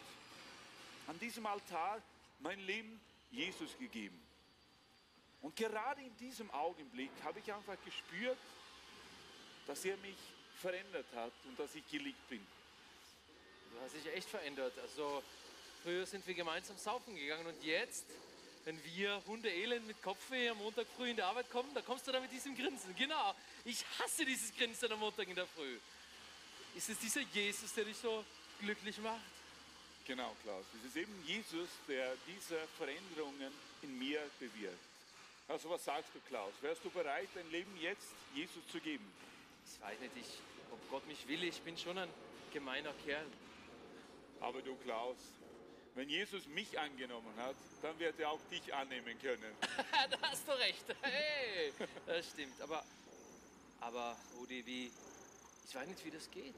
an 1.06 1.20
diesem 1.20 1.46
Altar 1.46 2.02
mein 2.40 2.60
Leben 2.62 3.00
Jesus 3.30 3.78
gegeben. 3.78 4.20
Und 5.44 5.56
gerade 5.56 6.02
in 6.02 6.18
diesem 6.18 6.50
Augenblick 6.50 7.12
habe 7.24 7.38
ich 7.38 7.54
einfach 7.54 7.78
gespürt, 7.86 8.40
dass 9.68 9.86
er 9.86 9.98
mich 9.98 10.18
verändert 10.62 11.06
hat 11.16 11.34
und 11.48 11.60
dass 11.60 11.76
ich 11.76 11.88
geliebt 11.92 12.28
bin. 12.28 12.57
Du 13.78 13.84
hast 13.84 13.96
dich 13.96 14.14
echt 14.14 14.28
verändert. 14.28 14.74
Also 14.80 15.24
früher 15.84 16.06
sind 16.06 16.26
wir 16.26 16.34
gemeinsam 16.34 16.78
saufen 16.78 17.16
gegangen 17.16 17.46
und 17.46 17.64
jetzt, 17.64 18.06
wenn 18.66 18.84
wir 18.84 19.22
Hunde 19.28 19.50
elend 19.50 19.86
mit 19.86 20.02
Kopfweh 20.02 20.50
am 20.50 20.58
Montag 20.58 20.88
früh 20.96 21.12
in 21.12 21.16
die 21.16 21.22
Arbeit 21.22 21.50
kommen, 21.52 21.72
da 21.76 21.82
kommst 21.82 22.08
du 22.08 22.12
da 22.12 22.20
mit 22.20 22.32
diesem 22.32 22.56
Grinsen. 22.56 22.96
Genau, 22.96 23.36
ich 23.66 23.86
hasse 24.00 24.26
dieses 24.26 24.56
Grinsen 24.56 24.92
am 24.92 25.00
Montag 25.00 25.28
in 25.28 25.36
der 25.36 25.46
Früh. 25.46 25.78
Ist 26.76 26.90
es 26.90 26.98
dieser 26.98 27.22
Jesus, 27.22 27.72
der 27.76 27.86
dich 27.86 27.98
so 27.98 28.26
glücklich 28.60 28.98
macht? 28.98 29.22
Genau, 30.06 30.36
Klaus. 30.42 30.66
Es 30.80 30.90
ist 30.90 30.98
eben 30.98 31.14
Jesus, 31.26 31.70
der 31.88 32.16
diese 32.28 32.58
Veränderungen 32.78 33.54
in 33.84 34.00
mir 34.00 34.22
bewirkt. 34.40 34.78
Also 35.48 35.70
was 35.70 35.86
sagst 35.86 36.10
du, 36.16 36.20
Klaus? 36.28 36.54
Wärst 36.62 36.84
du 36.84 36.90
bereit, 36.90 37.30
dein 37.36 37.50
Leben 37.52 37.78
jetzt 37.80 38.08
Jesus 38.34 38.68
zu 38.72 38.80
geben? 38.80 39.06
Ich 39.66 39.82
weiß 39.82 40.00
nicht, 40.00 40.12
ich, 40.18 40.40
ob 40.72 40.90
Gott 40.90 41.08
mich 41.08 41.28
will, 41.28 41.44
ich 41.44 41.62
bin 41.62 41.78
schon 41.78 41.98
ein 41.98 42.10
gemeiner 42.52 42.94
Kerl. 43.06 43.26
Aber 44.40 44.62
du, 44.62 44.76
Klaus, 44.78 45.18
wenn 45.96 46.10
Jesus 46.10 46.48
mich 46.48 46.78
angenommen 46.80 47.36
hat, 47.38 47.56
dann 47.82 47.98
wird 47.98 48.20
er 48.20 48.30
auch 48.30 48.40
dich 48.52 48.74
annehmen 48.74 49.18
können. 49.20 49.56
da 50.12 50.22
hast 50.22 50.48
du 50.48 50.52
recht. 50.52 50.86
Hey, 51.02 51.74
das 52.06 52.30
stimmt. 52.30 52.62
Aber, 52.62 52.84
aber 53.80 54.16
Rudi, 54.38 54.66
wie, 54.66 54.92
ich 55.68 55.76
weiß 55.76 55.88
nicht, 55.88 56.06
wie 56.06 56.12
das 56.12 56.30
geht. 56.30 56.54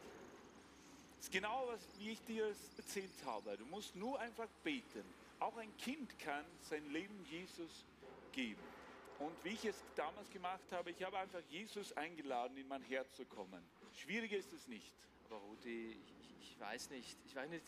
Das 1.17 1.25
ist 1.25 1.31
genau, 1.31 1.67
was, 1.67 1.79
wie 1.99 2.11
ich 2.11 2.21
dir 2.25 2.47
es 2.47 2.57
erzählt 2.77 3.11
habe. 3.25 3.57
Du 3.57 3.65
musst 3.65 3.95
nur 3.95 4.19
einfach 4.19 4.47
beten. 4.63 5.03
Auch 5.39 5.55
ein 5.57 5.75
Kind 5.77 6.19
kann 6.19 6.43
sein 6.69 6.89
Leben 6.91 7.25
Jesus 7.29 7.85
geben. 8.33 8.61
Und 9.19 9.33
wie 9.43 9.49
ich 9.49 9.65
es 9.65 9.75
damals 9.95 10.29
gemacht 10.29 10.63
habe, 10.71 10.91
ich 10.91 11.03
habe 11.03 11.17
einfach 11.17 11.41
Jesus 11.49 11.91
eingeladen, 11.93 12.57
in 12.57 12.67
mein 12.67 12.83
Herz 12.83 13.15
zu 13.15 13.25
kommen. 13.25 13.61
Schwieriger 13.95 14.37
ist 14.37 14.51
es 14.53 14.67
nicht. 14.67 14.91
Aber 15.25 15.37
Rudi, 15.37 15.91
ich, 15.91 16.18
ich 16.41 16.59
weiß 16.59 16.89
nicht, 16.91 17.17
ich 17.25 17.35
weiß 17.35 17.49
nicht, 17.49 17.63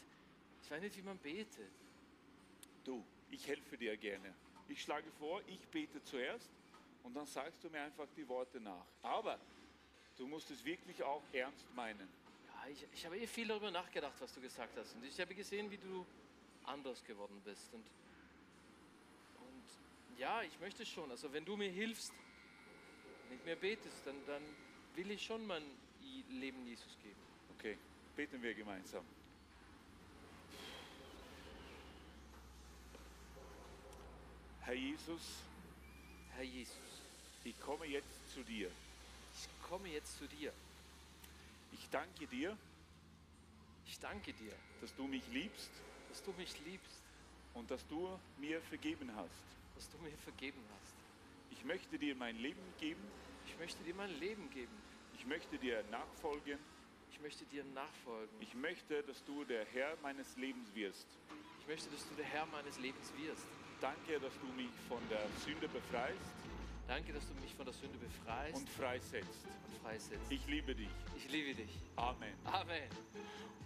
ich 0.63 0.71
weiß 0.71 0.81
nicht, 0.81 0.97
wie 0.97 1.01
man 1.01 1.17
betet. 1.17 1.71
Du, 2.83 3.03
ich 3.29 3.47
helfe 3.47 3.77
dir 3.77 3.95
gerne. 3.97 4.33
Ich 4.67 4.81
schlage 4.81 5.09
vor, 5.19 5.41
ich 5.47 5.59
bete 5.67 6.03
zuerst 6.03 6.49
und 7.03 7.13
dann 7.13 7.25
sagst 7.25 7.63
du 7.63 7.69
mir 7.69 7.81
einfach 7.81 8.07
die 8.15 8.27
Worte 8.27 8.59
nach. 8.59 8.85
Aber 9.01 9.39
du 10.17 10.27
musst 10.27 10.49
es 10.51 10.63
wirklich 10.63 11.01
auch 11.03 11.23
ernst 11.33 11.65
meinen. 11.75 12.07
Ja, 12.47 12.69
ich, 12.69 12.85
ich 12.93 13.05
habe 13.05 13.17
eh 13.17 13.27
viel 13.27 13.47
darüber 13.47 13.71
nachgedacht, 13.71 14.13
was 14.19 14.33
du 14.33 14.41
gesagt 14.41 14.77
hast. 14.77 14.95
Und 14.95 15.03
ich 15.03 15.19
habe 15.19 15.33
gesehen, 15.35 15.69
wie 15.69 15.77
du 15.77 16.05
anders 16.63 17.03
geworden 17.03 17.41
bist. 17.43 17.73
Und, 17.73 17.85
und 19.39 20.19
ja, 20.19 20.41
ich 20.43 20.59
möchte 20.59 20.85
schon. 20.85 21.09
Also 21.11 21.31
wenn 21.33 21.45
du 21.45 21.57
mir 21.57 21.69
hilfst, 21.69 22.13
mit 23.29 23.43
mir 23.45 23.55
betest, 23.55 24.05
dann, 24.05 24.15
dann 24.25 24.43
will 24.95 25.11
ich 25.11 25.23
schon 25.23 25.45
mein 25.45 25.63
Leben 26.29 26.65
Jesus 26.65 26.97
geben. 27.01 27.19
Okay, 27.57 27.77
beten 28.15 28.41
wir 28.41 28.53
gemeinsam. 28.53 29.05
Herr 34.61 34.73
Jesus, 34.73 35.43
Herr 36.35 36.43
Jesus, 36.43 37.01
ich 37.43 37.59
komme 37.59 37.85
jetzt 37.85 38.33
zu 38.33 38.43
dir. 38.43 38.71
ich 39.33 39.69
komme 39.69 39.89
jetzt 39.89 40.17
zu 40.17 40.27
dir. 40.27 40.53
Ich 41.73 41.89
danke 41.89 42.27
dir, 42.27 42.57
Ich 43.87 43.99
danke 43.99 44.31
dir, 44.33 44.53
dass 44.79 44.95
du 44.95 45.05
mich 45.07 45.27
liebst 45.29 45.71
dass 46.11 46.21
du 46.23 46.33
mich 46.33 46.53
liebst, 46.65 47.01
und 47.53 47.71
dass 47.71 47.85
du 47.87 48.19
mir 48.37 48.61
vergeben 48.61 49.09
hast. 49.15 49.43
dass 49.75 49.89
du 49.89 49.97
mir 49.99 50.15
vergeben 50.17 50.61
hast. 50.75 50.93
Ich 51.51 51.63
möchte 51.65 51.97
dir 51.97 52.15
mein 52.15 52.37
Leben 52.37 52.61
geben. 52.79 53.01
Ich 53.47 53.57
möchte 53.57 53.81
dir 53.83 53.95
mein 53.95 54.11
Leben 54.19 54.49
geben. 54.51 54.71
Ich 55.17 55.25
möchte 55.25 55.57
dir 55.57 55.83
nachfolgen. 55.89 56.59
Ich 57.21 57.23
möchte 57.37 57.45
dir 57.45 57.63
nachfolgen. 57.75 58.35
Ich 58.39 58.55
möchte, 58.55 59.03
dass 59.03 59.23
du 59.25 59.43
der 59.43 59.63
Herr 59.65 59.95
meines 60.01 60.35
Lebens 60.37 60.73
wirst. 60.73 61.05
Ich 61.61 61.67
möchte, 61.67 61.87
dass 61.91 62.01
du 62.09 62.15
der 62.15 62.25
Herr 62.25 62.47
meines 62.47 62.79
Lebens 62.79 63.13
wirst. 63.15 63.45
Danke, 63.79 64.19
dass 64.19 64.33
du 64.41 64.47
mich 64.57 64.71
von 64.89 64.97
der 65.07 65.21
Sünde 65.45 65.67
befreist 65.67 66.17
Danke, 66.87 67.13
dass 67.13 67.27
du 67.27 67.35
mich 67.35 67.53
von 67.53 67.65
der 67.65 67.75
Sünde 67.75 67.99
befreist 67.99 68.57
und 68.57 68.67
freisetzt. 68.71 69.45
und 69.45 69.77
freisetzt. 69.83 70.31
Ich 70.31 70.45
liebe 70.47 70.73
dich. 70.73 70.89
Ich 71.15 71.29
liebe 71.31 71.53
dich. 71.53 71.69
Amen. 71.95 72.33
Amen. 72.45 72.89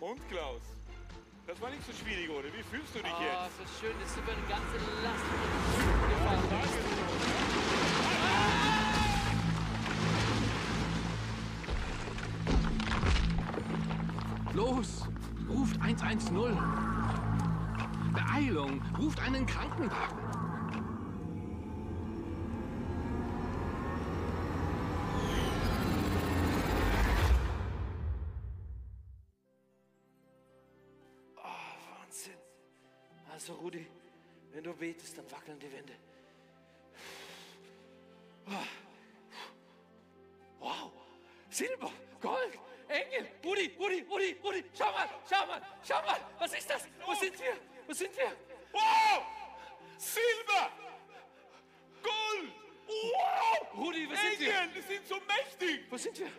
Und 0.01 0.19
Klaus, 0.29 0.61
das 1.47 1.59
war 1.61 1.69
nicht 1.69 1.85
so 1.85 1.93
schwierig, 1.93 2.29
oder? 2.29 2.51
Wie 2.53 2.63
fühlst 2.63 2.93
du 2.93 2.99
dich 2.99 3.07
Ah, 3.07 3.47
jetzt? 3.47 3.57
so 3.57 3.63
schön, 3.87 3.95
das 4.01 4.11
ist 4.11 4.17
über 4.17 4.33
eine 4.33 4.47
ganze 4.47 4.75
Last 5.01 5.23
gefallen. 5.31 6.65
Los, 14.65 15.07
ruft 15.47 15.79
110. 15.79 16.57
Beeilung, 18.13 18.81
ruft 18.97 19.19
einen 19.21 19.45
Krankenwagen. 19.45 20.24
Rudi, 44.15 44.31
Rudi, 44.31 44.37
Rudi, 44.43 44.59
Rudi, 44.59 44.63
schau 44.77 44.91
mal, 44.93 45.09
schau 45.29 45.45
mal, 45.45 45.61
schau 45.83 46.01
mal, 46.05 46.19
was 46.39 46.53
ist 46.53 46.69
das? 46.69 46.87
Wo 47.05 47.13
sind 47.15 47.37
wir? 47.37 47.57
Wo 47.85 47.93
sind 47.93 48.15
wir? 48.15 48.31
Wow! 48.71 49.25
Silber! 49.97 50.71
Gold! 52.01 52.51
Wow! 52.87 53.77
Rudi, 53.77 54.09
wo 54.09 54.15
sind 54.15 54.39
wir? 54.39 54.61
Engel, 54.61 54.69
die 54.75 54.81
sind 54.93 55.07
so 55.07 55.15
mächtig! 55.27 55.85
Wo 55.89 55.97
sind 55.97 56.17
wir? 56.17 56.31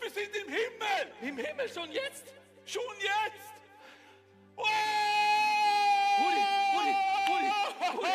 Wir 0.00 0.10
sind 0.10 0.34
im 0.34 0.48
Himmel! 0.48 1.12
Im 1.20 1.36
Himmel 1.36 1.68
schon 1.68 1.92
jetzt? 1.92 2.24
Schon 2.64 2.96
jetzt! 3.00 3.52
Wow! 4.56 4.66
Rudi, 6.20 6.42
Rudi, 6.74 6.94
Rudi, 7.28 7.50
Rudi, 7.98 8.08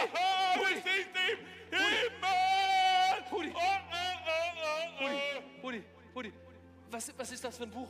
Wir 0.55 0.61
Rudi, 0.61 0.73
sind 0.81 1.15
im 1.15 1.77
Himmel! 1.77 2.35
Rudi. 3.31 3.53
Rudi. 4.99 5.19
Rudi, 5.61 5.83
Rudi, 6.15 6.33
was, 6.89 7.13
was 7.15 7.31
ist 7.31 7.43
das 7.43 7.55
für 7.55 7.63
ein 7.63 7.71
Buch? 7.71 7.89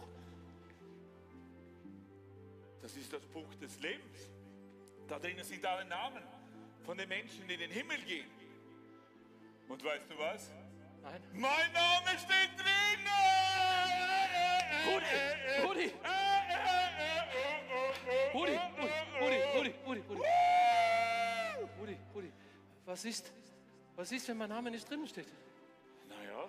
Das 2.85 2.95
ist 2.97 3.11
das 3.11 3.25
Buch 3.25 3.51
des 3.55 3.79
Lebens. 3.79 4.29
Da 5.07 5.17
drinnen 5.17 5.43
sind 5.43 5.65
alle 5.65 5.85
Namen 5.85 6.21
von 6.83 6.95
den 6.95 7.09
Menschen, 7.09 7.47
die 7.47 7.55
in 7.55 7.61
den 7.61 7.71
Himmel 7.71 7.97
gehen. 8.03 8.27
Und 9.67 9.83
weißt 9.83 10.07
du 10.07 10.15
was? 10.19 10.51
Nein. 11.01 11.19
Mein 11.33 11.73
Name 11.73 12.09
steht 12.09 12.51
drinnen! 12.55 13.07
Rudi, 14.85 15.05
Rudi, 15.63 15.93
Rudi, 18.35 18.53
Rudi, 19.19 19.35
Rudi, 19.55 19.73
Rudi, 19.83 20.03
Rudi, 20.07 20.21
Rudi, 21.79 21.97
Rudi, 22.13 22.31
was 22.85 23.03
ist, 23.03 23.33
was 23.95 24.11
ist, 24.11 24.27
wenn 24.27 24.37
mein 24.37 24.49
Name 24.49 24.69
nicht 24.69 24.87
drin 24.87 25.07
steht? 25.07 25.33
Naja, 26.07 26.47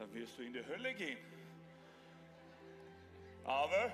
dann 0.00 0.12
wirst 0.12 0.36
du 0.36 0.42
in 0.42 0.52
die 0.52 0.66
Hölle 0.66 0.92
gehen. 0.92 1.18
Aber 3.44 3.92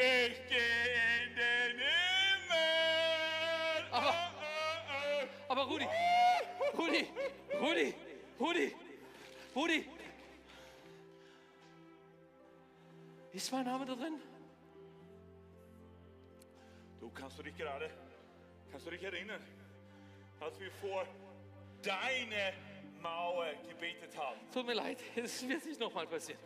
ich 0.00 0.46
gehe 0.48 1.24
in 1.24 1.34
den 1.34 1.78
Himmel! 1.78 3.12
Aber, 3.90 4.14
aber 5.48 5.62
Rudi, 5.62 5.86
Rudi, 6.76 7.06
Rudi, 7.60 7.94
Rudi, 8.40 8.76
Rudi, 9.54 9.84
ist 13.32 13.52
mein 13.52 13.64
Name 13.64 13.84
da 13.84 13.94
drin? 13.94 14.20
Du 16.98 17.10
kannst 17.10 17.38
du 17.38 17.42
dich 17.42 17.56
gerade, 17.56 17.90
kannst 18.70 18.86
du 18.86 18.90
dich 18.90 19.02
erinnern, 19.02 19.42
als 20.40 20.58
wir 20.58 20.70
vor 20.72 21.06
deine 21.82 22.54
Mauer 23.02 23.52
gebetet 23.68 24.16
haben? 24.16 24.40
Tut 24.52 24.66
mir 24.66 24.74
leid, 24.74 24.98
es 25.16 25.46
wird 25.46 25.64
nicht 25.66 25.78
nochmal 25.78 26.06
passieren. 26.06 26.40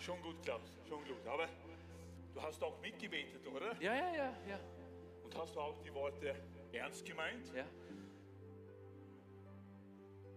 Schon 0.00 0.20
gut, 0.20 0.42
Klaus, 0.42 0.62
schon 0.88 1.04
gut. 1.04 1.24
Aber 1.26 1.48
du 2.34 2.42
hast 2.42 2.62
auch 2.62 2.80
mitgebetet, 2.80 3.46
oder? 3.46 3.74
Ja, 3.80 3.94
ja, 3.94 4.14
ja, 4.14 4.32
ja. 4.48 4.60
Und 5.24 5.36
hast 5.36 5.54
du 5.54 5.60
auch 5.60 5.78
die 5.82 5.92
Worte 5.94 6.34
ernst 6.72 7.04
gemeint? 7.04 7.46
Ja. 7.54 7.64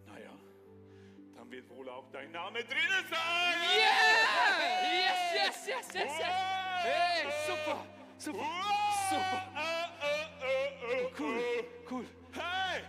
Naja, 0.05 0.31
dann 1.35 1.51
wird 1.51 1.69
wohl 1.69 1.89
auch 1.89 2.09
dein 2.11 2.31
Name 2.31 2.63
drinnen 2.63 3.05
sein! 3.09 3.55
Yeah! 3.77 4.55
Yes, 4.93 5.67
yes, 5.67 5.67
yes, 5.67 5.93
yes, 5.93 6.19
yes. 6.19 6.27
Hey, 6.83 7.31
super, 7.47 7.85
super, 8.17 8.45
super. 9.09 9.41
Cool, 11.17 11.41
cool. 11.89 12.05
Hey, 12.33 12.83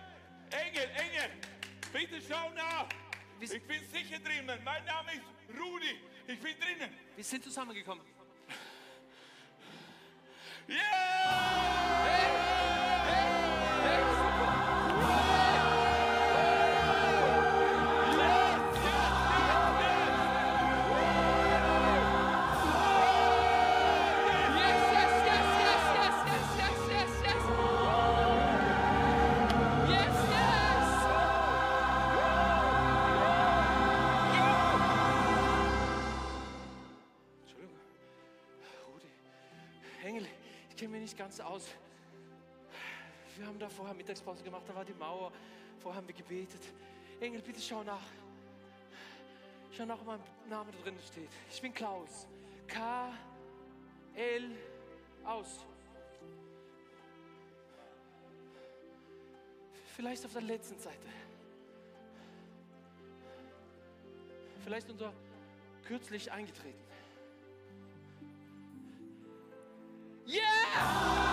Engel, 0.51 0.89
Engel, 0.97 1.31
bitte 1.93 2.21
schau 2.21 2.51
nach. 2.51 2.89
Ich 3.41 3.67
bin 3.67 3.85
sicher 3.87 4.19
drinnen. 4.19 4.59
Mein 4.65 4.85
Name 4.85 5.13
ist 5.13 5.23
Rudi. 5.59 6.01
Ich 6.27 6.41
bin 6.41 6.59
drinnen. 6.59 6.91
Wir 7.15 7.25
sind 7.25 7.45
zusammengekommen. 7.45 8.05
Yeah! 10.69 11.16
Ich 41.17 41.19
kenne 41.19 41.29
mich 41.29 41.39
nicht 41.39 41.39
ganz 41.39 41.41
aus. 41.41 41.69
Wir 43.37 43.47
haben 43.47 43.59
da 43.59 43.69
vorher 43.69 43.95
Mittagspause 43.95 44.43
gemacht, 44.43 44.65
da 44.67 44.75
war 44.75 44.85
die 44.85 44.93
Mauer. 44.95 45.33
Vorher 45.79 45.99
haben 45.99 46.07
wir 46.07 46.15
gebetet. 46.15 46.61
Engel, 47.21 47.41
bitte 47.41 47.61
schau 47.61 47.83
nach. 47.83 48.03
Schau 49.73 49.87
nach, 49.87 50.01
ob 50.01 50.07
mein 50.07 50.21
Name 50.49 50.71
da 50.73 50.83
drin 50.83 50.99
steht. 51.07 51.29
Ich 51.51 51.61
bin 51.61 51.73
Klaus. 51.73 52.27
K. 52.67 53.13
L. 54.15 54.51
Aus. 55.25 55.61
Vielleicht 59.97 60.25
auf 60.25 60.33
der 60.33 60.43
letzten 60.43 60.79
Seite. 60.79 61.09
Vielleicht 64.65 64.91
unter 64.91 65.13
kürzlich 65.87 66.31
eingetreten. 66.31 66.87
Yeah! 70.27 70.56
Yes, 70.77 71.26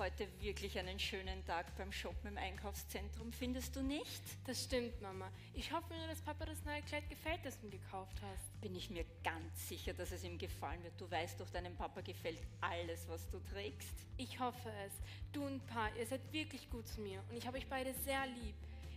heute 0.00 0.26
wirklich 0.40 0.78
einen 0.78 0.98
schönen 0.98 1.44
Tag 1.44 1.76
beim 1.76 1.92
Shoppen 1.92 2.30
im 2.30 2.38
Einkaufszentrum, 2.38 3.30
findest 3.32 3.76
du 3.76 3.82
nicht? 3.82 4.22
Das 4.46 4.64
stimmt, 4.64 4.98
Mama. 5.02 5.30
Ich 5.52 5.70
hoffe 5.72 5.92
nur, 5.92 6.06
dass 6.06 6.22
Papa 6.22 6.46
das 6.46 6.64
neue 6.64 6.80
Kleid 6.80 7.06
gefällt, 7.10 7.40
das 7.44 7.60
du 7.60 7.66
ihm 7.66 7.72
gekauft 7.72 8.16
hast. 8.22 8.60
Bin 8.62 8.74
ich 8.74 8.88
mir 8.88 9.04
ganz 9.22 9.68
sicher, 9.68 9.92
dass 9.92 10.10
es 10.10 10.24
ihm 10.24 10.38
gefallen 10.38 10.82
wird. 10.84 10.98
Du 10.98 11.10
weißt 11.10 11.38
doch, 11.38 11.50
deinem 11.50 11.76
Papa 11.76 12.00
gefällt 12.00 12.40
alles, 12.62 13.06
was 13.08 13.28
du 13.28 13.40
trägst. 13.52 13.92
Ich 14.16 14.40
hoffe 14.40 14.72
es. 14.86 14.94
Du 15.34 15.44
und 15.44 15.66
Pa, 15.66 15.90
ihr 15.98 16.06
seid 16.06 16.22
wirklich 16.32 16.70
gut 16.70 16.88
zu 16.88 17.02
mir 17.02 17.22
und 17.28 17.36
ich 17.36 17.46
habe 17.46 17.58
euch 17.58 17.66
beide 17.66 17.92
sehr 17.92 18.26
lieb. 18.26 18.54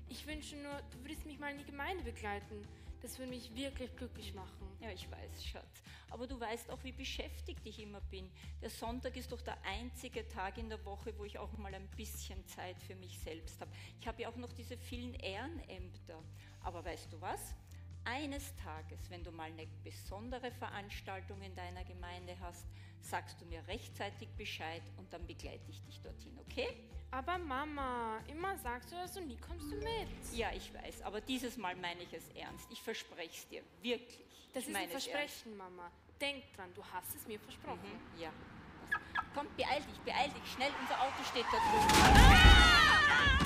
Ich 0.08 0.26
wünsche 0.26 0.56
nur, 0.56 0.82
du 0.92 1.04
würdest 1.04 1.26
mich 1.26 1.38
mal 1.38 1.52
in 1.52 1.58
die 1.58 1.66
Gemeinde 1.66 2.04
begleiten. 2.06 2.66
Das 3.04 3.20
würde 3.20 3.32
mich 3.32 3.54
wirklich 3.54 3.94
glücklich 3.98 4.34
machen. 4.34 4.78
Ja, 4.80 4.90
ich 4.90 5.12
weiß, 5.12 5.46
Schatz. 5.46 5.84
Aber 6.10 6.26
du 6.26 6.40
weißt 6.40 6.72
auch, 6.72 6.82
wie 6.86 6.94
beschäftigt 6.94 7.60
ich 7.66 7.80
immer 7.80 8.00
bin. 8.00 8.32
Der 8.62 8.70
Sonntag 8.70 9.18
ist 9.18 9.30
doch 9.30 9.42
der 9.42 9.62
einzige 9.66 10.26
Tag 10.30 10.58
in 10.58 10.70
der 10.70 10.84
Woche, 10.86 11.14
wo 11.18 11.26
ich 11.26 11.38
auch 11.38 11.52
mal 11.58 11.76
ein 11.76 11.90
bisschen 11.98 12.48
Zeit 12.48 12.82
für 12.82 12.96
mich 12.96 13.20
selbst 13.20 13.60
habe. 13.60 13.70
Ich 14.00 14.08
habe 14.08 14.22
ja 14.22 14.30
auch 14.30 14.38
noch 14.38 14.54
diese 14.54 14.78
vielen 14.78 15.16
Ehrenämter. 15.16 16.24
Aber 16.62 16.86
weißt 16.86 17.12
du 17.12 17.20
was? 17.20 17.54
Eines 18.06 18.56
Tages, 18.56 19.10
wenn 19.10 19.24
du 19.26 19.32
mal 19.32 19.52
eine 19.52 19.68
besondere 19.84 20.52
Veranstaltung 20.52 21.42
in 21.42 21.54
deiner 21.56 21.84
Gemeinde 21.84 22.40
hast, 22.40 22.66
sagst 23.02 23.40
du 23.42 23.46
mir 23.46 23.68
rechtzeitig 23.68 24.30
Bescheid 24.38 24.84
und 24.96 25.12
dann 25.12 25.28
begleite 25.28 25.70
ich 25.70 25.82
dich 25.84 26.00
dorthin, 26.00 26.40
okay? 26.40 26.70
Aber 27.16 27.38
Mama, 27.38 28.18
immer 28.28 28.58
sagst 28.58 28.92
du 28.92 28.96
das 28.96 29.16
und 29.18 29.28
nie 29.28 29.38
kommst 29.38 29.72
du 29.72 29.76
mit. 29.76 30.08
Ja, 30.34 30.52
ich 30.52 30.74
weiß, 30.74 31.04
aber 31.04 31.22
dieses 31.22 31.58
Mal 31.58 31.76
meine 31.76 32.02
ich 32.02 32.12
es 32.12 32.28
ernst. 32.30 32.68
Ich 32.72 32.82
verspreche 32.82 33.38
es 33.38 33.48
dir, 33.48 33.62
wirklich. 33.84 34.26
Das 34.52 34.64
ich 34.64 34.70
ist 34.70 34.76
ein 34.76 34.90
Versprechen, 34.90 35.56
Mama. 35.56 35.92
Denk 36.20 36.52
dran, 36.56 36.74
du 36.74 36.84
hast 36.92 37.16
es 37.16 37.28
mir 37.28 37.40
versprochen. 37.40 38.02
Mhm, 38.16 38.22
ja. 38.22 38.32
Komm, 39.36 39.48
beeil 39.56 39.84
dich, 39.84 40.00
beeil 40.00 40.30
dich. 40.30 40.54
Schnell, 40.54 40.72
unser 40.82 41.00
Auto 41.00 41.24
steht 41.24 41.46
da 41.52 41.58
drüben. 41.60 41.88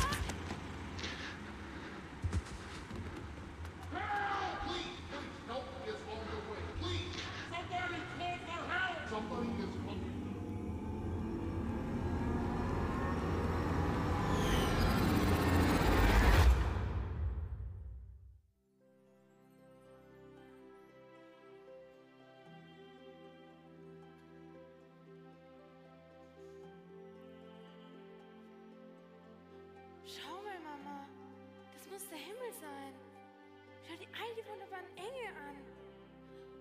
Schau 0.02 0.17
muss 32.08 32.10
der 32.10 32.26
Himmel 32.26 32.54
sein. 32.62 32.94
Schau 33.84 33.96
dir 33.96 34.08
all 34.16 34.32
die 34.36 34.48
wunderbaren 34.48 34.88
Engel 34.96 35.28
an. 35.44 35.56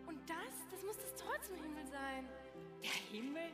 Und 0.07 0.19
das, 0.29 0.55
das 0.71 0.83
muss 0.83 0.97
das 0.97 1.15
Tor 1.15 1.41
zum 1.43 1.55
Himmel 1.57 1.87
sein. 1.87 2.29
Der 2.83 2.91
Himmel? 2.91 3.51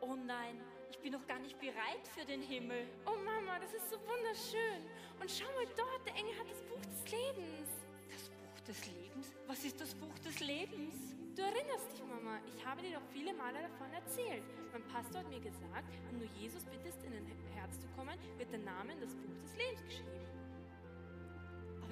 Oh 0.00 0.14
nein, 0.14 0.60
ich 0.90 0.98
bin 0.98 1.12
noch 1.12 1.26
gar 1.26 1.38
nicht 1.38 1.58
bereit 1.58 2.06
für 2.14 2.24
den 2.24 2.42
Himmel. 2.42 2.86
Oh 3.06 3.16
Mama, 3.24 3.58
das 3.60 3.72
ist 3.72 3.88
so 3.88 3.96
wunderschön. 4.00 4.84
Und 5.20 5.30
schau 5.30 5.48
mal 5.56 5.66
dort, 5.76 6.04
der 6.04 6.14
Engel 6.16 6.36
hat 6.38 6.50
das 6.50 6.60
Buch 6.62 6.80
des 6.84 7.10
Lebens. 7.12 7.70
Das 8.10 8.28
Buch 8.28 8.60
des 8.66 8.86
Lebens? 8.86 9.32
Was 9.46 9.64
ist 9.64 9.80
das 9.80 9.94
Buch 9.94 10.18
des 10.18 10.40
Lebens? 10.40 11.16
Du 11.34 11.42
erinnerst 11.42 11.92
dich, 11.92 12.04
Mama, 12.04 12.40
ich 12.44 12.66
habe 12.66 12.82
dir 12.82 12.98
doch 12.98 13.06
viele 13.12 13.32
Male 13.32 13.62
davon 13.62 13.90
erzählt. 13.92 14.42
Mein 14.72 14.84
Pastor 14.88 15.20
hat 15.20 15.30
mir 15.30 15.40
gesagt, 15.40 15.88
wenn 16.10 16.20
du 16.20 16.26
Jesus 16.36 16.64
bittest, 16.64 17.02
in 17.04 17.12
dein 17.12 17.54
Herz 17.54 17.80
zu 17.80 17.86
kommen, 17.96 18.18
wird 18.36 18.52
der 18.52 18.60
Name 18.60 18.92
in 18.92 19.00
das 19.00 19.14
Buch 19.14 19.38
des 19.40 19.56
Lebens 19.56 19.82
geschrieben. 19.84 20.31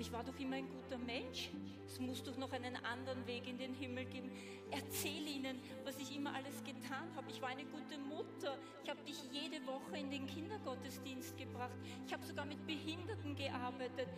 Aber 0.00 0.06
ich 0.06 0.12
war 0.14 0.24
doch 0.24 0.38
immer 0.38 0.56
ein 0.56 0.66
guter 0.66 0.96
Mensch. 0.96 1.50
Es 1.84 2.00
muss 2.00 2.22
doch 2.22 2.38
noch 2.38 2.50
einen 2.52 2.74
anderen 2.86 3.26
Weg 3.26 3.46
in 3.46 3.58
den 3.58 3.74
Himmel 3.74 4.06
geben. 4.06 4.30
Erzähl 4.70 5.28
ihnen, 5.28 5.60
was 5.84 5.98
ich 5.98 6.16
immer 6.16 6.34
alles 6.34 6.64
getan 6.64 7.14
habe. 7.14 7.28
Ich 7.28 7.42
war 7.42 7.50
eine 7.50 7.66
gute 7.66 7.98
Mutter. 7.98 8.56
Ich 8.82 8.88
habe 8.88 9.02
dich 9.02 9.18
jede 9.30 9.60
Woche 9.66 9.98
in 9.98 10.10
den 10.10 10.26
Kindergottesdienst 10.26 11.36
gebracht. 11.36 11.76
Ich 12.06 12.14
habe 12.14 12.24
sogar 12.24 12.46
mit 12.46 12.66
Behinderten 12.66 13.36
gearbeitet. 13.36 14.08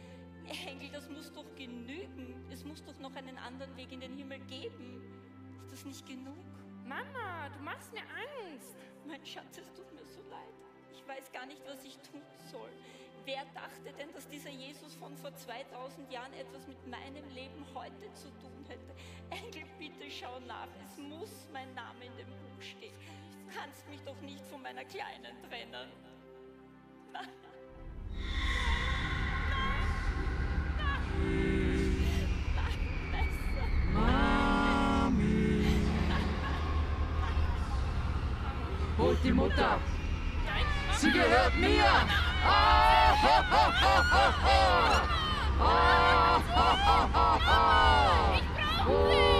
Engel, 0.68 0.88
das 0.92 1.10
muss 1.10 1.32
doch 1.32 1.52
genügen. 1.56 2.46
Es 2.48 2.64
muss 2.64 2.84
doch 2.84 3.00
noch 3.00 3.16
einen 3.16 3.36
anderen 3.38 3.76
Weg 3.76 3.90
in 3.90 3.98
den 3.98 4.16
Himmel 4.16 4.38
geben. 4.46 5.02
Ist 5.64 5.72
das 5.72 5.84
nicht 5.84 6.06
genug? 6.06 6.44
Mama, 6.86 7.48
du 7.56 7.60
machst 7.64 7.92
mir 7.92 8.02
Angst. 8.02 8.76
Mein 9.04 9.26
Schatz, 9.26 9.58
es 9.58 9.72
tut 9.72 9.92
mir. 9.92 10.01
Ich 11.02 11.08
weiß 11.08 11.32
gar 11.32 11.46
nicht, 11.46 11.62
was 11.66 11.84
ich 11.84 11.98
tun 11.98 12.22
soll. 12.50 12.70
Wer 13.24 13.44
dachte 13.54 13.92
denn, 13.98 14.12
dass 14.12 14.28
dieser 14.28 14.50
Jesus 14.50 14.94
von 14.94 15.16
vor 15.16 15.34
2000 15.34 16.10
Jahren 16.12 16.32
etwas 16.34 16.66
mit 16.68 16.86
meinem 16.86 17.28
Leben 17.34 17.64
heute 17.74 18.12
zu 18.14 18.28
tun 18.40 18.64
hätte? 18.68 18.94
Engel, 19.30 19.68
bitte 19.78 20.10
schau 20.10 20.38
nach. 20.40 20.68
Es 20.84 20.98
muss 20.98 21.48
mein 21.52 21.72
Name 21.74 22.04
in 22.04 22.16
dem 22.16 22.26
Buch 22.28 22.62
stehen. 22.62 22.94
Du 23.32 23.56
kannst 23.56 23.88
mich 23.88 24.00
doch 24.02 24.20
nicht 24.20 24.44
von 24.46 24.62
meiner 24.62 24.84
Kleinen 24.84 25.42
trennen. 25.48 25.90
Nein. 27.12 27.28
Holt 38.98 39.24
die 39.24 39.32
Mutter! 39.32 39.80
Sie 41.02 41.10
gehört 41.10 41.56
mir! 41.58 41.84
Ah, 42.46 43.12
ha, 43.22 43.44
ha, 43.50 43.72
ha, 43.80 44.04
ha, 44.12 44.26
ha. 44.44 45.02
Ah, 45.58 46.40
ha, 46.54 46.76
ha, 46.86 47.08
ha, 47.12 47.38
ha. 47.44 48.84
Hol. 48.86 49.31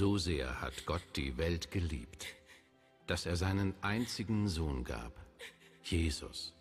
So 0.00 0.16
sehr 0.16 0.62
hat 0.62 0.86
Gott 0.86 1.02
die 1.14 1.36
Welt 1.36 1.70
geliebt, 1.70 2.24
dass 3.06 3.26
er 3.26 3.36
seinen 3.36 3.74
einzigen 3.82 4.48
Sohn 4.48 4.82
gab, 4.82 5.12
Jesus, 5.82 6.54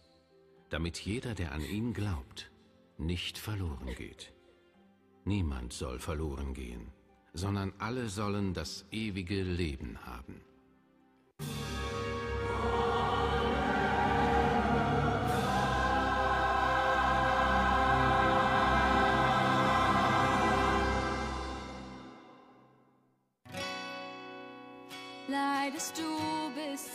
damit 0.70 1.00
jeder, 1.00 1.36
der 1.36 1.54
an 1.54 1.62
ihn 1.62 1.94
glaubt, 1.94 2.52
nicht 2.98 3.38
verloren 3.38 3.96
geht. 3.96 4.34
Niemand 5.24 5.72
soll 5.72 6.00
verloren 6.00 6.54
gehen, 6.54 6.92
sondern 7.32 7.72
alle 7.78 8.10
sollen 8.10 8.54
das 8.54 8.84
ewige 8.92 9.42
Leben 9.42 10.06
haben. 10.06 10.42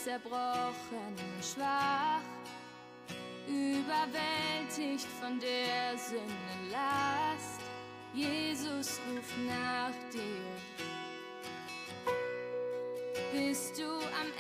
Zerbrochen 0.05 1.17
schwach, 1.41 2.21
überwältigt 3.49 5.09
von 5.19 5.41
der 5.41 5.97
Sünde 5.97 6.71
Last. 6.71 7.61
Jesus 8.13 9.01
ruft 9.09 9.39
nach 9.49 9.95
dir. 10.13 10.53
Bist 13.33 13.79
du 13.79 13.85
am 13.85 14.31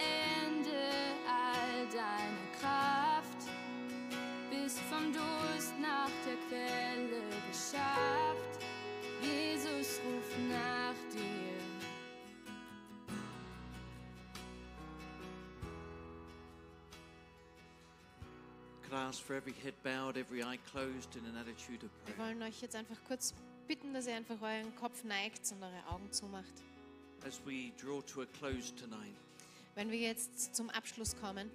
Ende 0.44 0.90
all 1.26 1.86
deiner 1.86 2.46
Kraft? 2.60 3.48
Bist 4.50 4.80
vom 4.90 5.12
Durst 5.14 5.72
nach 5.80 6.10
der 6.26 6.36
Quelle 6.48 7.22
geschafft? 7.50 8.23
Wir 18.94 19.10
wollen 22.18 22.42
euch 22.42 22.62
jetzt 22.62 22.76
einfach 22.76 22.96
kurz 23.08 23.34
bitten, 23.66 23.92
dass 23.92 24.06
ihr 24.06 24.14
einfach 24.14 24.40
euren 24.40 24.72
Kopf 24.76 25.02
neigt 25.02 25.50
und 25.50 25.60
eure 25.64 25.84
Augen 25.88 26.12
zumacht. 26.12 26.62
As 27.26 27.40
we 27.44 27.72
draw 27.76 28.00
to 28.02 28.22
a 28.22 28.26
close 28.38 28.72
tonight, 28.76 29.16
Wenn 29.74 29.90
wir 29.90 29.98
jetzt 29.98 30.54
zum 30.54 30.70
Abschluss 30.70 31.16
kommen, 31.20 31.50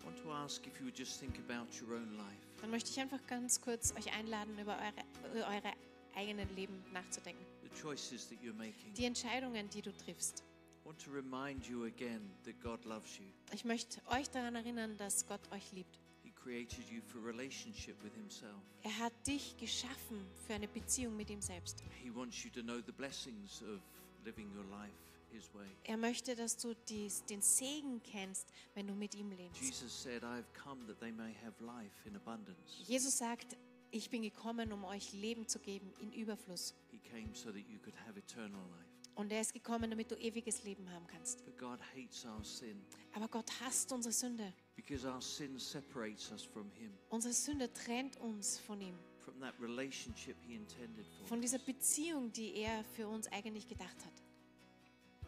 I 0.00 0.04
want 0.04 0.20
to 0.20 0.32
ask 0.32 0.66
if 0.66 0.76
you 0.80 0.86
would 0.86 0.98
just 0.98 1.20
think 1.20 1.38
about 1.38 1.68
your 1.80 1.94
own 1.96 2.16
life. 2.16 2.48
dann 2.60 2.70
möchte 2.70 2.90
ich 2.90 2.98
einfach 2.98 3.24
ganz 3.28 3.60
kurz 3.60 3.94
euch 3.96 4.12
einladen, 4.12 4.58
über 4.58 4.76
eure, 4.78 5.04
über 5.36 5.46
eure 5.48 5.72
eigenen 6.16 6.52
Leben 6.56 6.82
nachzudenken. 6.92 7.46
The 7.62 7.70
choices 7.80 8.28
that 8.30 8.38
you're 8.42 8.56
making. 8.56 8.94
Die 8.94 9.04
Entscheidungen, 9.04 9.70
die 9.70 9.82
du 9.82 9.92
triffst. 9.92 10.42
I 10.84 10.88
want 10.88 11.00
to 11.04 11.12
remind 11.12 11.66
you 11.66 11.84
again 11.84 12.28
that 12.44 12.60
God 12.60 12.84
loves 12.84 13.16
you. 13.18 13.26
Ich 13.52 13.64
möchte 13.64 14.00
euch 14.10 14.28
daran 14.30 14.56
erinnern, 14.56 14.96
dass 14.96 15.24
Gott 15.28 15.52
euch 15.52 15.70
liebt. 15.70 16.00
Created 16.48 16.88
you 16.90 17.02
for 17.02 17.20
relationship 17.20 18.02
with 18.02 18.14
Himself. 18.14 18.56
Er 18.82 18.98
hat 18.98 19.12
dich 19.26 19.54
geschaffen 19.58 20.24
für 20.46 20.54
eine 20.54 20.66
Beziehung 20.66 21.14
mit 21.14 21.28
ihm 21.28 21.42
selbst. 21.42 21.82
He 22.02 22.08
wants 22.14 22.42
you 22.42 22.48
to 22.48 22.62
know 22.62 22.80
the 22.80 22.92
blessings 22.92 23.60
of 23.60 23.82
living 24.24 24.48
your 24.56 24.64
life 24.64 24.96
His 25.30 25.52
way. 25.52 25.66
Er 25.84 25.98
möchte, 25.98 26.34
dass 26.34 26.56
du 26.56 26.74
dies, 26.88 27.22
den 27.26 27.42
Segen 27.42 28.02
kennst, 28.02 28.48
wenn 28.72 28.86
du 28.86 28.94
mit 28.94 29.14
ihm 29.14 29.30
lebst. 29.30 29.60
Jesus 29.60 30.02
said, 30.02 30.22
I 30.22 30.38
have 30.38 30.46
come 30.54 30.86
that 30.86 30.98
they 31.00 31.12
may 31.12 31.34
have 31.44 31.62
life 31.62 31.92
in 32.06 32.16
abundance. 32.16 32.82
Jesus 32.86 33.18
sagt, 33.18 33.58
ich 33.90 34.08
bin 34.08 34.22
gekommen, 34.22 34.72
um 34.72 34.84
euch 34.84 35.12
Leben 35.12 35.46
zu 35.46 35.58
geben 35.58 35.92
in 36.00 36.14
Überfluss. 36.14 36.72
He 36.90 36.98
came 36.98 37.28
so 37.34 37.52
that 37.52 37.68
you 37.68 37.78
could 37.78 37.94
have 38.06 38.18
eternal 38.18 38.62
life. 38.70 38.88
Und 39.16 39.32
er 39.32 39.42
ist 39.42 39.52
gekommen, 39.52 39.90
damit 39.90 40.10
du 40.10 40.14
ewiges 40.14 40.64
Leben 40.64 40.90
haben 40.90 41.06
kannst. 41.08 41.44
But 41.44 41.58
God 41.58 41.78
hates 41.94 42.24
our 42.24 42.42
sin 42.42 42.80
Aber 43.12 43.28
Gott 43.28 43.50
hasst 43.60 43.92
unsere 43.92 44.14
Sünde. 44.14 44.54
Because 44.78 45.04
our 45.04 45.20
sin 45.20 45.58
separates 45.58 46.30
us 46.30 46.42
from 46.44 46.70
Him, 46.78 46.92
Unsere 47.10 47.34
Sünde 47.34 47.68
trennt 47.72 48.16
uns 48.18 48.58
von 48.60 48.80
ihm. 48.80 48.94
from 49.18 49.38
that 49.40 49.54
relationship 49.60 50.36
He 50.46 50.54
intended 50.54 51.04
for 51.18 51.26
Von 51.26 51.40
dieser. 51.40 51.58
Beziehung, 51.58 52.32
die 52.32 52.54
er 52.54 52.84
für 52.94 53.08
uns 53.08 53.26
eigentlich 53.32 53.66
gedacht 53.66 53.96
hat. 54.04 54.12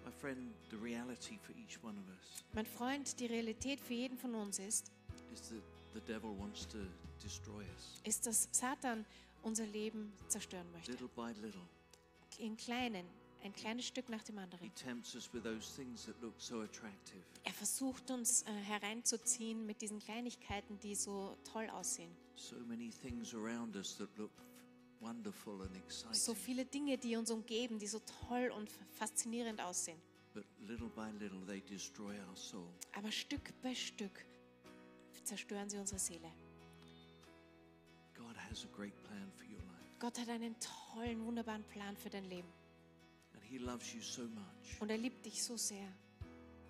My 0.04 0.12
friend, 0.12 0.54
the 0.70 0.76
reality 0.76 1.36
for 1.42 1.54
each 1.56 1.82
one 1.82 1.98
of 1.98 2.08
us 2.08 2.44
Mein 2.54 2.64
Freund, 2.64 3.18
die 3.20 3.26
Realität 3.26 3.80
für 3.80 3.94
jeden 3.94 4.16
von 4.16 4.34
uns 4.36 4.58
ist, 4.60 4.90
is 5.32 5.40
that 5.48 5.62
the 5.94 6.00
devil 6.00 6.30
wants 6.38 6.66
to 6.68 6.78
destroy 7.22 7.64
us 7.74 8.00
ist, 8.04 8.26
dass 8.26 8.48
Satan 8.52 9.04
unser 9.42 9.66
Leben 9.66 10.12
zerstören 10.28 10.70
möchte. 10.72 10.92
little 10.92 11.08
by 11.08 11.32
little. 11.42 11.60
Im 12.38 12.56
Kleinen, 12.56 13.04
ein 13.44 13.52
kleines 13.52 13.86
Stück 13.86 14.08
nach 14.08 14.22
dem 14.22 14.38
anderen. 14.38 14.70
so. 16.36 16.60
Er 17.44 17.52
versucht 17.52 18.10
uns 18.10 18.42
äh, 18.42 18.52
hereinzuziehen 18.52 19.66
mit 19.66 19.80
diesen 19.80 19.98
Kleinigkeiten, 19.98 20.78
die 20.80 20.94
so 20.94 21.36
toll 21.44 21.68
aussehen. 21.70 22.10
So 22.36 22.56
many 22.66 22.90
things 22.90 23.34
around 23.34 23.76
us 23.76 23.96
that 23.98 24.08
look 24.16 24.30
wonderful 25.00 25.62
and 25.62 26.14
So 26.14 26.34
viele 26.34 26.64
Dinge, 26.64 26.98
die 26.98 27.16
uns 27.16 27.30
umgeben, 27.30 27.78
die 27.78 27.86
so 27.86 28.00
toll 28.28 28.52
und 28.54 28.70
faszinierend 28.92 29.60
aussehen. 29.60 30.00
But 30.32 30.44
little 30.60 30.88
by 30.88 31.10
little, 31.18 31.44
they 31.46 31.60
destroy 31.60 32.14
our 32.28 32.36
soul. 32.36 32.68
Aber 32.92 33.10
Stück 33.10 33.52
bei 33.62 33.74
Stück 33.74 34.24
zerstören 35.24 35.68
sie 35.68 35.78
unsere 35.78 35.98
Seele. 35.98 36.30
God 38.14 38.36
has 38.48 38.64
a 38.64 38.76
great 38.76 38.94
plan 39.04 39.30
for 39.36 39.46
your 39.46 39.62
life. 39.64 39.98
Gott 39.98 40.18
hat 40.18 40.28
einen 40.28 40.54
tollen, 40.60 41.24
wunderbaren 41.24 41.64
Plan 41.64 41.96
für 41.96 42.10
dein 42.10 42.24
Leben. 42.24 42.48
He 43.50 43.58
loves 43.58 43.92
you 43.92 44.00
so 44.00 44.22
much 44.22 44.80
Und 44.80 44.90
er 44.90 44.98
liebt 44.98 45.24
dich 45.26 45.42
so 45.42 45.56
sehr, 45.56 45.88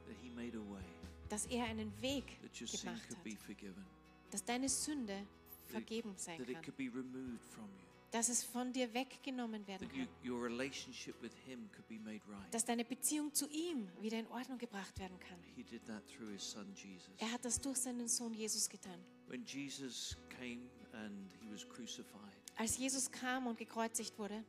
that 0.06 0.16
He 0.22 0.30
made 0.30 0.56
a 0.56 0.72
way 0.72 0.82
dass 1.28 1.46
er 1.46 1.64
einen 1.66 1.92
Weg 2.02 2.24
that 2.42 2.60
your 2.60 2.66
sin 2.66 2.80
gemacht 2.80 3.02
could 3.06 3.18
hat, 3.18 3.24
be 3.24 3.36
forgiven, 3.36 3.86
dass 4.30 4.44
deine 4.44 4.68
Sünde 4.68 5.26
vergeben 5.68 6.14
sein 6.16 6.38
that 6.38 6.48
it 6.48 6.54
kann, 6.54 6.64
could 6.64 6.76
be 6.76 6.88
removed 6.88 7.44
from 7.54 7.64
you, 7.66 7.86
dass 8.10 8.28
es 8.28 8.42
von 8.42 8.72
dir 8.72 8.92
weggenommen 8.92 9.64
werden 9.66 9.86
that 9.86 9.96
you, 9.96 10.06
kann, 10.06 10.30
your 10.32 10.42
relationship 10.42 11.14
with 11.22 11.32
Him 11.46 11.70
could 11.72 11.86
be 11.86 11.98
made 11.98 12.20
right. 12.28 12.52
dass 12.52 12.64
deine 12.64 12.84
Beziehung 12.84 13.32
zu 13.32 13.46
ihm 13.48 13.88
wieder 14.00 14.18
in 14.18 14.26
Ordnung 14.28 14.58
gebracht 14.58 14.98
werden 14.98 15.18
kann. 15.20 15.38
He 15.54 15.62
did 15.62 15.84
that 15.86 16.02
through 16.08 16.32
His 16.32 16.50
Son 16.50 16.66
Jesus. 16.74 17.10
Er 17.18 17.30
hat 17.30 17.44
das 17.44 17.60
durch 17.60 17.78
seinen 17.78 18.08
Sohn 18.08 18.34
Jesus 18.34 18.68
getan. 18.68 18.98
When 19.28 19.44
Jesus 19.44 20.16
came 20.30 20.62
and 20.92 21.30
He 21.40 21.52
was 21.52 21.68
crucified, 21.68 22.34
Als 22.56 22.76
Jesus 22.76 23.10
kam 23.10 23.46
und 23.46 23.56
gekreuzigt 23.56 24.18
wurde, 24.18 24.42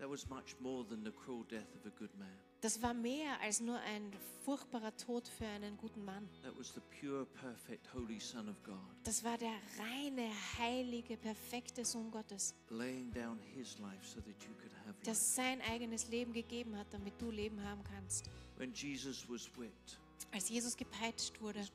that 0.00 0.08
was 0.08 0.28
much 0.28 0.56
more 0.60 0.84
than 0.88 1.04
the 1.04 1.12
cruel 1.12 1.44
death 1.48 1.68
of 1.76 1.86
a 1.86 1.90
good 1.98 2.10
man. 2.18 2.28
das 2.62 2.82
war 2.82 2.92
mehr 2.94 3.40
als 3.40 3.60
nur 3.60 3.78
ein 3.80 4.12
furchtbarer 4.44 4.94
Tod 4.96 5.28
für 5.28 5.46
einen 5.46 5.76
guten 5.76 6.04
Mann. 6.04 6.28
That 6.42 6.58
was 6.58 6.74
the 6.74 6.80
pure, 7.00 7.24
perfect, 7.26 7.86
holy 7.94 8.18
Son 8.18 8.48
of 8.48 8.62
God, 8.64 8.76
Das 9.04 9.22
war 9.22 9.38
der 9.38 9.52
reine, 9.78 10.30
heilige, 10.58 11.16
perfekte 11.16 11.84
Sohn 11.84 12.10
Gottes, 12.10 12.54
laying 12.70 13.12
down 13.12 13.38
His 13.54 13.78
life 13.78 14.04
so 14.04 14.20
that 14.20 14.42
you 14.42 14.54
could 14.60 14.72
have 14.86 14.94
der 15.04 15.14
sein 15.14 15.60
eigenes 15.62 16.08
Leben 16.08 16.32
gegeben 16.32 16.76
hat, 16.76 16.86
damit 16.90 17.20
du 17.20 17.30
Leben 17.30 17.62
haben 17.62 17.82
kannst. 17.84 18.28
When 18.56 18.72
Jesus 18.72 19.28
was 19.28 19.48
whipped, 19.56 19.98
Als 20.32 20.48
Jesus 20.48 20.76
gepeitscht 20.76 21.40
wurde, 21.40 21.66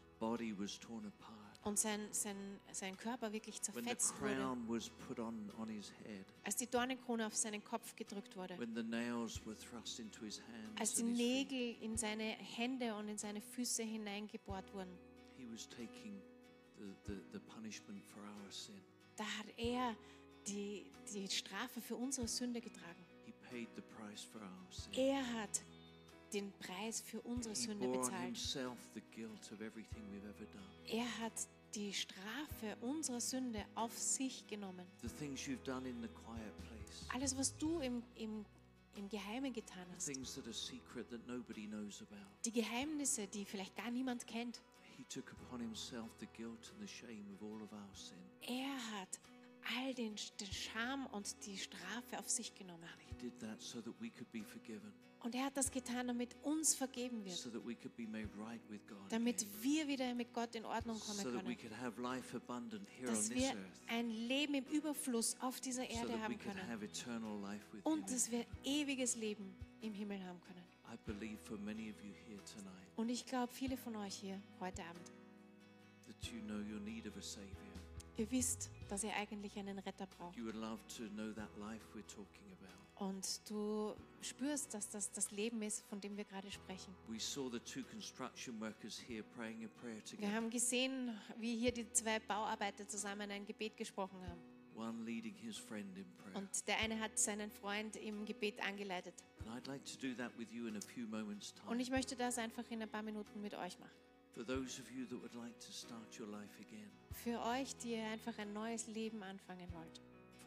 und 1.66 1.80
sein, 1.80 2.08
sein, 2.12 2.60
sein 2.72 2.96
Körper 2.96 3.34
wirklich 3.34 3.60
zerfetzt 3.60 4.14
wurde, 4.22 4.40
on, 5.22 5.52
on 5.58 5.68
head, 5.68 6.26
als 6.44 6.56
die 6.56 6.68
Dornenkrone 6.68 7.26
auf 7.26 7.36
seinen 7.36 7.64
Kopf 7.64 7.96
gedrückt 7.96 8.38
wurde, 8.38 8.56
als 10.80 10.94
die 10.94 11.04
Nägel 11.04 11.76
in 11.82 11.98
seine 11.98 12.24
Hände 12.24 12.96
und 12.96 13.10
in 13.10 13.18
seine 13.18 13.42
Füße 13.42 13.84
hineingebohrt 13.84 14.72
wurden, 14.74 14.96
he 15.38 15.48
was 15.52 15.68
taking 15.68 16.22
the, 16.78 16.86
the, 17.08 17.20
the 17.34 17.40
punishment 17.40 18.04
for 18.06 18.22
our 18.22 18.52
sin. 18.52 18.80
da 19.16 19.26
hat 19.26 19.48
er 19.58 19.96
die, 20.48 20.92
die 21.14 21.28
Strafe 21.28 21.82
für 21.82 21.96
unsere 21.96 22.28
Sünde 22.28 22.62
getragen. 22.62 23.04
He 23.26 23.34
paid 23.50 23.70
the 23.76 23.82
price 23.82 24.24
for 24.24 24.42
our 24.42 24.68
sin. 24.70 24.94
Er 24.94 25.34
hat 25.34 25.64
den 26.34 26.52
Preis 26.60 27.02
für 27.02 27.22
unsere 27.22 27.56
Sünde 27.56 27.88
bezahlt. 27.88 28.38
Er 30.88 31.20
hat 31.20 31.48
die 31.76 31.94
Strafe 31.94 32.78
unserer 32.82 33.20
Sünde 33.22 33.66
auf 33.76 33.98
sich 33.98 34.48
genommen. 34.48 34.86
The 35.02 35.08
things 35.10 35.42
you've 35.42 35.64
done 35.64 35.88
in 35.88 36.02
the 36.02 36.08
quiet 36.08 36.58
place, 36.68 37.06
Alles, 37.14 37.38
was 37.38 37.56
du 37.58 37.80
im, 37.80 38.02
im, 38.16 38.46
im 38.96 39.10
Geheimen 39.10 39.52
getan 39.54 39.86
the 39.90 39.96
hast, 39.96 40.06
things 40.08 40.34
that 40.36 40.46
are 40.46 40.54
secret 40.54 41.10
that 41.10 41.26
nobody 41.28 41.68
knows 41.68 42.02
about. 42.02 42.26
die 42.46 42.52
Geheimnisse, 42.52 43.28
die 43.28 43.46
vielleicht 43.46 43.76
gar 43.76 43.92
niemand 43.92 44.26
kennt, 44.28 44.62
He 44.98 45.04
took 45.10 45.30
upon 45.34 45.60
himself 45.60 46.10
the 46.20 46.28
guilt 46.38 46.72
and 46.72 46.80
the 46.80 46.88
shame 46.88 47.26
of 47.34 47.42
all 47.44 47.62
of 47.62 47.72
our 47.74 47.94
sin. 47.94 48.18
er 48.42 48.76
hat 49.00 49.20
all 49.78 49.94
den, 49.94 50.16
den 50.40 50.52
Scham 50.54 51.06
und 51.08 51.46
die 51.46 51.58
Strafe 51.58 52.18
auf 52.20 52.30
sich 52.30 52.54
genommen. 52.56 52.88
He 53.10 53.16
did 53.16 53.38
that 53.40 53.62
so 53.62 53.82
that 53.82 53.94
we 54.00 54.10
could 54.10 54.32
be 54.32 54.44
forgiven, 54.44 54.94
Und 55.24 55.34
er 55.34 55.46
hat 55.46 55.58
das 55.58 55.72
getan, 55.72 56.08
damit 56.08 56.36
uns 56.44 56.76
vergeben 56.76 57.26
wird, 57.26 57.36
so 57.36 57.50
that 57.50 57.66
we 57.66 57.76
could 57.76 57.96
be 57.96 58.06
made 58.06 58.30
right 58.38 58.62
with 58.70 58.80
God, 58.88 58.98
damit 59.10 59.46
wir 59.62 59.88
wieder 59.88 60.14
mit 60.14 60.34
Gott 60.34 60.54
in 60.56 60.66
Ordnung 60.66 61.00
kommen 61.00 61.18
so 61.18 61.32
können, 61.32 61.58
could 61.58 61.78
have 61.82 62.00
life 62.00 62.36
abundant 62.36 62.88
here 62.90 63.10
on 63.10 63.16
dass 63.16 63.30
wir 63.30 63.56
ein 63.88 64.10
Leben 64.10 64.54
im 64.54 64.66
Überfluss 64.66 65.36
auf 65.40 65.60
dieser 65.60 65.84
so 65.84 65.90
Erde 65.90 66.14
we 66.14 66.22
haben 66.22 66.38
können 66.38 66.68
have 66.68 66.86
eternal 66.86 67.40
life 67.42 67.66
with 67.72 67.82
und 67.84 68.10
dass 68.12 68.30
wir 68.30 68.46
ewiges 68.64 69.16
Leben 69.16 69.56
im 69.82 69.94
Himmel 69.94 70.24
haben 70.24 70.40
können. 70.42 70.64
Und 72.96 73.10
ich 73.10 73.26
glaube, 73.26 73.52
viele 73.52 73.78
von 73.78 73.96
euch 73.98 74.16
hier 74.16 74.42
heute 74.60 74.84
Abend, 74.84 75.12
you 76.32 76.42
know 76.42 76.58
your 76.58 76.80
need 76.80 77.08
of 77.08 77.18
a 77.18 77.22
Savior. 77.22 77.50
ihr 78.18 78.32
wisst, 78.32 78.70
dass 78.90 79.04
ihr 79.04 79.14
eigentlich 79.16 79.58
einen 79.58 79.80
Retter 79.80 80.08
braucht. 80.08 80.38
You 80.38 80.46
would 80.46 80.56
love 80.56 80.80
to 80.98 81.04
know 81.10 81.32
that 81.34 81.50
life 81.58 81.84
we're 81.94 82.08
talking 82.08 82.52
about. 82.54 82.85
Und 82.96 83.50
du 83.50 83.94
spürst, 84.22 84.74
dass 84.74 84.90
das 84.90 85.12
das 85.12 85.32
Leben 85.32 85.62
ist, 85.62 85.86
von 85.88 86.00
dem 86.00 86.16
wir 86.16 86.24
gerade 86.24 86.50
sprechen. 86.50 86.96
We 87.08 87.20
saw 87.20 87.50
the 87.52 87.60
two 87.60 87.84
construction 87.84 88.60
workers 88.62 88.98
here 88.98 89.24
praying 89.36 89.66
a 89.66 89.68
prayer 89.82 89.98
Wir 90.18 90.32
haben 90.32 90.50
gesehen, 90.50 91.12
wie 91.38 91.58
hier 91.58 91.74
die 91.74 91.92
zwei 91.92 92.20
Bauarbeiter 92.20 92.88
zusammen 92.88 93.30
ein 93.32 93.46
Gebet 93.46 93.76
gesprochen 93.76 94.22
haben. 94.28 94.40
one 94.76 95.06
leading 95.06 95.34
his 95.36 95.58
friend 95.58 95.98
in 95.98 96.06
prayer. 96.18 96.36
Und 96.36 96.68
der 96.68 96.80
eine 96.80 97.00
hat 97.00 97.18
seinen 97.18 97.50
Freund 97.50 97.96
im 97.96 98.26
Gebet 98.26 98.62
angeleitet. 98.66 99.14
Und 101.68 101.80
ich 101.80 101.90
möchte 101.90 102.16
das 102.16 102.38
einfach 102.38 102.64
in 102.70 102.82
ein 102.82 102.90
paar 102.90 103.04
Minuten 103.04 103.42
mit 103.42 103.54
euch 103.54 103.78
machen. 103.80 103.92
Für 107.24 107.42
euch, 107.46 107.78
die 107.78 107.92
ihr 107.92 108.06
einfach 108.08 108.38
ein 108.38 108.54
neues 108.54 108.88
Leben 108.88 109.24
anfangen 109.24 109.72
wollt. 109.72 110.02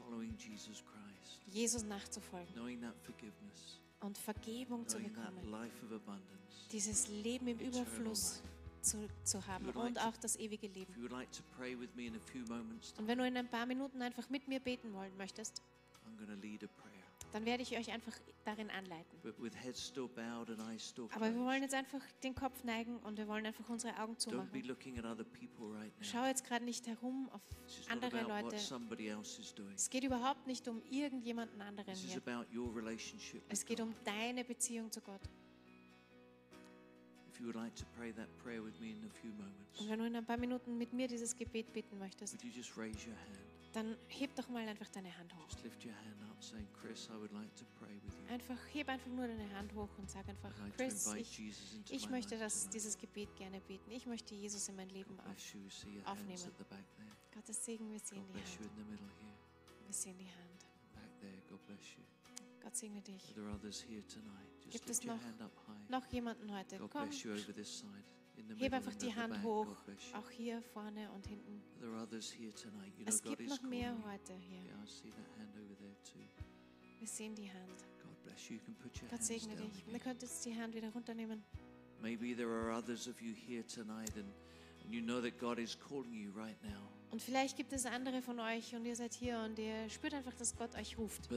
following 0.08 0.34
Jesus 0.38 0.82
Christ, 0.84 1.07
Jesus 1.46 1.84
nachzufolgen 1.84 2.54
und 4.00 4.18
Vergebung 4.18 4.86
zu 4.86 4.98
bekommen. 4.98 5.38
Dieses 6.72 7.08
Leben 7.08 7.48
im 7.48 7.58
Überfluss 7.58 8.42
zu, 8.82 9.08
zu 9.24 9.46
haben 9.46 9.70
und 9.70 9.98
auch 9.98 10.16
das 10.18 10.36
ewige 10.36 10.68
Leben. 10.68 10.94
Und 10.94 11.10
wenn 13.06 13.18
du 13.18 13.26
in 13.26 13.36
ein 13.36 13.48
paar 13.48 13.66
Minuten 13.66 14.02
einfach 14.02 14.28
mit 14.30 14.46
mir 14.48 14.60
beten 14.60 14.92
wollen 14.92 15.16
möchtest, 15.16 15.62
Dann 17.32 17.44
werde 17.44 17.62
ich 17.62 17.76
euch 17.76 17.92
einfach 17.92 18.14
darin 18.44 18.70
anleiten. 18.70 19.18
Aber 21.10 21.34
wir 21.34 21.44
wollen 21.44 21.62
jetzt 21.62 21.74
einfach 21.74 22.00
den 22.22 22.34
Kopf 22.34 22.64
neigen 22.64 22.96
und 23.00 23.18
wir 23.18 23.28
wollen 23.28 23.44
einfach 23.44 23.68
unsere 23.68 23.98
Augen 24.00 24.16
zumachen. 24.18 24.50
Schau 26.00 26.24
jetzt 26.26 26.44
gerade 26.44 26.64
nicht 26.64 26.86
herum 26.86 27.28
auf 27.30 27.42
andere 27.88 28.22
Leute. 28.22 28.56
Es 29.74 29.90
geht 29.90 30.04
überhaupt 30.04 30.46
nicht 30.46 30.66
um 30.68 30.82
irgendjemanden 30.90 31.60
anderen 31.60 31.94
hier. 31.94 32.22
Es 33.48 33.64
geht 33.64 33.80
um 33.80 33.94
deine 34.04 34.44
Beziehung 34.44 34.90
zu 34.90 35.00
Gott. 35.02 35.20
If 37.30 37.40
you 37.40 37.46
would 37.46 37.56
like 37.56 37.74
to 37.76 37.84
pray 37.96 38.12
that 38.14 38.26
prayer 38.38 38.64
with 38.64 38.80
me 38.80 38.90
in 38.90 39.04
a 39.04 39.10
few 39.20 39.30
moments, 39.30 39.78
Und 39.80 39.88
wenn 39.88 39.98
du 40.00 40.06
in 40.06 40.16
ein 40.16 40.24
paar 40.26 40.38
Minuten 40.38 40.76
mit 40.76 40.92
mir 40.92 41.06
dieses 41.06 41.36
Gebet 41.36 41.72
beten 41.72 41.96
möchtest, 41.98 42.32
would 42.32 42.42
you 42.42 42.50
just 42.50 42.76
raise 42.76 43.06
your 43.06 43.14
hand? 43.14 43.38
Dann 43.78 43.96
heb 44.08 44.34
doch 44.34 44.48
mal 44.48 44.66
einfach 44.66 44.88
deine 44.88 45.16
Hand 45.16 45.32
hoch. 45.34 45.46
Just 45.46 45.62
lift 45.62 45.84
your 45.84 45.94
hand 45.94 46.22
up 46.28 46.42
saying, 46.42 46.66
Chris, 46.80 47.08
I 47.08 47.16
would 47.16 47.32
like 47.32 47.54
to 47.54 47.64
pray 47.78 47.94
with 48.02 48.12
you. 48.18 48.32
Einfach, 48.32 48.58
heb 48.74 48.88
einfach 48.88 49.10
nur 49.10 49.28
deine 49.28 49.48
Hand 49.54 49.72
hoch 49.74 49.88
und 49.98 50.10
sag 50.10 50.28
einfach, 50.28 50.52
like 50.58 50.76
Chris, 50.76 51.06
ich, 51.14 51.40
ich 51.90 52.10
möchte 52.10 52.38
das, 52.38 52.68
dieses 52.70 52.98
Gebet 52.98 53.34
gerne 53.36 53.60
beten. 53.60 53.90
Ich 53.92 54.06
möchte 54.06 54.34
Jesus 54.34 54.68
in 54.68 54.76
mein 54.76 54.88
Leben 54.88 55.18
auf, 55.20 55.36
aufnehmen. 56.06 56.52
Gottes 57.32 57.64
Segen, 57.64 57.90
wir 57.90 58.00
sehen 58.00 58.26
God 58.26 58.34
die 58.34 58.64
Hand. 58.64 58.72
Wir 59.86 59.94
sehen 59.94 60.18
die 60.18 60.24
Hand. 60.26 60.66
Back 60.94 61.20
there. 61.20 61.42
God 61.48 61.64
bless 61.66 61.96
you. 61.96 62.02
Gott 62.60 62.76
segne 62.76 63.00
dich. 63.00 63.34
Gibt 64.70 64.90
es 64.90 65.04
noch, 65.04 65.20
noch 65.88 66.04
jemanden 66.06 66.52
heute? 66.52 66.78
Komm, 66.90 67.10
bless 68.42 68.46
you 68.46 68.46
over 68.46 68.46
this 68.46 68.46
side. 68.46 68.46
In 68.48 68.48
the 68.48 68.54
heb 68.54 68.72
middle 68.72 68.76
einfach 68.76 68.94
die 68.94 69.14
Hand 69.14 69.42
hoch. 69.42 69.76
Auch 70.14 70.30
hier 70.30 70.62
vorne 70.62 71.10
und 71.12 71.26
hinten. 71.26 71.62
Es 73.06 73.22
gibt 73.22 73.48
noch 73.48 73.62
mehr 73.62 73.96
heute 74.04 74.34
hier. 74.34 74.62
Wir 76.98 77.06
sehen 77.06 77.34
die 77.34 77.50
Hand. 77.50 77.84
Gott 79.10 79.22
segne 79.22 79.56
dich. 79.56 79.84
Ihr 79.86 79.98
könnt 79.98 80.22
jetzt 80.22 80.44
die 80.44 80.54
Hand 80.54 80.74
wieder 80.74 80.90
runternehmen. 80.90 81.42
Maybe 82.00 82.34
there 82.36 82.48
are 82.48 82.70
others 82.70 83.08
of 83.08 83.20
you 83.20 83.34
here 83.34 83.64
tonight 83.66 84.16
and, 84.16 84.32
and 84.84 84.94
you 84.94 85.02
know 85.02 85.20
that 85.20 85.36
God 85.36 85.58
is 85.58 85.76
calling 85.76 86.14
you 86.14 86.30
right 86.30 86.56
now. 86.62 86.97
Und 87.10 87.22
vielleicht 87.22 87.56
gibt 87.56 87.72
es 87.72 87.86
andere 87.86 88.20
von 88.20 88.38
euch 88.40 88.74
und 88.74 88.84
ihr 88.84 88.94
seid 88.94 89.14
hier 89.14 89.38
und 89.38 89.58
ihr 89.58 89.88
spürt 89.88 90.14
einfach, 90.14 90.34
dass 90.34 90.54
Gott 90.56 90.74
euch 90.74 90.98
ruft. 90.98 91.28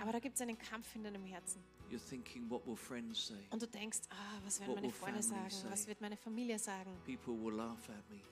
Aber 0.00 0.12
da 0.12 0.18
gibt 0.18 0.36
es 0.36 0.40
einen 0.40 0.58
Kampf 0.58 0.94
in 0.94 1.04
deinem 1.04 1.24
Herzen. 1.24 1.62
You're 1.90 2.06
thinking, 2.08 2.48
what 2.50 2.66
will 2.66 2.76
friends 2.76 3.28
say? 3.28 3.46
Und 3.50 3.62
du 3.62 3.66
denkst, 3.66 4.00
ah, 4.10 4.40
was 4.44 4.60
werden 4.60 4.72
What 4.74 4.82
meine 4.82 4.92
Freunde 4.92 5.22
sagen? 5.22 5.50
say? 5.50 5.70
Was 5.70 5.86
wird 5.86 6.00
meine 6.00 6.16
Familie 6.16 6.58
sagen? 6.58 6.90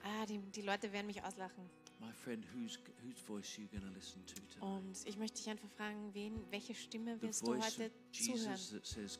Ah, 0.02 0.26
die, 0.26 0.38
die 0.38 0.62
Leute 0.62 0.92
werden 0.92 1.06
mich 1.06 1.22
auslachen. 1.22 1.64
My 2.00 2.12
friend, 2.12 2.44
whose, 2.54 2.78
whose 3.02 3.18
voice 3.18 3.56
are 3.56 3.62
you 3.62 3.68
going 3.68 3.82
to 3.82 3.98
listen 3.98 4.24
to 4.26 4.34
tonight? 4.34 4.62
Und 4.62 5.06
ich 5.06 5.16
möchte 5.16 5.38
dich 5.38 5.48
einfach 5.48 5.70
fragen, 5.70 6.12
wen, 6.12 6.38
welche 6.50 6.74
Stimme 6.74 7.20
willst 7.22 7.46
du 7.46 7.56
heute 7.56 7.90
zuhören? 8.12 8.56
Says, 8.56 9.18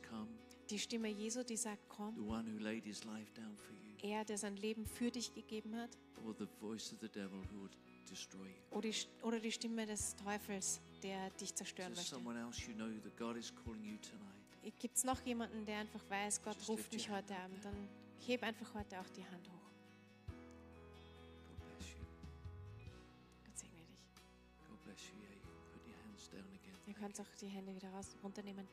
Die 0.69 0.79
Stimme 0.79 1.09
Jesu, 1.09 1.43
die 1.43 1.57
sagt, 1.57 1.89
komm. 1.89 2.15
the 2.17 2.21
one 2.23 2.45
who 2.47 2.59
laid 2.59 2.85
his 2.85 3.05
life 3.05 3.33
down 3.33 3.57
for 3.57 3.75
you, 3.77 3.86
Er, 4.07 4.25
der 4.25 4.39
sein 4.39 4.57
Leben 4.57 4.87
für 4.87 5.11
dich 5.11 5.35
gegeben 5.35 5.75
hat. 5.77 5.91
Oder 8.71 8.89
die, 8.89 8.95
oder 9.23 9.41
die 9.41 9.53
Stimme 9.53 9.85
des 9.87 10.15
Teufels, 10.17 10.81
der 11.03 11.31
dich 11.31 11.55
zerstören 11.55 11.93
möchte. 11.93 12.17
Gibt 14.79 14.97
es 14.97 15.05
noch 15.05 15.21
jemanden, 15.25 15.65
der 15.65 15.79
einfach 15.79 16.03
weiß, 16.09 16.43
Gott 16.43 16.57
Just 16.57 16.69
ruft 16.69 16.93
mich 16.93 17.11
heute 17.11 17.37
Abend? 17.37 17.65
Dann 17.65 17.89
heb 18.27 18.43
einfach 18.43 18.75
heute 18.75 19.01
auch 19.01 19.09
die 19.11 19.25
Hand 19.25 19.49
hoch. 19.49 19.71
Gott 23.45 23.59
segne 23.59 23.81
dich. 23.83 23.99
Ihr 26.87 26.95
könnt 26.95 27.21
auch 27.21 27.35
die 27.41 27.49
Hände 27.49 27.75
wieder 27.75 27.91
raus, 27.91 28.17
runternehmen. 28.23 28.67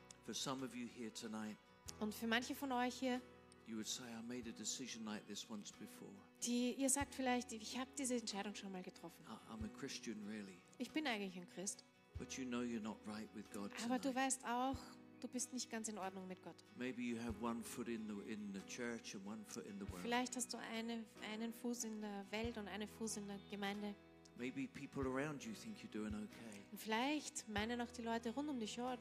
Und 2.00 2.14
für 2.14 2.26
manche 2.26 2.54
von 2.54 2.72
euch 2.72 2.94
hier, 2.94 3.20
you 3.68 3.76
would 3.76 3.86
say, 3.86 4.04
I 4.04 4.22
made 4.26 4.48
a 4.48 4.52
decision 4.52 5.04
like 5.04 5.26
this 5.26 5.48
once 5.48 5.72
before. 5.72 6.10
die 6.44 6.72
ihr 6.74 6.90
sagt 6.90 7.14
vielleicht, 7.14 7.52
ich 7.52 7.78
habe 7.78 7.90
diese 7.98 8.16
Entscheidung 8.16 8.54
schon 8.54 8.70
mal 8.72 8.82
getroffen. 8.82 9.24
I- 9.26 9.52
I'm 9.52 9.64
a 9.64 9.68
Christian, 9.78 10.16
really. 10.28 10.58
Ich 10.78 10.90
bin 10.90 11.06
eigentlich 11.06 11.36
ein 11.36 11.48
Christ. 11.54 11.84
But 12.18 12.32
you 12.34 12.44
know 12.44 12.60
you're 12.60 12.80
not 12.82 12.98
right 13.06 13.28
with 13.34 13.44
God 13.52 13.70
Aber 13.84 13.98
du 13.98 14.14
weißt 14.14 14.44
auch, 14.46 14.76
du 15.20 15.28
bist 15.28 15.52
nicht 15.52 15.68
ganz 15.70 15.88
in 15.88 15.98
Ordnung 15.98 16.26
mit 16.28 16.42
Gott. 16.42 16.54
Maybe 16.76 17.02
you 17.02 17.18
have 17.20 17.34
one 17.42 17.62
foot 17.62 17.88
in 17.88 18.06
the, 18.06 18.32
in 18.32 18.52
the 18.52 18.60
church 18.68 19.14
and 19.14 19.26
one 19.26 19.44
foot 19.46 19.66
in 19.66 19.78
the 19.78 19.88
world. 19.90 20.02
Vielleicht 20.02 20.36
hast 20.36 20.52
du 20.52 20.58
eine, 20.58 21.04
einen 21.32 21.52
Fuß 21.52 21.84
in 21.84 22.00
der 22.00 22.24
Welt 22.30 22.56
und 22.58 22.68
einen 22.68 22.88
Fuß 22.88 23.16
in 23.16 23.26
der 23.26 23.38
Gemeinde. 23.50 23.94
Maybe 24.36 24.66
people 24.68 25.02
around 25.08 25.44
you 25.44 25.52
think 25.54 25.78
you're 25.78 25.90
doing 25.92 26.14
okay. 26.14 26.64
Vielleicht 26.76 27.48
meinen 27.48 27.80
auch 27.80 27.90
die 27.90 28.02
Leute 28.02 28.30
rund 28.30 28.48
um 28.48 28.58
dich, 28.58 28.76
ja, 28.76 28.96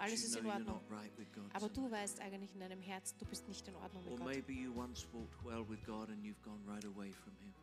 alles 0.00 0.24
ist 0.24 0.36
in 0.36 0.46
Ordnung. 0.46 0.80
Aber 1.52 1.68
du 1.68 1.90
weißt 1.90 2.20
eigentlich 2.20 2.52
in 2.54 2.60
deinem 2.60 2.80
Herzen, 2.80 3.18
du 3.18 3.24
bist 3.26 3.46
nicht 3.48 3.66
in 3.68 3.74
Ordnung 3.76 4.04
mit 4.04 4.16
Gott. 4.18 4.28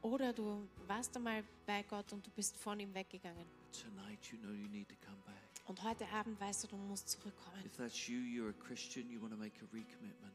Oder 0.02 0.34
du 0.34 0.68
warst 0.88 1.16
einmal 1.16 1.44
bei 1.66 1.84
Gott 1.84 2.12
und 2.14 2.26
du 2.26 2.32
bist 2.32 2.58
von 2.58 2.80
ihm 2.80 2.94
weggegangen. 2.94 3.46
But 3.46 3.82
tonight 3.82 4.26
you 4.32 4.38
know 4.40 4.52
you 4.52 4.68
need 4.68 4.90
to 4.90 4.96
come 5.06 5.18
back. 5.26 5.36
Und 5.66 5.82
heute 5.82 6.06
Abend 6.10 6.40
weißt 6.42 6.66
du, 6.66 6.68
du 6.68 6.76
musst 6.76 7.10
zurückkommen. 7.10 7.64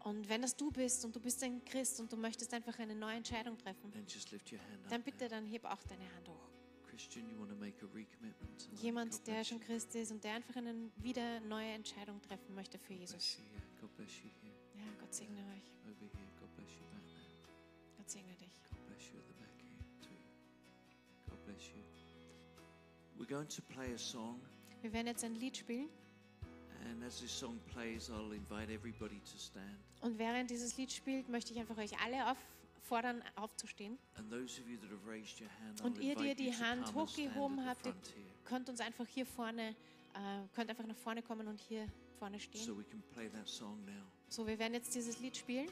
Und 0.04 0.28
wenn 0.28 0.42
das 0.42 0.56
du 0.56 0.70
bist 0.70 1.04
und 1.04 1.14
du 1.14 1.20
bist 1.20 1.42
ein 1.42 1.62
Christ 1.64 2.00
und 2.00 2.10
du 2.10 2.16
möchtest 2.16 2.54
einfach 2.54 2.78
eine 2.78 2.94
neue 2.94 3.16
Entscheidung 3.16 3.58
treffen, 3.58 3.92
dann 4.88 5.02
bitte 5.02 5.28
dann 5.28 5.46
heb 5.46 5.64
auch 5.66 5.82
deine 5.84 6.04
Hand 6.14 6.28
hoch. 6.28 6.47
Jemand, 8.80 9.26
der 9.26 9.44
schon. 9.44 9.60
Christ 9.60 9.94
ist 9.94 10.10
und 10.10 10.22
der 10.24 10.34
einfach 10.34 10.56
eine 10.56 10.74
wieder 10.96 11.40
neue 11.40 11.70
Entscheidung 11.70 12.20
treffen 12.22 12.54
möchte 12.54 12.78
für 12.78 12.94
Jesus. 12.94 13.38
Ja, 14.74 14.84
Gott 15.00 15.14
segne 15.14 15.40
euch. 15.54 15.72
Gott 17.96 18.10
segne 18.10 18.34
dich. 18.34 18.52
Wir 24.82 24.92
werden 24.92 25.06
jetzt 25.08 25.24
ein 25.24 25.34
Lied 25.34 25.56
spielen 25.56 25.88
and 26.90 27.04
as 27.04 27.20
this 27.20 27.30
song 27.30 27.58
plays, 27.72 28.10
I'll 28.10 28.32
invite 28.32 28.70
everybody 28.70 29.20
to 29.20 29.38
stand. 29.38 29.78
und 30.00 30.18
während 30.18 30.50
dieses 30.50 30.76
Lied 30.76 30.92
spielt, 30.92 31.28
möchte 31.28 31.52
ich 31.52 31.58
einfach 31.60 31.76
euch 31.78 31.98
alle 32.00 32.26
auffordern, 32.88 33.22
aufzustehen. 33.36 33.98
Und 35.82 35.98
ihr, 35.98 36.16
die 36.16 36.28
ihr 36.28 36.34
die 36.34 36.54
Hand 36.54 36.94
hochgehoben 36.94 37.64
habt, 37.66 37.86
ihr 37.86 37.94
könnt 38.44 38.68
uns 38.68 38.80
einfach 38.80 39.06
hier 39.06 39.26
vorne, 39.26 39.70
äh, 40.14 40.48
könnt 40.54 40.70
einfach 40.70 40.86
nach 40.86 40.96
vorne 40.96 41.22
kommen 41.22 41.46
und 41.48 41.60
hier 41.60 41.86
vorne 42.18 42.40
stehen. 42.40 42.64
so 44.30 44.46
wir 44.46 44.58
werden 44.58 44.74
jetzt 44.74 44.94
dieses 44.94 45.20
Lied 45.20 45.36
spielen. 45.36 45.68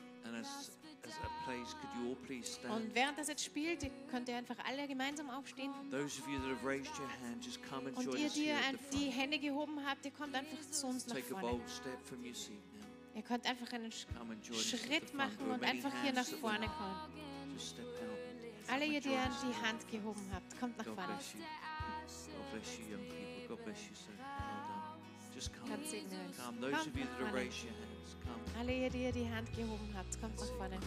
Und 2.71 2.95
während 2.95 3.19
das 3.19 3.29
jetzt 3.29 3.45
spielt, 3.45 3.91
könnt 4.11 4.29
ihr 4.29 4.37
einfach 4.37 4.57
alle 4.67 4.87
gemeinsam 4.89 5.31
aufstehen. 5.31 5.73
Und 7.97 8.15
ihr, 8.19 8.31
die 8.31 8.47
ihr 8.47 8.57
die. 8.93 9.11
Hände 9.11 9.39
gehoben 9.39 9.85
habt, 9.87 10.05
ihr 10.05 10.11
kommt 10.13 10.35
einfach 10.35 10.61
zu 10.71 10.87
uns 10.87 11.07
nach 11.07 11.17
vorne. 11.19 11.61
Ihr 13.17 13.23
könnt 13.23 13.47
einfach 13.47 13.73
einen 13.73 13.91
Schritt 13.91 15.15
machen 15.15 15.51
und 15.51 15.65
einfach 15.65 15.91
hier 16.03 16.13
nach 16.13 16.27
vorne 16.27 16.67
kommen. 16.67 16.97
Alle 18.69 18.87
die 18.87 19.01
die 19.01 19.17
Hand 19.17 19.89
gehoben 19.91 20.31
habt, 20.35 20.61
kommt 20.61 20.77
nach 20.77 20.85
vorne. 20.85 21.19
Gott 25.67 25.87
segne 25.89 26.17
euch. 26.27 26.37
Kommt 26.37 26.61
nach 26.61 26.85
vorne. 27.19 27.51
Alle 28.59 28.91
die 28.91 29.05
ihr 29.05 29.13
die 29.13 29.31
Hand 29.31 29.51
gehoben 29.57 29.95
habt, 29.97 30.21
kommt 30.21 30.37
nach 30.39 30.47
vorne. 30.59 30.79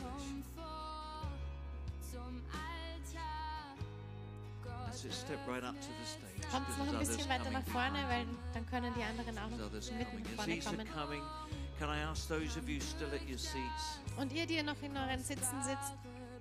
Kommt 6.52 6.78
noch 6.78 6.94
ein 6.94 7.00
bisschen 7.00 7.30
weiter 7.30 7.50
nach 7.50 7.66
vorne, 7.66 8.08
weil 8.08 8.28
dann 8.54 8.66
können 8.68 8.94
die 8.96 9.04
anderen 9.04 9.38
auch 9.40 9.50
noch 9.50 9.72
mit 9.72 10.38
nach 10.38 10.46
vorne 10.46 10.86
kommen. 10.86 11.49
Can 11.80 11.90
I 11.90 12.00
ask 12.02 12.28
those 12.28 12.58
of 12.60 12.68
you 12.70 12.80
still 12.82 13.08
at 13.14 13.22
your 13.28 13.38
seats, 13.40 14.00
Und 14.18 14.32
ihr, 14.34 14.46
die 14.46 14.56
ihr 14.56 14.64
noch 14.64 14.82
in 14.82 14.96
euren 14.98 15.24
Sitzen 15.24 15.64
sitzt, 15.64 15.94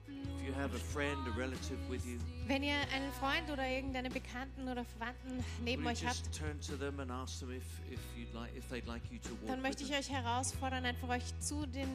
if 0.09 0.43
you 0.47 0.53
have 0.55 0.75
a 0.75 0.79
friend, 0.79 1.17
a 1.29 1.39
relative 1.39 1.79
with 1.89 2.05
you, 2.07 2.19
wenn 2.47 2.63
ihr 2.63 2.77
einen 2.93 3.13
Freund 3.13 3.49
oder 3.51 3.67
irgendeinen 3.69 4.13
Bekannten 4.13 4.69
oder 4.69 4.85
Verwandten 4.85 5.45
neben 5.63 5.85
will 5.85 5.93
you 5.93 5.99
euch 5.99 6.07
habt, 6.07 6.33
turn 6.37 6.61
to 6.61 6.77
them 6.77 6.99
and 7.01 7.11
ask 7.11 7.39
them 7.39 7.51
if, 7.53 7.63
if 7.91 8.01
you'd 8.17 8.35
like, 8.35 8.55
if 8.57 8.69
they'd 8.69 8.87
like 8.87 9.03
you 9.13 9.19
to 9.21 9.31
walk 9.31 9.47
dann 9.47 9.57
with 9.59 9.63
möchte 9.63 9.83
ich 9.85 9.91
them? 9.91 9.99
euch 10.01 10.11
herausfordern, 10.11 10.85
einfach 10.85 11.09
euch 11.09 11.39
zu 11.41 11.67
den, 11.67 11.89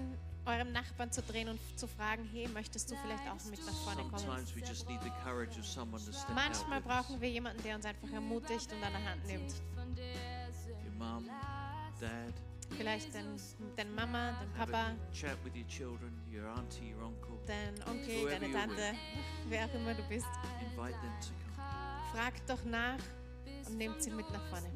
eurem 0.45 0.71
Nachbarn 0.73 1.11
zu 1.11 1.21
drehen 1.21 1.47
und 1.49 1.59
zu 1.77 1.87
fragen, 1.87 2.27
hey, 2.33 2.47
möchtest 2.49 2.91
du 2.91 2.95
vielleicht 2.97 3.23
auch 3.29 3.43
mit 3.49 3.65
nach 3.65 3.73
vorne 3.83 4.01
kommen? 4.03 4.17
Sometimes 4.19 4.55
we 4.55 4.59
just 4.61 4.87
need 4.89 5.01
the 5.03 5.11
courage 5.23 5.57
of 5.59 5.65
someone 5.65 6.03
to 6.05 6.11
step 6.11 6.29
out 6.29 6.35
Manchmal 6.35 6.79
with 6.79 6.85
us. 6.85 6.93
brauchen 7.07 7.21
wir 7.21 7.29
jemanden, 7.29 7.63
der 7.63 7.75
uns 7.75 7.85
einfach 7.85 8.11
ermutigt 8.11 8.71
und 8.73 8.83
an 8.83 8.91
der 8.93 9.09
Hand 9.09 9.25
nimmt. 9.25 9.53
Your 10.85 10.91
mum, 10.97 11.25
dad, 11.99 12.33
Vielleicht 12.77 13.13
dein, 13.13 13.25
deine 13.75 13.89
Mama, 13.91 14.33
dein 14.39 14.51
Papa, 14.53 14.95
chat 15.13 15.37
with 15.43 15.55
your 15.55 15.67
children, 15.67 16.11
your 16.31 16.45
auntie, 16.47 16.89
your 16.91 17.03
uncle. 17.03 17.39
dein 17.45 17.75
Onkel, 17.87 18.29
deine 18.29 18.51
Tante, 18.51 18.93
wer 19.49 19.65
auch 19.65 19.73
immer 19.73 19.93
du 19.93 20.03
bist. 20.09 20.25
Invite 20.61 20.99
them 21.01 21.13
to 21.21 21.33
come. 21.55 22.11
Fragt 22.13 22.49
doch 22.49 22.63
nach 22.65 22.99
und 23.67 23.77
nehmt 23.77 24.01
sie 24.01 24.11
mit 24.11 24.29
nach 24.31 24.43
vorne. 24.49 24.69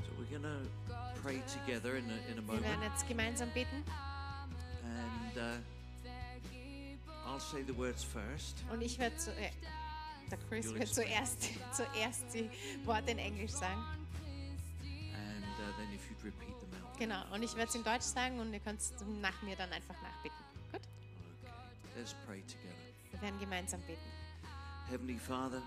So 0.00 0.12
we're 0.18 0.30
going 0.30 0.42
to 0.42 0.68
pray 1.22 1.42
together 1.46 1.96
in 1.96 2.04
a, 2.04 2.30
in 2.30 2.38
a 2.38 2.42
Wir 2.42 2.60
werden 2.62 2.74
moment. 2.76 2.92
jetzt 2.92 3.06
gemeinsam 3.08 3.50
beten 3.50 3.84
uh, 5.38 5.58
I'll 7.26 7.40
say 7.40 7.62
the 7.62 7.76
words 7.76 8.02
first. 8.04 8.64
und 8.72 8.82
ich 8.82 8.98
werde 8.98 9.16
zu, 9.16 9.30
äh, 9.32 9.50
der 10.30 10.38
Chris 10.48 10.72
wird 10.72 10.88
zuerst, 10.88 11.50
zuerst 11.72 12.24
die 12.34 12.50
Worte 12.84 13.10
in 13.12 13.18
Englisch 13.18 13.52
sagen. 13.52 13.80
And 14.82 15.44
uh, 15.44 15.76
then 15.78 15.92
if 15.94 16.02
you'd 16.10 16.24
repeat 16.24 16.58
them 16.60 16.70
out. 16.82 16.98
Genau, 16.98 17.22
und 17.34 17.42
ich 17.42 17.54
werde 17.56 17.68
es 17.68 17.74
in 17.74 17.84
Deutsch 17.84 18.02
sagen 18.02 18.40
und 18.40 18.52
ihr 18.52 18.60
könnt 18.60 18.80
es 18.80 18.92
nach 19.20 19.40
mir 19.42 19.56
dann 19.56 19.72
einfach 19.72 19.94
nachbeten. 20.02 20.36
Gut? 20.72 20.80
Let's 21.96 22.14
pray 22.26 22.42
together. 22.42 22.74
Wir 23.12 23.22
werden 23.22 23.40
gemeinsam 23.40 23.80
beten. 23.82 24.00
Heavenly 24.90 25.18
Father, 25.18 25.62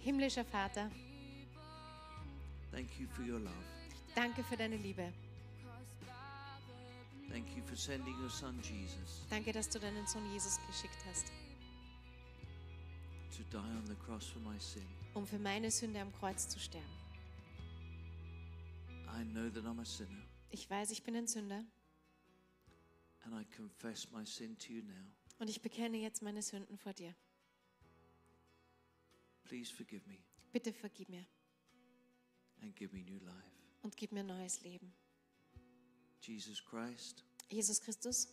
Himmlischer 0.00 0.44
Vater, 0.44 0.90
thank 2.70 2.88
you 3.00 3.06
for 3.08 3.24
your 3.24 3.40
love. 3.40 3.52
danke 4.14 4.44
für 4.44 4.56
deine 4.56 4.76
Liebe. 4.76 5.12
Thank 7.30 7.56
you 7.56 7.62
for 7.66 7.76
sending 7.76 8.14
your 8.20 8.30
son 8.30 8.60
Jesus 8.62 9.26
Danke, 9.30 9.52
dass 9.52 9.68
du 9.68 9.78
deinen 9.78 10.06
Sohn 10.06 10.24
Jesus 10.32 10.58
geschickt 10.66 11.04
hast, 11.06 11.26
to 13.36 13.42
die 13.50 13.56
on 13.58 13.86
the 13.86 13.94
cross 14.06 14.26
for 14.26 14.40
my 14.42 14.58
sin. 14.58 14.82
um 15.14 15.26
für 15.26 15.38
meine 15.38 15.70
Sünde 15.70 16.00
am 16.00 16.12
Kreuz 16.12 16.48
zu 16.48 16.58
sterben. 16.58 16.86
I 19.18 19.24
know 19.24 19.48
that 19.50 19.64
I'm 19.64 19.80
a 19.80 19.84
sinner 19.84 20.22
Ich 20.50 20.68
weiß, 20.68 20.90
ich 20.90 21.02
bin 21.02 21.16
ein 21.16 21.26
Sünder 21.26 21.64
and 23.24 23.34
I 23.34 23.44
confess 23.56 24.10
my 24.12 24.24
sin 24.24 24.56
to 24.58 24.72
you 24.72 24.82
now. 24.82 24.94
und 25.38 25.48
ich 25.50 25.60
bekenne 25.60 25.96
jetzt 25.98 26.22
meine 26.22 26.42
Sünden 26.42 26.78
vor 26.78 26.92
dir. 26.92 27.14
Please 29.44 29.72
forgive 29.72 30.06
me 30.08 30.18
Bitte 30.52 30.72
vergib 30.72 31.08
mir 31.08 31.26
and 32.62 32.74
give 32.76 32.94
me 32.94 33.02
new 33.02 33.18
life. 33.18 33.50
und 33.82 33.96
gib 33.96 34.12
mir 34.12 34.22
neues 34.24 34.62
Leben. 34.62 34.92
Jesus 36.26 36.62
Christ, 36.64 37.24
Jesus 37.50 37.80
Christus, 37.80 38.28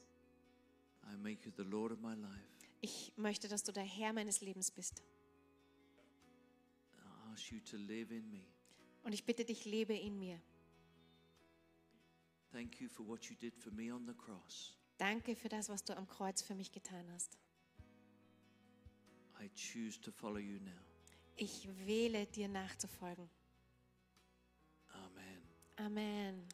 I 1.04 1.16
make 1.18 1.46
you 1.46 1.52
the 1.56 1.64
Lord 1.64 1.92
of 1.92 2.00
my 2.02 2.16
life. 2.16 2.54
ich 2.82 3.14
möchte, 3.18 3.48
dass 3.48 3.64
du 3.64 3.72
der 3.72 3.84
Herr 3.84 4.14
meines 4.14 4.42
Lebens 4.42 4.72
bist. 4.72 5.02
I 6.98 7.32
ask 7.34 7.52
you 7.52 7.60
to 7.62 7.78
live 7.78 8.12
in 8.12 8.30
me. 8.30 8.46
Und 9.04 9.14
ich 9.14 9.26
bitte 9.26 9.46
dich, 9.46 9.66
lebe 9.66 9.94
in 9.94 10.18
mir. 10.18 10.42
Thank 12.52 12.80
you 12.80 12.88
for 12.90 13.08
what 13.08 13.26
you 13.26 13.36
did 13.36 13.58
for 13.58 13.72
me 13.72 13.94
on 13.94 14.06
the 14.06 14.14
cross. 14.14 14.78
Danke 14.98 15.36
für 15.36 15.50
das, 15.50 15.70
was 15.70 15.84
du 15.84 15.96
am 15.98 16.08
Kreuz 16.08 16.42
für 16.42 16.56
mich 16.56 16.72
getan 16.72 17.10
hast. 17.12 17.38
I 19.42 19.50
choose 19.56 20.00
to 20.02 20.12
follow 20.12 20.38
you 20.38 20.60
now. 20.60 20.72
Ich 21.36 21.68
wähle 21.86 22.28
dir 22.28 22.48
nachzufolgen. 22.48 23.28
Amen. 24.90 25.42
Amen. 25.78 26.48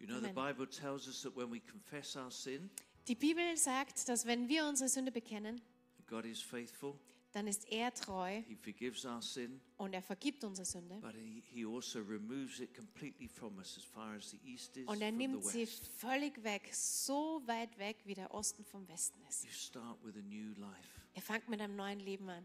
You 0.00 0.06
know, 0.06 0.20
the. 0.20 0.32
Bible 0.32 0.66
tells 0.66 1.06
us 1.06 1.22
that 1.22 1.36
when 1.36 1.50
we 1.52 1.60
confess 1.60 2.16
our 2.16 2.30
sin, 2.30 2.70
Die 3.08 3.14
Bibel 3.14 3.56
sagt, 3.56 4.08
dass 4.08 4.24
wenn 4.26 4.48
wir 4.48 4.66
unsere 4.66 4.88
Sünde 4.88 5.12
bekennen, 5.12 5.60
God 6.06 6.24
is 6.24 6.40
faithful. 6.42 6.94
dann 7.32 7.46
ist 7.46 7.70
er 7.70 7.92
treu 7.94 8.42
He 8.48 8.56
forgives 8.56 9.04
our 9.04 9.20
sin, 9.22 9.60
und 9.76 9.92
er 9.94 10.02
vergibt 10.02 10.42
unsere 10.42 10.64
Sünde. 10.66 10.96
but 11.00 11.14
he, 11.14 11.42
he 11.46 11.64
also 11.66 12.00
removes 12.00 12.60
it 12.60 12.74
completely 12.74 13.28
from 13.28 13.56
us 13.58 13.76
as 13.76 13.84
far 13.84 14.16
as 14.16 14.30
the 14.30 14.40
east 14.44 14.76
is 14.76 14.86
Und 14.88 15.00
er 15.02 15.12
nimmt 15.12 15.44
sie 15.44 15.66
völlig 15.66 16.42
weg, 16.42 16.68
so 16.74 17.42
weit 17.46 17.76
weg, 17.78 17.98
wie 18.04 18.14
der 18.14 18.32
Osten 18.34 18.64
vom 18.64 18.88
Westen 18.88 19.20
ist. 19.28 19.44
You 19.44 19.50
start 19.52 19.98
with 20.04 20.16
a 20.16 20.22
new 20.22 20.54
life. 20.56 21.00
Ihr 21.14 21.22
fangt 21.22 21.48
mit 21.48 21.60
einem 21.60 21.76
neuen 21.76 22.00
Leben 22.00 22.28
an. 22.28 22.44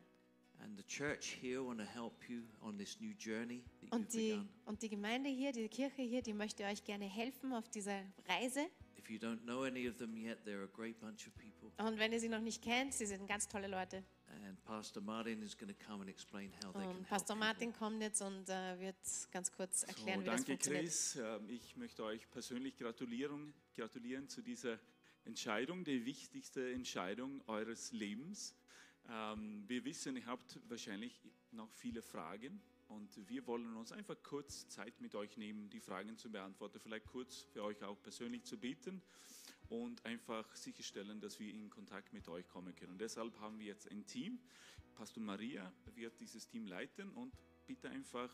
And 0.63 0.77
the 0.77 0.83
church 0.87 1.37
here 1.41 1.63
want 1.63 1.79
to 1.79 1.85
help 1.85 2.27
you 2.29 2.43
on 2.61 2.77
this 2.77 2.99
new 2.99 3.13
journey 3.13 3.63
that 3.81 3.83
you've 3.83 3.93
Und 3.93 4.13
die, 4.13 4.29
begun. 4.31 4.49
und 4.65 4.81
die 4.81 4.89
Gemeinde 4.89 5.29
hier, 5.29 5.51
die 5.51 5.67
Kirche 5.69 6.01
hier, 6.01 6.21
die 6.21 6.33
möchte 6.33 6.63
euch 6.63 6.83
gerne 6.83 7.05
helfen 7.05 7.53
auf 7.53 7.69
dieser 7.69 8.01
Reise. 8.27 8.65
If 8.97 9.09
you 9.11 9.19
don't 9.19 9.41
know 9.43 9.63
any 9.63 9.87
of 9.87 9.97
them 9.97 10.17
yet, 10.17 10.39
they're 10.45 10.63
a 10.63 10.67
great 10.75 10.99
bunch 10.99 11.27
of 11.27 11.33
people. 11.35 11.71
Und 11.85 11.99
wenn 11.99 12.11
ihr 12.13 12.19
sie 12.19 12.29
noch 12.29 12.39
nicht 12.41 12.63
kennt, 12.63 12.93
sie 12.93 13.05
sind 13.05 13.27
ganz 13.27 13.47
tolle 13.47 13.67
Leute. 13.67 14.03
And 14.47 14.63
Pastor 14.65 15.03
Martin 15.03 15.43
is 15.43 15.55
going 15.55 15.69
to 15.71 15.85
come 15.85 16.01
and 16.01 16.09
explain 16.09 16.51
how 16.63 16.73
they 16.73 16.81
can 16.81 16.89
Und 16.89 16.95
help. 16.97 17.07
Pastor 17.09 17.35
Martin 17.35 17.71
kommt 17.73 18.01
jetzt 18.01 18.21
und 18.21 18.49
äh, 18.49 18.79
wird 18.79 18.95
ganz 19.31 19.51
kurz 19.51 19.83
erklären, 19.83 20.19
So, 20.19 20.21
wie 20.21 20.25
das 20.25 20.35
danke 20.37 20.51
funktioniert. 20.53 20.83
Chris. 20.85 21.15
Ähm, 21.17 21.49
Ich 21.49 21.75
möchte 21.77 22.03
euch 22.03 22.27
persönlich 22.31 22.75
gratulieren, 22.77 23.53
gratulieren 23.75 24.27
zu 24.27 24.41
dieser 24.41 24.79
Entscheidung, 25.25 25.83
die 25.83 26.05
wichtigste 26.05 26.71
Entscheidung 26.73 27.41
eures 27.47 27.91
Lebens. 27.91 28.55
Ähm, 29.09 29.63
Wir 29.67 29.83
wissen, 29.85 30.15
ihr 30.17 30.25
habt 30.25 30.59
wahrscheinlich 30.67 31.21
noch 31.51 31.71
viele 31.73 32.01
Fragen 32.01 32.61
Und 32.87 33.27
wir 33.27 33.45
wollen 33.47 33.75
uns 33.75 33.91
einfach 33.91 34.15
kurz 34.21 34.67
Zeit 34.69 35.01
mit 35.01 35.15
euch 35.15 35.37
nehmen, 35.37 35.69
die 35.69 35.79
Fragen 35.79 36.17
zu 36.17 36.31
beantworten, 36.31 36.79
vielleicht 36.79 37.07
kurz 37.07 37.41
für 37.41 37.63
euch 37.63 37.83
auch 37.83 38.01
persönlich 38.01 38.43
zu 38.43 38.57
beten 38.57 39.01
und 39.69 40.05
einfach 40.05 40.55
sicherstellen, 40.55 41.19
dass 41.19 41.39
wir 41.39 41.51
in 41.51 41.69
Kontakt 41.69 42.13
mit 42.13 42.27
euch 42.27 42.47
kommen 42.47 42.75
können. 42.75 42.97
Deshalb 42.97 43.39
haben 43.39 43.57
wir 43.59 43.65
jetzt 43.65 43.89
ein 43.89 44.05
Team. 44.05 44.39
Pastor 44.93 45.23
Maria 45.23 45.73
wird 45.95 46.19
dieses 46.19 46.47
Team 46.47 46.67
leiten 46.67 47.11
und 47.11 47.33
bitte 47.65 47.89
einfach 47.89 48.29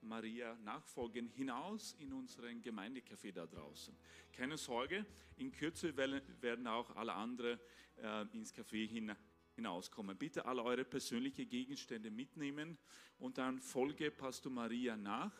Maria 0.00 0.56
nachfolgen 0.56 1.28
hinaus 1.28 1.94
in 1.98 2.12
unseren 2.12 2.60
Gemeindecafé 2.60 3.32
da 3.32 3.46
draußen. 3.46 3.96
Keine 4.32 4.58
Sorge, 4.58 5.06
in 5.36 5.52
Kürze 5.52 5.96
werden 5.96 6.66
auch 6.66 6.94
alle 6.96 7.14
anderen 7.14 7.58
äh, 7.96 8.26
ins 8.32 8.52
Café 8.52 8.86
hin, 8.86 9.14
hinauskommen. 9.54 10.16
Bitte 10.16 10.46
alle 10.46 10.62
eure 10.62 10.84
persönlichen 10.84 11.48
Gegenstände 11.48 12.10
mitnehmen 12.10 12.78
und 13.18 13.38
dann 13.38 13.60
folge 13.60 14.10
Pastor 14.10 14.52
Maria 14.52 14.96
nach 14.96 15.32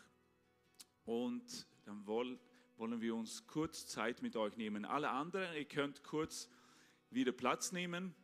und 1.03 1.67
dann 1.83 2.05
wollen 2.05 2.39
wir 3.01 3.15
uns 3.15 3.45
kurz 3.47 3.87
Zeit 3.87 4.21
mit 4.21 4.35
euch 4.35 4.57
nehmen. 4.57 4.85
Alle 4.85 5.09
anderen, 5.09 5.55
ihr 5.55 5.65
könnt 5.65 6.03
kurz 6.03 6.49
wieder 7.09 7.31
Platz 7.31 7.71
nehmen. 7.71 8.15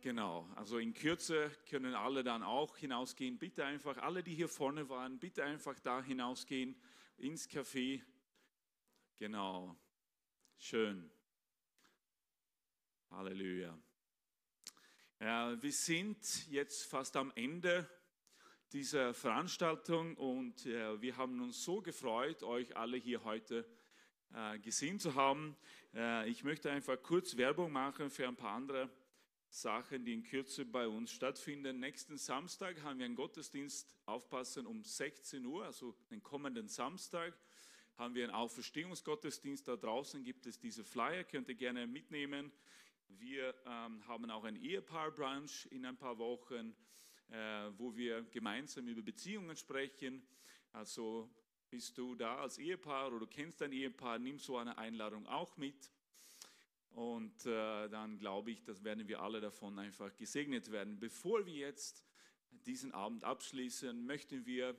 Genau, 0.00 0.48
also 0.54 0.78
in 0.78 0.94
Kürze 0.94 1.50
können 1.68 1.94
alle 1.94 2.24
dann 2.24 2.42
auch 2.42 2.78
hinausgehen. 2.78 3.38
Bitte 3.38 3.66
einfach, 3.66 3.98
alle, 3.98 4.22
die 4.22 4.34
hier 4.34 4.48
vorne 4.48 4.88
waren, 4.88 5.18
bitte 5.18 5.44
einfach 5.44 5.78
da 5.78 6.02
hinausgehen 6.02 6.74
ins 7.18 7.46
Café. 7.50 8.02
Genau, 9.18 9.76
schön. 10.56 11.10
Halleluja. 13.10 13.76
Ja, 15.18 15.60
wir 15.60 15.72
sind 15.72 16.48
jetzt 16.48 16.84
fast 16.84 17.16
am 17.16 17.32
Ende 17.34 17.88
dieser 18.72 19.12
Veranstaltung 19.14 20.16
und 20.16 20.64
äh, 20.64 21.00
wir 21.02 21.16
haben 21.16 21.40
uns 21.40 21.64
so 21.64 21.82
gefreut, 21.82 22.44
euch 22.44 22.76
alle 22.76 22.96
hier 22.96 23.24
heute 23.24 23.68
äh, 24.32 24.60
gesehen 24.60 25.00
zu 25.00 25.16
haben. 25.16 25.56
Äh, 25.92 26.30
ich 26.30 26.44
möchte 26.44 26.70
einfach 26.70 27.02
kurz 27.02 27.36
Werbung 27.36 27.72
machen 27.72 28.10
für 28.10 28.28
ein 28.28 28.36
paar 28.36 28.54
andere 28.54 28.88
Sachen, 29.48 30.04
die 30.04 30.14
in 30.14 30.22
Kürze 30.22 30.64
bei 30.64 30.86
uns 30.86 31.10
stattfinden. 31.10 31.80
Nächsten 31.80 32.16
Samstag 32.16 32.80
haben 32.82 33.00
wir 33.00 33.06
einen 33.06 33.16
Gottesdienst, 33.16 33.98
aufpassen, 34.06 34.66
um 34.66 34.84
16 34.84 35.44
Uhr, 35.44 35.64
also 35.64 35.96
den 36.10 36.22
kommenden 36.22 36.68
Samstag 36.68 37.36
haben 38.00 38.14
wir 38.14 38.24
einen 38.24 38.32
Auferstehungsgottesdienst. 38.32 39.68
Da 39.68 39.76
draußen 39.76 40.24
gibt 40.24 40.46
es 40.46 40.58
diese 40.58 40.84
Flyer, 40.84 41.22
könnt 41.22 41.50
ihr 41.50 41.54
gerne 41.54 41.86
mitnehmen. 41.86 42.50
Wir 43.18 43.54
ähm, 43.66 44.06
haben 44.06 44.30
auch 44.30 44.44
ein 44.44 44.56
Ehepaar-Brunch 44.56 45.66
in 45.70 45.84
ein 45.84 45.96
paar 45.96 46.18
Wochen 46.18 46.74
äh, 47.30 47.70
wo 47.78 47.94
wir 47.94 48.22
gemeinsam 48.24 48.88
über 48.88 49.02
Beziehungen 49.02 49.56
sprechen. 49.56 50.22
Also 50.72 51.30
bist 51.70 51.96
du 51.96 52.14
da 52.14 52.38
als 52.38 52.58
Ehepaar 52.58 53.08
oder 53.08 53.20
du 53.20 53.26
kennst 53.26 53.60
dein 53.60 53.72
Ehepaar, 53.72 54.18
nimm 54.18 54.38
so 54.38 54.56
eine 54.56 54.76
Einladung 54.78 55.26
auch 55.26 55.56
mit. 55.56 55.90
Und 56.90 57.46
äh, 57.46 57.88
dann 57.88 58.18
glaube 58.18 58.50
ich, 58.50 58.64
dass 58.64 58.82
werden 58.82 59.06
wir 59.06 59.20
alle 59.20 59.40
davon 59.40 59.78
einfach 59.78 60.14
gesegnet 60.16 60.72
werden. 60.72 60.98
Bevor 60.98 61.46
wir 61.46 61.54
jetzt 61.54 62.04
diesen 62.66 62.92
Abend 62.92 63.22
abschließen, 63.22 64.04
möchten 64.04 64.44
wir 64.44 64.74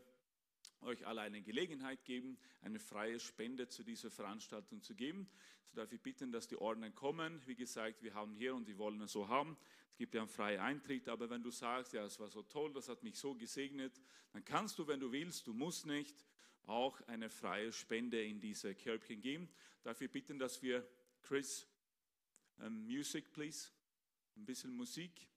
euch 0.82 1.06
alle 1.06 1.22
eine 1.22 1.42
Gelegenheit 1.42 2.04
geben, 2.06 2.38
eine 2.62 2.80
freie 2.80 3.20
Spende 3.20 3.68
zu 3.68 3.84
dieser 3.84 4.10
Veranstaltung 4.10 4.82
zu 4.82 4.96
geben. 4.96 5.30
So 5.66 5.76
darf 5.76 5.92
ich 5.92 6.02
bitten, 6.02 6.32
dass 6.32 6.48
die 6.48 6.58
Ordner 6.58 6.92
kommen. 6.92 7.42
Wie 7.46 7.56
gesagt, 7.56 8.04
wir 8.04 8.14
haben 8.14 8.36
hier 8.36 8.56
und 8.56 8.68
die 8.68 8.78
wollen 8.78 9.02
es 9.02 9.12
so 9.12 9.28
haben. 9.28 9.58
Es 9.92 9.98
gibt 9.98 10.16
ja 10.16 10.22
einen 10.22 10.30
freien 10.30 10.60
Eintritt, 10.60 11.08
aber 11.08 11.30
wenn 11.30 11.44
du 11.44 11.52
sagst, 11.52 11.94
ja, 11.94 12.04
es 12.04 12.20
war 12.20 12.30
so 12.30 12.42
toll, 12.44 12.74
das 12.74 12.90
hat 12.90 13.04
mich 13.04 13.18
so 13.18 13.36
gesegnet, 13.36 14.02
dann 14.34 14.44
kannst 14.44 14.80
du, 14.80 14.88
wenn 14.88 15.00
du 15.00 15.12
willst, 15.12 15.48
du 15.48 15.54
musst 15.54 15.86
nicht, 15.86 16.26
auch 16.68 17.00
eine 17.08 17.30
freie 17.30 17.72
Spende 17.72 18.24
in 18.24 18.40
diese 18.40 18.76
Körbchen 18.76 19.22
geben. 19.22 19.50
Darf 19.84 20.02
ich 20.02 20.12
bitten, 20.12 20.40
dass 20.40 20.62
wir 20.62 20.88
Chris, 21.22 21.68
um, 22.58 22.86
Music, 22.86 23.32
please, 23.32 23.70
ein 24.38 24.46
bisschen 24.46 24.76
Musik. 24.76 25.28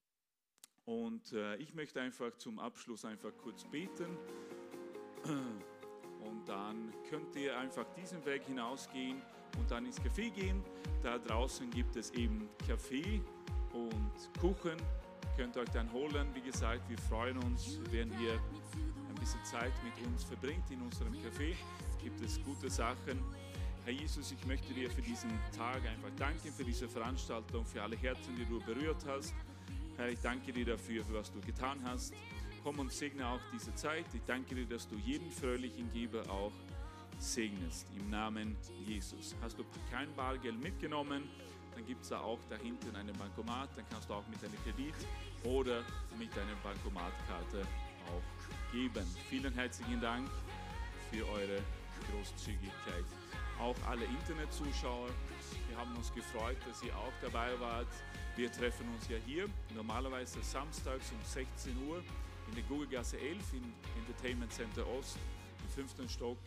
Und 0.84 1.32
äh, 1.32 1.56
ich 1.56 1.74
möchte 1.74 2.00
einfach 2.00 2.36
zum 2.36 2.58
Abschluss 2.58 3.04
einfach 3.04 3.36
kurz 3.38 3.64
beten. 3.70 4.18
Und 5.24 6.46
dann 6.46 6.92
könnt 7.08 7.34
ihr 7.36 7.58
einfach 7.58 7.86
diesen 7.96 8.24
Weg 8.24 8.44
hinausgehen 8.44 9.22
und 9.58 9.70
dann 9.70 9.86
ins 9.86 10.00
Café 10.00 10.30
gehen. 10.30 10.62
Da 11.02 11.18
draußen 11.18 11.70
gibt 11.70 11.96
es 11.96 12.10
eben 12.10 12.48
Kaffee 12.66 13.20
und 13.72 14.40
Kuchen. 14.40 14.76
Könnt 15.36 15.56
ihr 15.56 15.62
euch 15.62 15.70
dann 15.70 15.90
holen. 15.92 16.28
Wie 16.34 16.40
gesagt, 16.40 16.88
wir 16.88 16.98
freuen 16.98 17.38
uns, 17.38 17.80
wenn 17.90 18.10
ihr 18.20 18.34
ein 18.34 19.14
bisschen 19.18 19.44
Zeit 19.44 19.72
mit 19.82 20.06
uns 20.06 20.24
verbringt 20.24 20.70
in 20.70 20.80
unserem 20.80 21.12
Café. 21.14 21.54
Gibt 22.02 22.20
es 22.20 22.42
gute 22.44 22.70
Sachen. 22.70 23.22
Herr 23.84 23.92
Jesus, 23.92 24.32
ich 24.32 24.46
möchte 24.46 24.72
dir 24.72 24.90
für 24.90 25.02
diesen 25.02 25.30
Tag 25.56 25.76
einfach 25.86 26.10
danken, 26.16 26.50
für 26.52 26.64
diese 26.64 26.88
Veranstaltung, 26.88 27.66
für 27.66 27.82
alle 27.82 27.96
Herzen, 27.96 28.34
die 28.36 28.46
du 28.46 28.58
berührt 28.60 29.04
hast. 29.06 29.34
Herr, 29.96 30.08
ich 30.08 30.20
danke 30.20 30.52
dir 30.52 30.64
dafür, 30.64 31.04
für 31.04 31.14
was 31.14 31.30
du 31.30 31.40
getan 31.40 31.80
hast 31.84 32.14
komm 32.64 32.78
und 32.78 32.90
segne 32.90 33.28
auch 33.28 33.40
diese 33.52 33.74
Zeit. 33.74 34.06
Ich 34.14 34.22
danke 34.26 34.54
dir, 34.54 34.64
dass 34.64 34.88
du 34.88 34.96
jeden 34.96 35.30
fröhlichen 35.30 35.92
Geber 35.92 36.22
auch 36.30 36.52
segnest. 37.18 37.86
Im 37.94 38.08
Namen 38.08 38.56
Jesus. 38.86 39.36
Hast 39.42 39.58
du 39.58 39.64
kein 39.90 40.12
Bargeld 40.16 40.58
mitgenommen, 40.60 41.28
dann 41.74 41.86
gibt 41.86 42.02
es 42.02 42.08
da 42.08 42.20
auch 42.20 42.38
dahinten 42.48 42.96
einen 42.96 43.12
Bankomat. 43.18 43.68
Dann 43.76 43.84
kannst 43.90 44.08
du 44.08 44.14
auch 44.14 44.26
mit 44.28 44.42
deiner 44.42 44.56
Kredit 44.64 44.94
oder 45.44 45.84
mit 46.18 46.34
deiner 46.34 46.54
Bankomatkarte 46.62 47.66
auch 48.06 48.72
geben. 48.72 49.06
Vielen 49.28 49.52
herzlichen 49.52 50.00
Dank 50.00 50.26
für 51.12 51.28
eure 51.28 51.60
Großzügigkeit. 52.10 53.04
Auch 53.60 53.76
alle 53.88 54.04
Internetzuschauer, 54.06 55.10
wir 55.68 55.78
haben 55.78 55.94
uns 55.96 56.12
gefreut, 56.14 56.56
dass 56.66 56.82
ihr 56.82 56.96
auch 56.96 57.12
dabei 57.20 57.58
wart. 57.60 57.88
Wir 58.36 58.50
treffen 58.50 58.88
uns 58.94 59.08
ja 59.08 59.18
hier 59.26 59.48
normalerweise 59.74 60.42
samstags 60.42 61.12
um 61.12 61.18
16 61.24 61.76
Uhr 61.88 62.02
in 62.54 62.60
der 62.60 62.68
Gugelgasse 62.68 63.18
11 63.18 63.54
im 63.54 63.72
Entertainment 63.98 64.52
Center 64.52 64.86
Ost 64.86 65.18
im 65.64 65.68
fünften 65.70 66.08
Stock. 66.08 66.38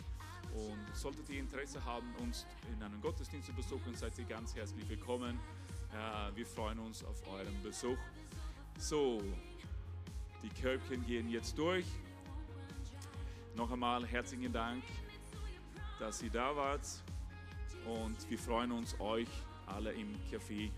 Und 0.54 0.96
solltet 0.96 1.30
ihr 1.30 1.42
Interesse 1.42 1.84
haben, 1.84 2.08
uns 2.22 2.46
in 2.74 2.82
einem 2.82 3.02
Gottesdienst 3.02 3.48
zu 3.48 3.54
besuchen, 3.54 3.94
seid 3.94 4.18
ihr 4.18 4.24
ganz 4.24 4.56
herzlich 4.56 4.88
willkommen. 4.88 5.38
Wir 6.34 6.46
freuen 6.46 6.80
uns 6.80 7.04
auf 7.04 7.28
euren 7.28 7.62
Besuch. 7.62 7.98
So, 8.80 9.22
die 10.42 10.62
Körbchen 10.62 11.06
gehen 11.06 11.30
jetzt 11.30 11.58
durch. 11.58 11.86
Noch 13.56 13.70
einmal 13.70 14.08
herzlichen 14.08 14.54
Dank, 14.54 14.86
dass 16.00 16.22
ihr 16.22 16.32
da 16.32 16.56
wart. 16.56 16.88
Und 17.86 18.30
wir 18.30 18.40
freuen 18.40 18.72
uns, 18.72 18.98
euch 19.02 19.28
alle 19.66 19.92
im 19.92 20.16
Café 20.32 20.72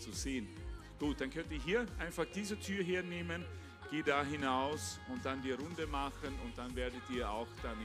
zu 0.00 0.10
sehen. 0.10 0.48
Gut, 0.98 1.20
dann 1.20 1.30
könnt 1.30 1.52
ihr 1.52 1.60
hier 1.60 1.86
einfach 2.00 2.26
diese 2.34 2.58
Tür 2.58 2.82
hernehmen 2.82 3.44
geh 3.90 4.02
da 4.02 4.22
hinaus 4.24 4.98
und 5.08 5.24
dann 5.24 5.42
die 5.42 5.52
Runde 5.52 5.86
machen 5.86 6.38
und 6.44 6.56
dann 6.56 6.74
werdet 6.74 7.02
ihr 7.10 7.28
auch 7.28 7.48
dann 7.62 7.76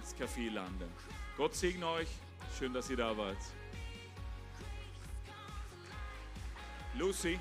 ins 0.00 0.14
Café 0.16 0.50
landen. 0.50 0.90
Gott 1.36 1.54
segne 1.54 1.86
euch. 1.86 2.08
Schön, 2.58 2.72
dass 2.72 2.90
ihr 2.90 2.96
da 2.96 3.16
wart. 3.16 3.38
Lucy. 6.94 7.38